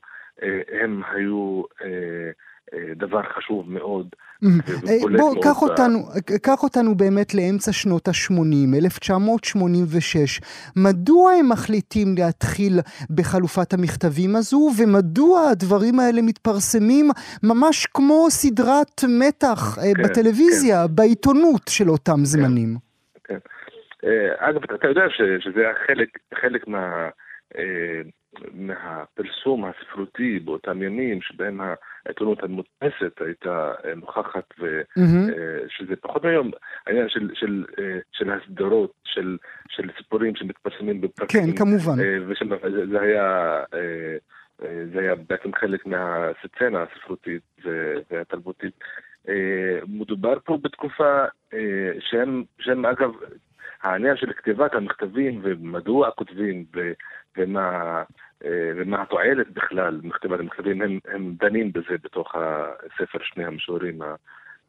הם 0.72 1.02
היו 1.12 1.64
דבר 2.96 3.22
חשוב 3.38 3.72
מאוד. 3.72 4.08
בוא, 5.18 5.36
קח 5.44 5.62
אותנו, 5.62 6.00
קח 6.42 6.64
אותנו 6.64 6.96
באמת 6.96 7.34
לאמצע 7.34 7.72
שנות 7.72 8.08
ה-80, 8.08 8.78
1986. 8.84 10.42
מדוע 10.76 11.32
הם 11.32 11.50
מחליטים 11.50 12.08
להתחיל 12.18 12.74
בחלופת 13.16 13.74
המכתבים 13.74 14.36
הזו, 14.36 14.70
ומדוע 14.80 15.50
הדברים 15.52 16.00
האלה 16.00 16.22
מתפרסמים 16.22 17.06
ממש 17.44 17.86
כמו 17.86 18.26
סדרת 18.30 19.02
מתח 19.20 19.76
כן, 19.76 20.04
בטלוויזיה, 20.04 20.88
כן. 20.88 20.96
בעיתונות 20.96 21.62
של 21.70 21.90
אותם 21.90 22.18
כן, 22.18 22.26
זמנים? 22.26 22.76
כן. 23.24 23.38
אגב, 24.38 24.64
אתה 24.64 24.88
יודע 24.88 25.06
שזה 25.40 25.60
היה 25.60 25.74
חלק, 25.88 26.10
חלק 26.42 26.68
מה... 26.68 27.10
מהפרסום 28.54 29.66
הספרותי 29.66 30.40
באותם 30.40 30.84
ימים 30.84 31.22
שבהם 31.22 31.62
העיתונות 32.06 32.44
המודפסת 32.44 33.22
הייתה 33.26 33.74
אה, 33.86 33.96
נוכחת 33.96 34.54
ושזה 34.60 35.94
mm-hmm. 35.94 35.96
פחות 36.02 36.26
היום 36.26 36.52
העניין 36.88 37.10
של, 37.10 37.30
של, 37.34 37.66
אה, 37.80 38.00
של 38.12 38.32
הסדרות, 38.32 38.92
של, 39.06 39.38
של 39.70 39.90
סיפורים 39.98 40.36
שמתפרסמים 40.36 41.02
בפרקים. 41.02 41.42
כן, 41.42 41.58
כמובן. 41.58 41.94
וזה 42.28 43.02
היה, 43.02 43.60
זה 44.94 45.00
היה 45.00 45.16
בעצם 45.16 45.54
חלק 45.54 45.86
מהסצנה 45.86 46.84
הספרותית 46.84 47.44
והתרבותית. 48.12 48.74
מדובר 49.88 50.34
פה 50.46 50.58
בתקופה 50.62 51.26
שהם, 52.00 52.44
שהם 52.60 52.86
אגב, 52.86 53.12
העניין 53.84 54.18
של 54.18 54.34
כתיבת 54.34 54.74
המכתבים 54.74 55.40
ומדוע 55.44 56.12
כותבים 56.12 56.66
ומה, 57.38 58.04
ומה 58.46 59.02
התועלת 59.02 59.50
בכלל 59.50 60.00
מכתיבת 60.04 60.40
המכתבים, 60.40 60.82
הם, 60.82 61.00
הם 61.08 61.36
דנים 61.40 61.72
בזה 61.72 61.96
בתוך 62.04 62.36
הספר 62.36 63.20
שני 63.22 63.46
המשוררים 63.46 64.02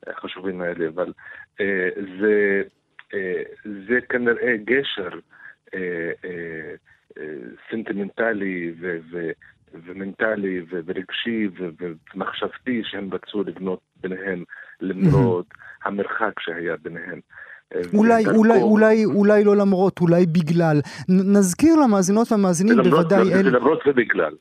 החשובים 0.07 0.61
האלה, 0.61 0.89
אבל 0.89 1.13
אה, 1.61 1.89
זה, 2.21 2.63
אה, 3.15 3.43
זה 3.89 4.01
כנראה 4.09 4.57
גשר 4.65 5.09
סנטימנטלי 7.71 8.75
ו, 8.81 8.99
ו, 9.11 9.31
ומנטלי 9.75 10.63
ורגשי 10.69 11.49
ומחשבתי 12.15 12.83
שהם 12.85 13.15
רצו 13.15 13.43
לבנות 13.43 13.81
ביניהם 14.01 14.45
למרות 14.81 15.47
המרחק 15.85 16.41
שהיה 16.41 16.77
ביניהם. 16.77 17.21
אולי, 17.95 18.27
אולי, 18.27 18.63
אולי, 18.63 19.05
אולי 19.05 19.45
לא 19.45 19.57
למרות, 19.57 20.01
אולי 20.01 20.27
בגלל. 20.27 20.81
נזכיר 21.09 21.77
למאזינות 21.77 22.33
והמאזינים 22.33 22.77
בוודאי 22.77 23.33
אלה... 23.33 23.43
זה 23.43 23.43
למרות 23.43 23.79
ובגלל. 23.87 24.33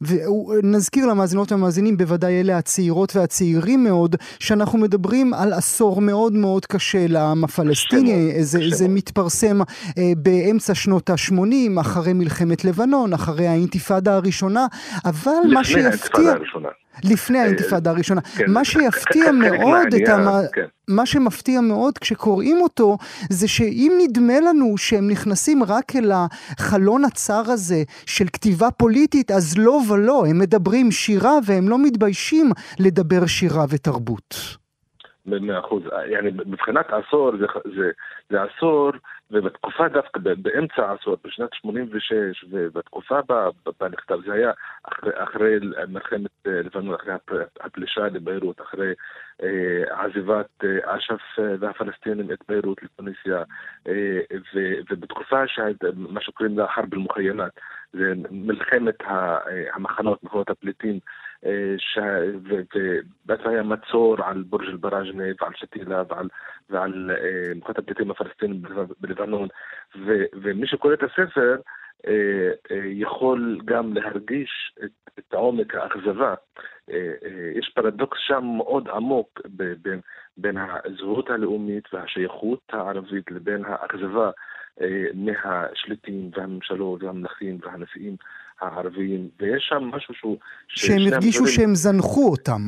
ונזכיר 0.00 1.06
למאזינות 1.06 1.52
והמאזינים, 1.52 1.96
בוודאי 1.96 2.40
אלה 2.40 2.58
הצעירות 2.58 3.16
והצעירים 3.16 3.84
מאוד, 3.84 4.16
שאנחנו 4.38 4.78
מדברים 4.78 5.34
על 5.34 5.52
עשור 5.52 6.00
מאוד 6.00 6.32
מאוד 6.32 6.66
קשה 6.66 7.06
לעם 7.06 7.44
הפלסטיני. 7.44 8.44
זה, 8.44 8.58
זה 8.68 8.88
מתפרסם 8.88 9.60
אה, 9.60 10.12
באמצע 10.16 10.74
שנות 10.74 11.10
ה-80, 11.10 11.80
אחרי 11.80 12.12
מלחמת 12.12 12.64
לבנון, 12.64 13.12
אחרי 13.12 13.46
האינתיפאדה 13.46 14.14
הראשונה, 14.16 14.66
אבל 15.04 15.32
מה 15.52 15.64
שיפתיע... 15.64 15.80
לפני 15.80 15.82
האינתיפאדה 15.82 16.32
הראשונה. 16.32 16.68
לפני 17.04 17.38
אה, 17.38 17.44
האינתיפאדה 17.44 17.90
הראשונה. 17.90 18.20
כן, 18.20 18.44
מה 18.48 18.64
שיפתיע 18.64 19.32
מאוד 19.44 19.86
את 20.02 20.08
המ... 20.08 20.26
כן. 20.52 20.66
מה 20.88 21.06
שמפתיע 21.06 21.60
מאוד 21.60 21.98
כשקוראים 21.98 22.56
אותו, 22.62 22.96
זה 23.30 23.48
שאם 23.48 23.92
נדמה 24.02 24.40
לנו 24.40 24.78
שהם 24.78 25.10
נכנסים 25.10 25.62
רק 25.62 25.96
אל 25.96 26.10
החלון 26.12 27.04
הצר 27.04 27.42
הזה 27.46 27.82
של 28.06 28.24
כתיבה 28.32 28.70
פוליטית, 28.70 29.30
אז 29.30 29.58
לא 29.58 29.80
ולא, 29.90 30.24
הם 30.30 30.38
מדברים 30.38 30.90
שירה 30.90 31.38
והם 31.46 31.68
לא 31.68 31.78
מתביישים 31.78 32.50
לדבר 32.80 33.26
שירה 33.26 33.64
ותרבות. 33.70 34.34
במאה 35.26 35.58
אחוז. 35.58 35.82
מבחינת 36.46 36.86
עשור, 36.90 37.32
זה, 37.40 37.46
זה, 37.76 37.90
זה 38.30 38.36
עשור, 38.42 38.90
ובתקופה 39.30 39.88
דווקא, 39.88 40.20
באמצע 40.20 40.86
העשור, 40.86 41.16
בשנת 41.24 41.54
86, 41.54 42.44
ובתקופה 42.50 43.20
בה, 43.28 43.48
נכתב, 43.88 44.18
זה 44.26 44.32
היה 44.32 44.52
אחרי, 44.82 45.10
אחרי 45.14 45.58
מלחמת 45.88 46.30
אה, 46.46 46.62
לבנון, 46.62 46.94
אחרי 46.94 47.14
הפלישה 47.60 48.00
לביירות, 48.00 48.60
אחרי 48.60 48.92
אה, 49.42 50.04
עזיבת 50.04 50.64
אה, 50.64 50.96
אש"ף 50.96 51.38
אה, 51.38 51.54
והפלסטינים 51.60 52.32
את 52.32 52.38
ביירות 52.48 52.82
לתוניסיה, 52.82 53.42
אה, 53.88 54.18
ובתקופה 54.90 55.42
מה 55.94 56.20
שקוראים 56.20 56.58
לה 56.58 56.68
חרב 56.68 56.92
אל-מוחיינת, 56.92 57.52
זה 57.92 58.12
מלחמת 58.30 58.94
המחנות, 59.74 60.24
מחנות 60.24 60.50
הפליטים, 60.50 60.98
ובעצם 60.98 60.98
היה 63.44 63.62
מצור 63.62 64.16
על 64.24 64.42
בורג' 64.42 64.68
אל-בראג'נה 64.68 65.24
ועל 65.40 65.52
שתילה 65.56 66.02
ועל, 66.08 66.28
ועל 66.70 67.10
מחנות 67.56 67.78
הפליטים 67.78 68.10
הפלסטינים 68.10 68.62
בלבנון, 69.00 69.48
ומי 70.34 70.66
שקורא 70.66 70.94
את 70.94 71.02
הספר 71.02 71.56
יכול 72.84 73.60
גם 73.64 73.92
להרגיש 73.92 74.74
את, 74.84 75.10
את 75.18 75.34
עומק 75.34 75.74
האכזבה. 75.74 76.34
יש 77.54 77.72
פרדוקס 77.74 78.18
שם 78.26 78.44
מאוד 78.56 78.88
עמוק 78.88 79.40
בין, 79.82 80.00
בין 80.36 80.56
הזהות 80.58 81.30
הלאומית 81.30 81.94
והשייכות 81.94 82.60
הערבית 82.72 83.30
לבין 83.30 83.64
האכזבה 83.64 84.30
אה, 84.80 85.06
מהשליטים 85.14 86.30
והממשלות 86.36 87.02
והמלכים 87.02 87.58
והנשיאים 87.62 88.16
הערביים, 88.60 89.28
ויש 89.40 89.66
שם 89.68 89.82
משהו 89.82 90.14
שהוא... 90.14 90.36
שהם 90.68 91.12
הרגישו 91.12 91.46
שהם 91.46 91.74
זנחו 91.74 92.30
אותם. 92.30 92.60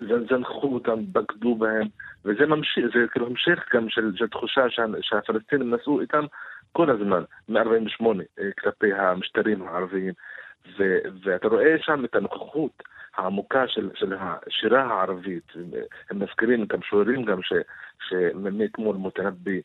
זנחו 0.00 0.74
אותם, 0.74 1.12
בגדו 1.12 1.54
בהם, 1.54 1.88
וזה 2.24 2.46
ממשיך, 2.46 2.84
זה 2.94 3.06
כאילו 3.10 3.26
המשך 3.26 3.58
גם 3.74 3.88
של, 3.88 4.12
של 4.16 4.28
תחושה 4.28 4.70
שה, 4.70 4.82
שהפלסטינים 5.00 5.74
נשאו 5.74 6.00
איתם 6.00 6.24
כל 6.72 6.90
הזמן, 6.90 7.22
מ-48, 7.48 8.06
אה, 8.38 8.50
כלפי 8.60 8.92
המשטרים 8.92 9.62
הערביים, 9.62 10.12
ו, 10.78 10.98
ואתה 11.24 11.48
רואה 11.48 11.74
שם 11.78 12.04
את 12.04 12.14
הנוכחות 12.14 12.82
העמוקה 13.16 13.68
של, 13.68 13.90
של 13.94 14.14
השירה 14.20 14.82
הערבית, 14.82 15.52
הם 16.10 16.18
מזכירים, 16.18 16.64
גם 16.66 16.82
שוערים 16.82 17.24
גם, 17.24 17.38
שמאתמול 18.08 18.96
מותנבי 18.96 19.60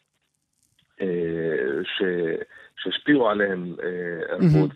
ש... 1.84 2.04
שהשפיעו 2.84 3.30
עליהם 3.30 3.76
אה, 3.84 4.36
רבות, 4.36 4.72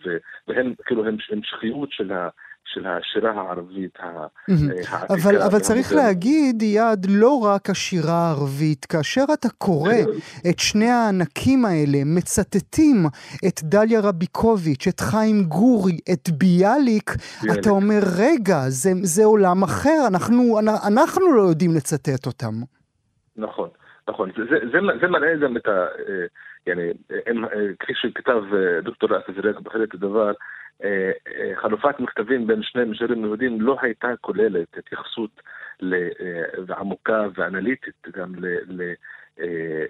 והם 0.48 0.74
כאילו 0.86 1.06
הם 1.06 1.18
המשכיות 1.32 1.92
של 1.92 2.12
ה... 2.12 2.30
של 2.66 2.86
השירה 2.88 3.32
הערבית 3.32 3.98
העתיקה. 4.00 4.98
אבל, 5.10 5.42
אבל 5.42 5.60
צריך 5.60 5.94
להגיד, 5.94 6.62
יעד, 6.62 7.06
לא 7.10 7.40
רק 7.40 7.70
השירה 7.70 8.14
הערבית. 8.14 8.86
כאשר 8.86 9.24
אתה 9.34 9.50
קורא 9.58 9.94
את 10.50 10.60
שני 10.60 10.90
הענקים 10.90 11.66
האלה 11.66 11.98
מצטטים 12.06 12.98
את 13.48 13.64
דליה 13.64 14.00
רביקוביץ', 14.04 14.88
את 14.88 15.00
חיים 15.00 15.44
גורי, 15.44 15.98
את 16.14 16.30
ביאליק, 16.30 17.10
ביאליק. 17.42 17.60
אתה 17.60 17.70
אומר, 17.70 18.00
רגע, 18.20 18.60
זה, 18.68 18.90
זה 19.04 19.26
עולם 19.26 19.64
אחר, 19.64 20.08
אנחנו, 20.08 20.60
אנחנו 20.88 21.36
לא 21.36 21.42
יודעים 21.42 21.72
לצטט 21.76 22.26
אותם. 22.26 22.54
נכון. 23.38 23.70
נכון, 24.08 24.32
זה, 24.38 24.44
זה, 24.50 24.56
זה, 24.72 24.80
זה 25.02 25.08
מראה 25.08 25.36
גם 25.44 25.58
את 25.58 25.68
ה... 25.68 25.86
يعني, 26.67 26.93
הם, 27.27 27.45
כפי 27.79 27.93
שכתב 27.95 28.43
דוקטור 28.83 29.19
אסף 29.19 29.41
זריאק 29.41 29.61
בחלק 29.61 29.95
הדבר, 29.95 30.33
חלופת 31.55 32.01
מכתבים 32.01 32.47
בין 32.47 32.63
שני 32.63 32.85
משוררים 32.85 33.25
יהודים 33.25 33.61
לא 33.61 33.77
הייתה 33.83 34.09
כוללת 34.21 34.79
התייחסות 34.79 35.41
עמוקה 36.79 37.27
ואנליטית 37.35 38.07
גם 38.17 38.35
ל, 38.35 38.47
ל, 38.69 38.93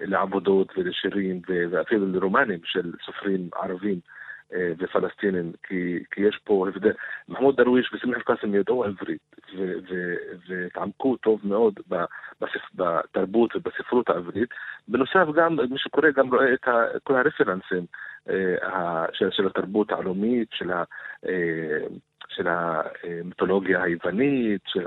לעבודות 0.01 0.73
ולשירים 0.77 1.41
ואפילו 1.71 2.05
לרומנים 2.07 2.59
של 2.63 2.91
סופרים 3.05 3.49
ערבים. 3.55 3.99
אה, 4.52 4.72
ופלסטינים, 4.78 5.52
כי, 5.62 5.98
כי 6.10 6.20
יש 6.20 6.40
פה 6.44 6.66
הבדל. 6.68 6.92
מחמוד 7.28 7.56
דרוויש 7.56 7.92
וסמיח 7.94 8.22
קאסם 8.22 8.54
ידעו 8.54 8.84
עברית 8.84 9.36
והתעמקו 10.48 11.16
טוב 11.16 11.40
מאוד 11.44 11.74
בספ, 12.40 12.74
בתרבות 12.74 13.56
ובספרות 13.56 14.10
העברית. 14.10 14.48
בנוסף 14.88 15.26
גם, 15.34 15.56
מי 15.70 15.78
שקורא 15.78 16.10
גם 16.16 16.34
רואה 16.34 16.54
את 16.54 16.68
ה, 16.68 16.84
כל 17.02 17.16
הרפרנסים 17.16 17.86
אה, 18.30 19.04
של, 19.12 19.30
של 19.30 19.46
התרבות 19.46 19.92
העלומית, 19.92 20.48
של 20.52 20.70
ה... 20.70 20.84
אה, 21.26 21.86
של 22.28 22.48
המיתולוגיה 22.48 23.82
היוונית, 23.82 24.60
של 24.66 24.86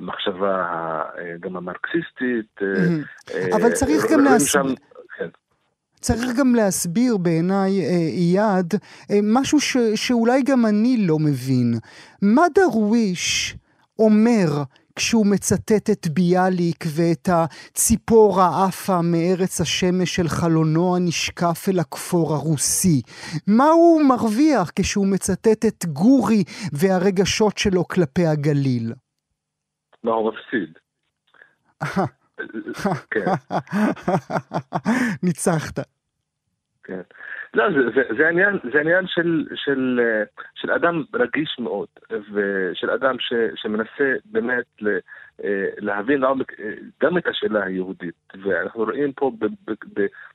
המחשבה 0.00 1.02
גם 1.40 1.56
המרקסיסטית. 1.56 2.60
אבל 3.52 3.72
צריך 3.72 4.02
גם 4.12 4.24
להסביר... 4.24 4.74
צריך 6.00 6.36
גם 6.38 6.54
להסביר 6.54 7.16
בעיניי, 7.16 7.80
אה, 7.80 8.08
אייד, 8.12 8.74
אה, 9.10 9.18
משהו 9.22 9.60
ש, 9.60 9.76
שאולי 9.94 10.42
גם 10.42 10.66
אני 10.66 10.96
לא 11.06 11.18
מבין. 11.18 11.74
מה 12.22 12.42
דרוויש 12.54 13.56
אומר 13.98 14.62
כשהוא 14.96 15.26
מצטט 15.26 15.90
את 15.90 16.08
ביאליק 16.08 16.84
ואת 16.86 17.28
הציפור 17.32 18.40
העפה 18.40 19.02
מארץ 19.02 19.60
השמש 19.60 20.16
של 20.16 20.28
חלונו 20.28 20.96
הנשקף 20.96 21.66
אל 21.68 21.78
הכפור 21.78 22.34
הרוסי? 22.34 23.02
מה 23.46 23.68
הוא 23.68 24.02
מרוויח 24.02 24.70
כשהוא 24.76 25.06
מצטט 25.06 25.64
את 25.66 25.84
גורי 25.86 26.44
והרגשות 26.72 27.58
שלו 27.58 27.88
כלפי 27.88 28.26
הגליל? 28.26 28.92
מה 30.04 30.12
הוא 30.12 30.32
מפסיד? 30.32 30.72
כן. 33.10 33.24
ניצחת. 35.22 35.78
כן. 36.84 37.00
לא, 37.54 37.64
זה, 37.70 37.78
זה, 37.94 38.02
זה 38.18 38.28
עניין, 38.28 38.58
זה 38.72 38.80
עניין 38.80 39.06
של, 39.06 39.46
של, 39.54 40.00
של 40.54 40.70
אדם 40.70 41.02
רגיש 41.14 41.56
מאוד, 41.58 41.88
ושל 42.32 42.90
אדם 42.90 43.16
ש, 43.18 43.32
שמנסה 43.54 44.14
באמת 44.24 44.64
ל, 44.80 44.98
להבין 45.78 46.20
לעומק 46.20 46.52
גם 47.02 47.18
את 47.18 47.26
השאלה 47.26 47.64
היהודית. 47.64 48.14
ואנחנו 48.44 48.84
רואים 48.84 49.12
פה 49.12 49.32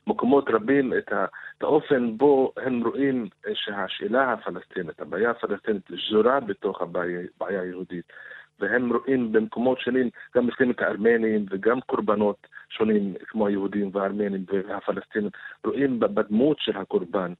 במקומות 0.06 0.50
רבים 0.50 0.92
את 0.98 1.12
האופן 1.60 2.16
בו 2.16 2.52
הם 2.56 2.82
רואים 2.86 3.28
שהשאלה 3.54 4.32
הפלסטינית, 4.32 5.00
הבעיה 5.00 5.30
הפלסטינית, 5.30 5.82
שזורה 5.96 6.40
בתוך 6.40 6.82
הבעיה 6.82 7.60
היהודית. 7.60 8.12
והם 8.60 8.92
רואים 8.92 9.32
במקומות 9.32 9.80
שונים 9.80 10.10
גם 10.36 10.48
את 10.70 10.80
הארמנים 10.80 11.46
וגם 11.50 11.80
קורבנות 11.80 12.46
שונים 12.70 13.14
כמו 13.28 13.46
היהודים 13.46 13.90
והארמנים 13.92 14.44
והפלסטינים, 14.48 15.30
רואים 15.64 16.00
בדמות 16.00 16.56
של 16.60 16.76
הקורבן 16.76 17.32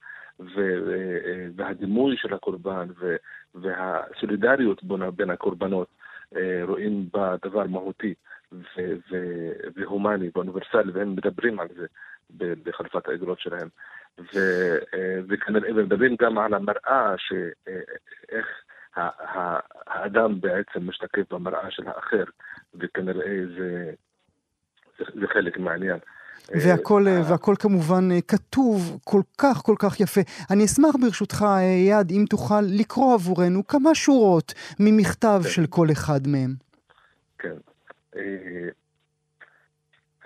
והדימוי 1.57 2.17
של 2.17 2.35
הקורבן 2.35 2.89
והסולידריות 3.55 4.85
בין 5.17 5.31
הקורבנות, 5.31 5.89
אה, 6.37 6.61
רואים 6.65 7.09
בה 7.13 7.35
דבר 7.45 7.67
מהותי 7.67 8.15
והומני 9.77 10.31
ואוניברסלי, 10.35 10.93
והם 10.93 11.13
מדברים 11.13 11.61
על 11.61 11.69
זה 11.77 11.87
בחלופת 12.65 13.09
האגרות 13.09 13.41
שלהם. 13.41 13.69
אה, 14.37 14.77
וכנראה, 15.29 15.73
מדברים 15.73 16.17
גם 16.21 16.39
על 16.39 16.55
המראה, 16.55 17.15
שאיך 17.19 18.47
האדם 19.87 20.41
בעצם 20.41 20.89
משתקף 20.89 21.33
במראה 21.33 21.71
של 21.71 21.83
האחר, 21.89 22.25
וכנראה 22.75 23.41
זה, 23.59 23.93
זה, 24.99 25.05
זה 25.21 25.27
חלק 25.27 25.59
מהעניין. 25.59 25.99
והכל, 26.49 27.03
אה, 27.09 27.21
והכל 27.31 27.55
כמובן 27.59 28.11
אה, 28.13 28.21
כתוב 28.29 29.01
כל 29.05 29.21
כך 29.39 29.57
כל 29.57 29.75
כך 29.79 30.01
יפה. 30.01 30.21
אני 30.51 30.65
אשמח 30.65 30.97
ברשותך, 31.01 31.45
אייד, 31.59 32.11
אה, 32.11 32.17
אם 32.17 32.25
תוכל 32.31 32.61
לקרוא 32.81 33.15
עבורנו 33.15 33.67
כמה 33.67 33.95
שורות 33.95 34.55
ממכתב 34.81 35.41
כן. 35.43 35.49
של 35.49 35.67
כל 35.71 35.87
אחד 35.93 36.21
מהם. 36.27 36.51
כן. 37.39 37.57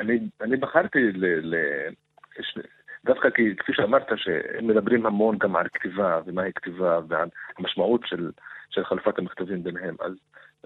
אני, 0.01 0.19
אני 0.41 0.57
בחרתי 0.57 0.99
ל, 1.13 1.55
ל, 1.55 1.57
דווקא 3.05 3.31
כי 3.31 3.57
כפי 3.59 3.73
שאמרת, 3.75 4.07
שהם 4.17 4.67
מדברים 4.67 5.07
המון 5.07 5.39
גם 5.39 5.57
על 5.57 5.67
כתיבה, 5.75 6.21
ומהי 6.27 6.53
כתיבה, 6.53 7.01
ועל 7.09 7.29
המשמעות 7.59 8.01
של, 8.05 8.31
של 8.70 8.86
חלופת 8.86 9.20
המכתבים 9.20 9.64
ביניהם. 9.64 9.96
אז 10.00 10.14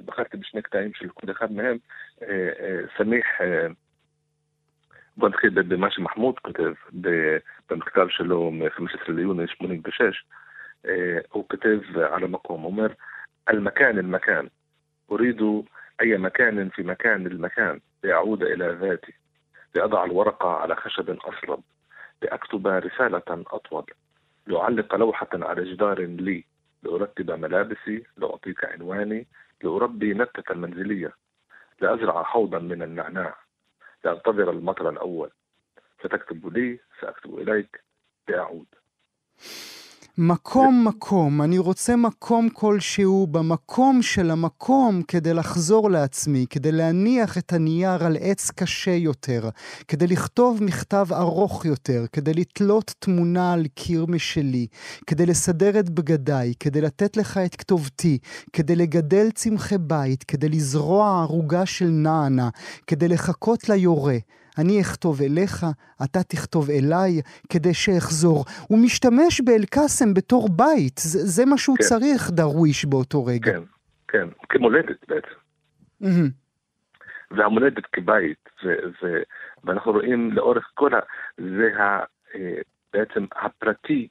בחרתי 0.05 0.37
בשני 0.37 0.61
קטעים 0.61 0.93
של 0.93 1.09
כל 1.09 1.31
אחד 1.31 1.51
מהם. 1.51 1.77
אה, 2.21 2.49
אה, 2.59 2.81
סמיח, 2.97 3.25
אה, 3.41 3.67
בוא 5.17 5.29
נתחיל 5.29 5.49
במה 5.49 5.91
שמחמוד 5.91 6.39
כותב 6.39 6.73
במכתב 7.69 8.07
שלו 8.09 8.51
מ-15 8.51 9.11
ליוני 9.11 9.47
86. 9.47 10.25
הוא 11.29 11.49
כותב 11.49 11.79
על 12.11 12.23
המקום, 12.23 12.61
הוא 12.61 12.71
אומר, 12.71 12.87
المكان 13.49 13.99
المكان 13.99 14.49
أريد 15.11 15.41
أي 16.01 16.17
مكان 16.17 16.69
في 16.69 16.83
مكان 16.83 17.27
المكان 17.27 17.79
لأعود 18.03 18.43
إلى 18.43 18.77
ذاتي 18.81 19.13
لأضع 19.75 20.03
الورقة 20.03 20.49
على 20.49 20.75
خشب 20.75 21.09
أصلب 21.09 21.59
لأكتب 22.21 22.67
رسالة 22.67 23.23
أطول 23.29 23.85
لأعلق 24.47 24.95
لوحة 24.95 25.29
على 25.33 25.73
جدار 25.73 25.99
لي 25.99 26.43
لأرتب 26.84 27.30
ملابسي 27.30 28.04
لأعطيك 28.16 28.64
عنواني 28.64 29.26
لأربي 29.62 30.14
نبتة 30.14 30.52
المنزلية 30.52 31.12
لأزرع 31.80 32.22
حوضا 32.22 32.58
من 32.58 32.82
النعناع 32.82 33.36
لأنتظر 34.04 34.50
المطر 34.50 34.88
الأول. 34.88 35.30
فتكتب 35.98 36.56
لي 36.56 36.78
سأكتب 37.00 37.38
إليك 37.38 37.80
لأعود 38.28 38.66
מקום 40.18 40.84
מקום, 40.88 41.42
אני 41.42 41.58
רוצה 41.58 41.96
מקום 41.96 42.48
כלשהו 42.48 43.26
במקום 43.26 44.02
של 44.02 44.30
המקום 44.30 45.02
כדי 45.08 45.34
לחזור 45.34 45.90
לעצמי, 45.90 46.46
כדי 46.50 46.72
להניח 46.72 47.38
את 47.38 47.52
הנייר 47.52 48.04
על 48.04 48.16
עץ 48.20 48.50
קשה 48.50 48.90
יותר, 48.90 49.48
כדי 49.88 50.06
לכתוב 50.06 50.62
מכתב 50.62 51.06
ארוך 51.12 51.64
יותר, 51.64 52.04
כדי 52.12 52.34
לתלות 52.34 52.94
תמונה 52.98 53.52
על 53.52 53.66
קיר 53.74 54.06
משלי, 54.06 54.66
כדי 55.06 55.26
לסדר 55.26 55.80
את 55.80 55.90
בגדיי, 55.90 56.52
כדי 56.60 56.80
לתת 56.80 57.16
לך 57.16 57.38
את 57.38 57.54
כתובתי, 57.54 58.18
כדי 58.52 58.76
לגדל 58.76 59.30
צמחי 59.30 59.78
בית, 59.78 60.24
כדי 60.24 60.48
לזרוע 60.48 61.20
ערוגה 61.22 61.66
של 61.66 61.88
נענה, 61.88 62.48
כדי 62.86 63.08
לחכות 63.08 63.68
ליורה. 63.68 64.18
אני 64.58 64.80
אכתוב 64.80 65.22
אליך, 65.22 65.66
אתה 66.04 66.22
תכתוב 66.22 66.70
אליי, 66.70 67.22
כדי 67.52 67.74
שאחזור. 67.74 68.44
הוא 68.68 68.78
משתמש 68.84 69.40
באל-קאסם 69.40 70.14
בתור 70.14 70.48
בית, 70.48 70.98
זה, 70.98 71.18
זה 71.18 71.44
מה 71.46 71.58
שהוא 71.58 71.76
כן. 71.76 71.84
צריך, 71.84 72.30
דרוויש, 72.30 72.84
באותו 72.84 73.24
רגע. 73.24 73.52
כן, 73.52 73.62
כן, 74.08 74.28
כמולדת 74.48 75.08
בעצם. 75.08 75.36
Mm-hmm. 76.02 76.30
והמולדת 77.30 77.86
כבית, 77.92 78.48
ו, 78.64 78.68
ו, 79.02 79.22
ואנחנו 79.64 79.92
רואים 79.92 80.32
לאורך 80.32 80.70
כל 80.74 80.94
ה... 80.94 80.98
זה 81.38 81.70
ה, 81.76 82.04
אה, 82.34 82.60
בעצם 82.92 83.26
הפרטי 83.36 84.08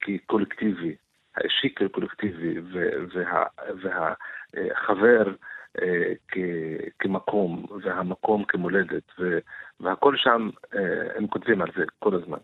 כקולקטיבי, 0.00 0.94
האישי 1.36 1.74
כקולקטיבי, 1.76 2.54
וה, 3.14 3.44
והחבר 3.82 5.28
אה, 5.28 5.32
כמקום, 6.99 7.65
והמקום 7.83 8.43
כמולדת, 8.43 9.11
והכל 9.79 10.13
שם, 10.17 10.49
אה, 10.75 10.79
הם 11.17 11.27
כותבים 11.27 11.61
על 11.61 11.67
זה 11.77 11.83
כל 11.99 12.15
הזמן. 12.15 12.37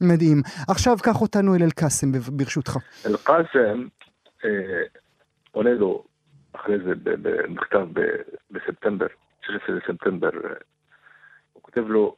מדהים. 0.00 0.42
עכשיו 0.68 0.96
קח 1.02 1.20
אותנו 1.20 1.56
אל 1.56 1.62
אל-קאסם, 1.62 2.12
ברשותך. 2.12 2.76
אל-קאסם 3.06 3.86
אה, 4.44 4.82
עונה 5.52 5.70
לו 5.70 6.04
אחרי 6.52 6.78
זה 6.78 6.92
במכתב 7.04 7.88
בספטמבר, 8.50 9.06
16 9.46 9.76
בספטמבר, 9.76 10.30
הוא 11.52 11.62
כותב 11.62 11.84
לו, 11.88 12.16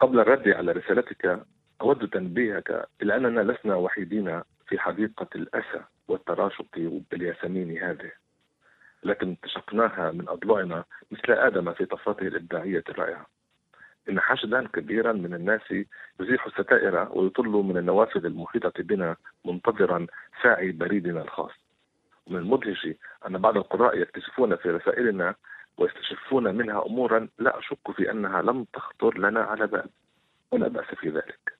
قبل 0.00 0.20
الرد 0.20 0.48
على 0.48 0.72
رسالتك 0.72 1.40
أود 1.80 2.08
تنبيهك 2.08 2.88
إلى 3.02 3.16
أننا 3.16 3.52
لسنا 3.52 3.74
وحيدين 3.74 4.40
في 4.66 4.78
حديقة 4.78 5.26
الأسى 5.34 5.84
والتراشق 6.08 6.66
بالياسمين 7.10 7.78
هذه 7.78 8.10
لكن 9.05 9.27
انتشقناها 9.27 10.11
من 10.11 10.29
أضلعنا 10.29 10.83
مثل 11.11 11.31
آدم 11.31 11.73
في 11.73 11.85
طفرته 11.85 12.27
الإبداعية 12.27 12.83
الرائعة 12.89 13.25
إن 14.09 14.19
حشدا 14.19 14.67
كبيرا 14.67 15.13
من 15.13 15.33
الناس 15.33 15.61
يزيح 16.19 16.45
الستائر 16.45 17.07
ويطل 17.11 17.47
من 17.47 17.77
النوافذ 17.77 18.25
المحيطة 18.25 18.83
بنا 18.83 19.15
منتظرا 19.45 20.07
ساعي 20.43 20.71
بريدنا 20.71 21.21
الخاص. 21.21 21.51
ومن 22.27 22.37
المدهش 22.37 22.87
أن 23.27 23.37
بعض 23.37 23.57
القراء 23.57 23.97
يكتشفون 23.97 24.55
في 24.55 24.69
رسائلنا 24.69 25.35
ويستشفون 25.77 26.55
منها 26.55 26.85
أمورا 26.85 27.27
لا 27.39 27.59
أشك 27.59 27.91
في 27.95 28.11
أنها 28.11 28.41
لم 28.41 28.63
تخطر 28.63 29.17
لنا 29.17 29.39
على 29.43 29.67
بال. 29.67 29.89
ولا 30.51 30.67
بأس 30.67 30.85
في 30.85 31.09
ذلك. 31.09 31.54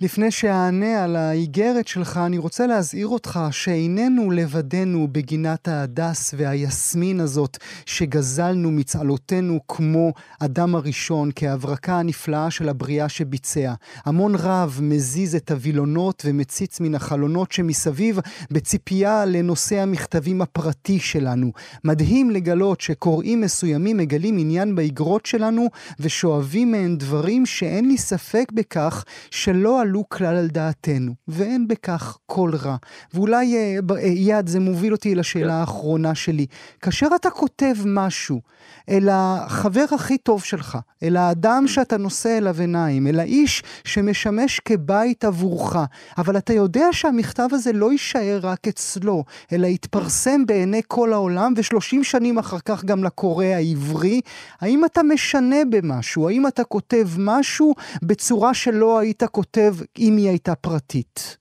לפני 0.00 0.30
שאענה 0.30 1.04
על 1.04 1.16
האיגרת 1.16 1.88
שלך, 1.88 2.20
אני 2.26 2.38
רוצה 2.38 2.66
להזהיר 2.66 3.06
אותך 3.06 3.40
שאיננו 3.50 4.30
לבדנו 4.30 5.08
בגינת 5.12 5.68
ההדס 5.68 6.34
והיסמין 6.36 7.20
הזאת 7.20 7.56
שגזלנו 7.86 8.70
מצהלותינו 8.70 9.60
כמו 9.68 10.12
אדם 10.40 10.74
הראשון, 10.74 11.30
כהברקה 11.36 11.98
הנפלאה 11.98 12.50
של 12.50 12.68
הבריאה 12.68 13.08
שביצע. 13.08 13.74
המון 14.04 14.34
רב 14.34 14.78
מזיז 14.82 15.34
את 15.34 15.50
הווילונות 15.50 16.22
ומציץ 16.26 16.80
מן 16.80 16.94
החלונות 16.94 17.52
שמסביב 17.52 18.18
בציפייה 18.50 19.24
לנושא 19.24 19.80
המכתבים 19.80 20.42
הפרטי 20.42 20.98
שלנו. 20.98 21.52
מדהים 21.84 22.30
לגלות 22.30 22.80
שקוראים 22.80 23.40
מסוימים 23.40 23.96
מגלים 23.96 24.38
עניין 24.38 24.74
באיגרות 24.74 25.26
שלנו 25.26 25.66
ושואבים 26.00 26.70
מהן 26.70 26.96
דברים 26.96 27.46
שאין 27.46 27.88
לי 27.88 27.98
ספק 27.98 28.52
בכך 28.52 29.04
שלא 29.30 29.80
עלו 29.88 30.08
כלל 30.08 30.36
על 30.36 30.48
דעתנו, 30.48 31.14
ואין 31.28 31.68
בכך 31.68 32.18
כל 32.26 32.50
רע. 32.62 32.76
ואולי, 33.14 33.56
אייד, 33.98 34.46
זה 34.46 34.60
מוביל 34.60 34.92
אותי 34.92 35.14
לשאלה 35.14 35.54
האחרונה 35.54 36.14
שלי. 36.14 36.46
כאשר 36.82 37.08
אתה 37.16 37.30
כותב 37.30 37.74
משהו 37.86 38.40
אל 38.88 39.08
החבר 39.12 39.84
הכי 39.94 40.18
טוב 40.18 40.44
שלך, 40.44 40.78
אל 41.02 41.16
האדם 41.16 41.64
שאתה 41.66 41.96
נושא 41.96 42.38
אליו 42.38 42.60
עיניים, 42.60 43.06
אל 43.06 43.20
האיש 43.20 43.62
שמשמש 43.84 44.60
כבית 44.60 45.24
עבורך, 45.24 45.76
אבל 46.18 46.36
אתה 46.36 46.52
יודע 46.52 46.86
שהמכתב 46.92 47.48
הזה 47.52 47.72
לא 47.72 47.92
יישאר 47.92 48.38
רק 48.42 48.68
אצלו, 48.68 49.24
אלא 49.52 49.66
יתפרסם 49.66 50.46
בעיני 50.46 50.80
כל 50.88 51.12
העולם, 51.12 51.52
ושלושים 51.56 52.04
שנים 52.04 52.38
אחר 52.38 52.58
כך 52.64 52.84
גם 52.84 53.04
לקורא 53.04 53.44
העברי, 53.44 54.20
האם 54.60 54.84
אתה 54.84 55.02
משנה 55.02 55.56
במשהו? 55.70 56.28
האם 56.28 56.46
אתה 56.46 56.64
כותב 56.64 57.08
משהו 57.18 57.74
בצורה 58.02 58.54
שלא 58.54 58.98
היית 58.98 59.22
כותב 59.24 59.74
אם 59.98 60.16
היא 60.16 60.28
הייתה 60.28 60.54
פרטית? 60.54 61.38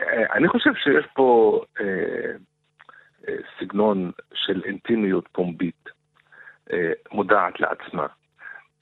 אה, 0.00 0.34
אני 0.34 0.48
חושב 0.48 0.74
שיש 0.74 1.06
פה 1.14 1.60
אה, 1.80 1.84
אה, 3.28 3.34
סגנון 3.60 4.10
של 4.34 4.62
אינטימיות 4.64 5.28
פומבית, 5.32 5.88
מודעת 7.12 7.60
לעצמה. 7.60 8.06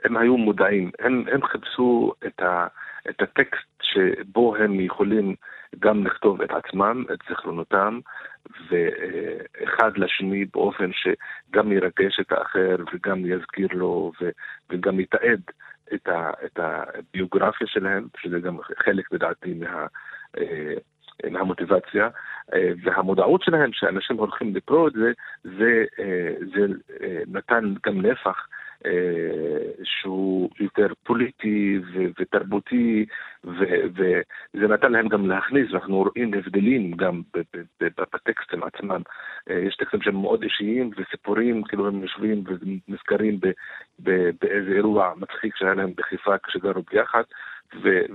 הם 0.05 0.17
היו 0.17 0.37
מודעים, 0.37 0.91
הם, 0.99 1.25
הם 1.33 1.47
חיפשו 1.47 2.13
את, 2.27 2.41
ה, 2.41 2.67
את 3.11 3.23
הטקסט 3.23 3.83
שבו 3.83 4.57
הם 4.57 4.81
יכולים 4.81 5.35
גם 5.79 6.07
לכתוב 6.07 6.43
את 6.43 6.51
עצמם, 6.51 7.05
את 7.13 7.19
זיכרונותם, 7.29 8.01
ואחד 8.69 9.97
לשני 9.97 10.45
באופן 10.45 10.91
שגם 10.93 11.73
ירגש 11.73 12.21
את 12.21 12.33
האחר 12.33 12.77
וגם 12.93 13.27
יזכיר 13.27 13.69
לו 13.73 14.13
וגם 14.71 15.01
יתעד 15.01 15.41
את, 15.95 16.09
ה, 16.09 16.31
את 16.45 16.59
הביוגרפיה 16.59 17.67
שלהם, 17.67 18.07
שזה 18.17 18.41
גם 18.41 18.59
חלק 18.85 19.13
לדעתי 19.13 19.55
מה... 19.55 19.87
אה, 20.39 20.75
מהמוטיבציה 21.31 22.09
והמודעות 22.83 23.43
שלהם 23.43 23.71
שאנשים 23.73 24.17
הולכים 24.17 24.55
לקרוא 24.55 24.89
את 24.89 24.93
זה, 24.93 25.13
זה, 25.45 25.85
אה, 25.99 26.35
זה 26.55 26.67
אה, 27.03 27.23
נתן 27.27 27.75
גם 27.87 28.01
נפח 28.01 28.47
שהוא 29.85 30.51
יותר 30.61 30.87
פוליטי 31.05 31.79
ותרבותי, 32.19 33.07
וזה 33.45 34.69
נתן 34.69 34.93
להם 34.93 35.09
גם 35.09 35.27
להכניס, 35.29 35.67
אנחנו 35.75 35.97
רואים 35.97 36.35
הבדלים 36.35 36.93
גם 36.93 37.23
בטקסטים 37.81 38.63
עצמם. 38.63 39.03
יש 39.51 39.77
טקסטים 39.77 40.03
שהם 40.03 40.17
מאוד 40.17 40.43
אישיים 40.43 40.91
וסיפורים, 40.97 41.63
כאילו 41.63 41.89
הם 41.89 42.03
יושבים 42.03 42.45
ונזכרים 42.47 43.41
באיזה 44.41 44.71
אירוע 44.71 45.13
מצחיק 45.17 45.57
שהיה 45.57 45.75
להם 45.75 45.93
בחיפה 45.97 46.39
כשגרו 46.39 46.83
ביחד. 46.93 47.23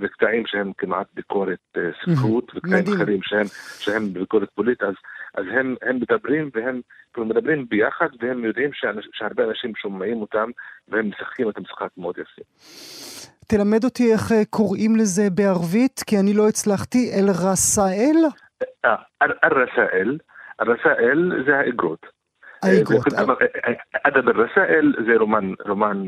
וקטעים 0.02 0.44
שהם 0.46 0.72
כמעט 0.78 1.08
ביקורת 1.14 1.78
ספרות, 2.02 2.52
וקטעים 2.56 2.84
אחרים 2.96 3.20
שהם, 3.24 3.46
שהם 3.80 4.14
ביקורת 4.14 4.50
פוליטית, 4.56 4.84
אז, 4.84 4.94
אז 5.36 5.46
הם, 5.60 5.76
הם 5.82 5.96
מדברים 5.96 6.50
והם 6.54 6.82
כאילו 7.14 7.28
מדברים 7.28 7.66
ביחד 7.70 8.08
והם 8.20 8.46
יודעים 8.46 8.70
שאנש, 8.74 9.08
שהרבה 9.14 9.44
אנשים 9.44 9.76
שומעים 9.76 10.22
אותם 10.22 10.50
והם 10.88 11.10
משחקים 11.10 11.50
את 11.50 11.58
המשחק 11.58 11.90
מאוד 11.98 12.18
יפה. 12.18 12.42
תלמד 13.48 13.84
אותי 13.84 14.14
איך 14.14 14.32
קוראים 14.50 14.96
לזה 14.96 15.30
בערבית, 15.30 16.00
כי 16.08 16.20
אני 16.20 16.34
לא 16.34 16.48
הצלחתי, 16.48 17.12
אל-רסאל? 17.14 18.18
אל-רסאל, 19.22 20.18
אל-רסאל 20.62 21.44
זה 21.46 21.58
האגרות. 21.58 22.06
האגרות. 22.64 23.08
אדב 24.04 24.30
אל-רסאל 24.30 24.94
זה 25.06 25.12
רומן, 25.20 25.54
רומן 25.66 26.08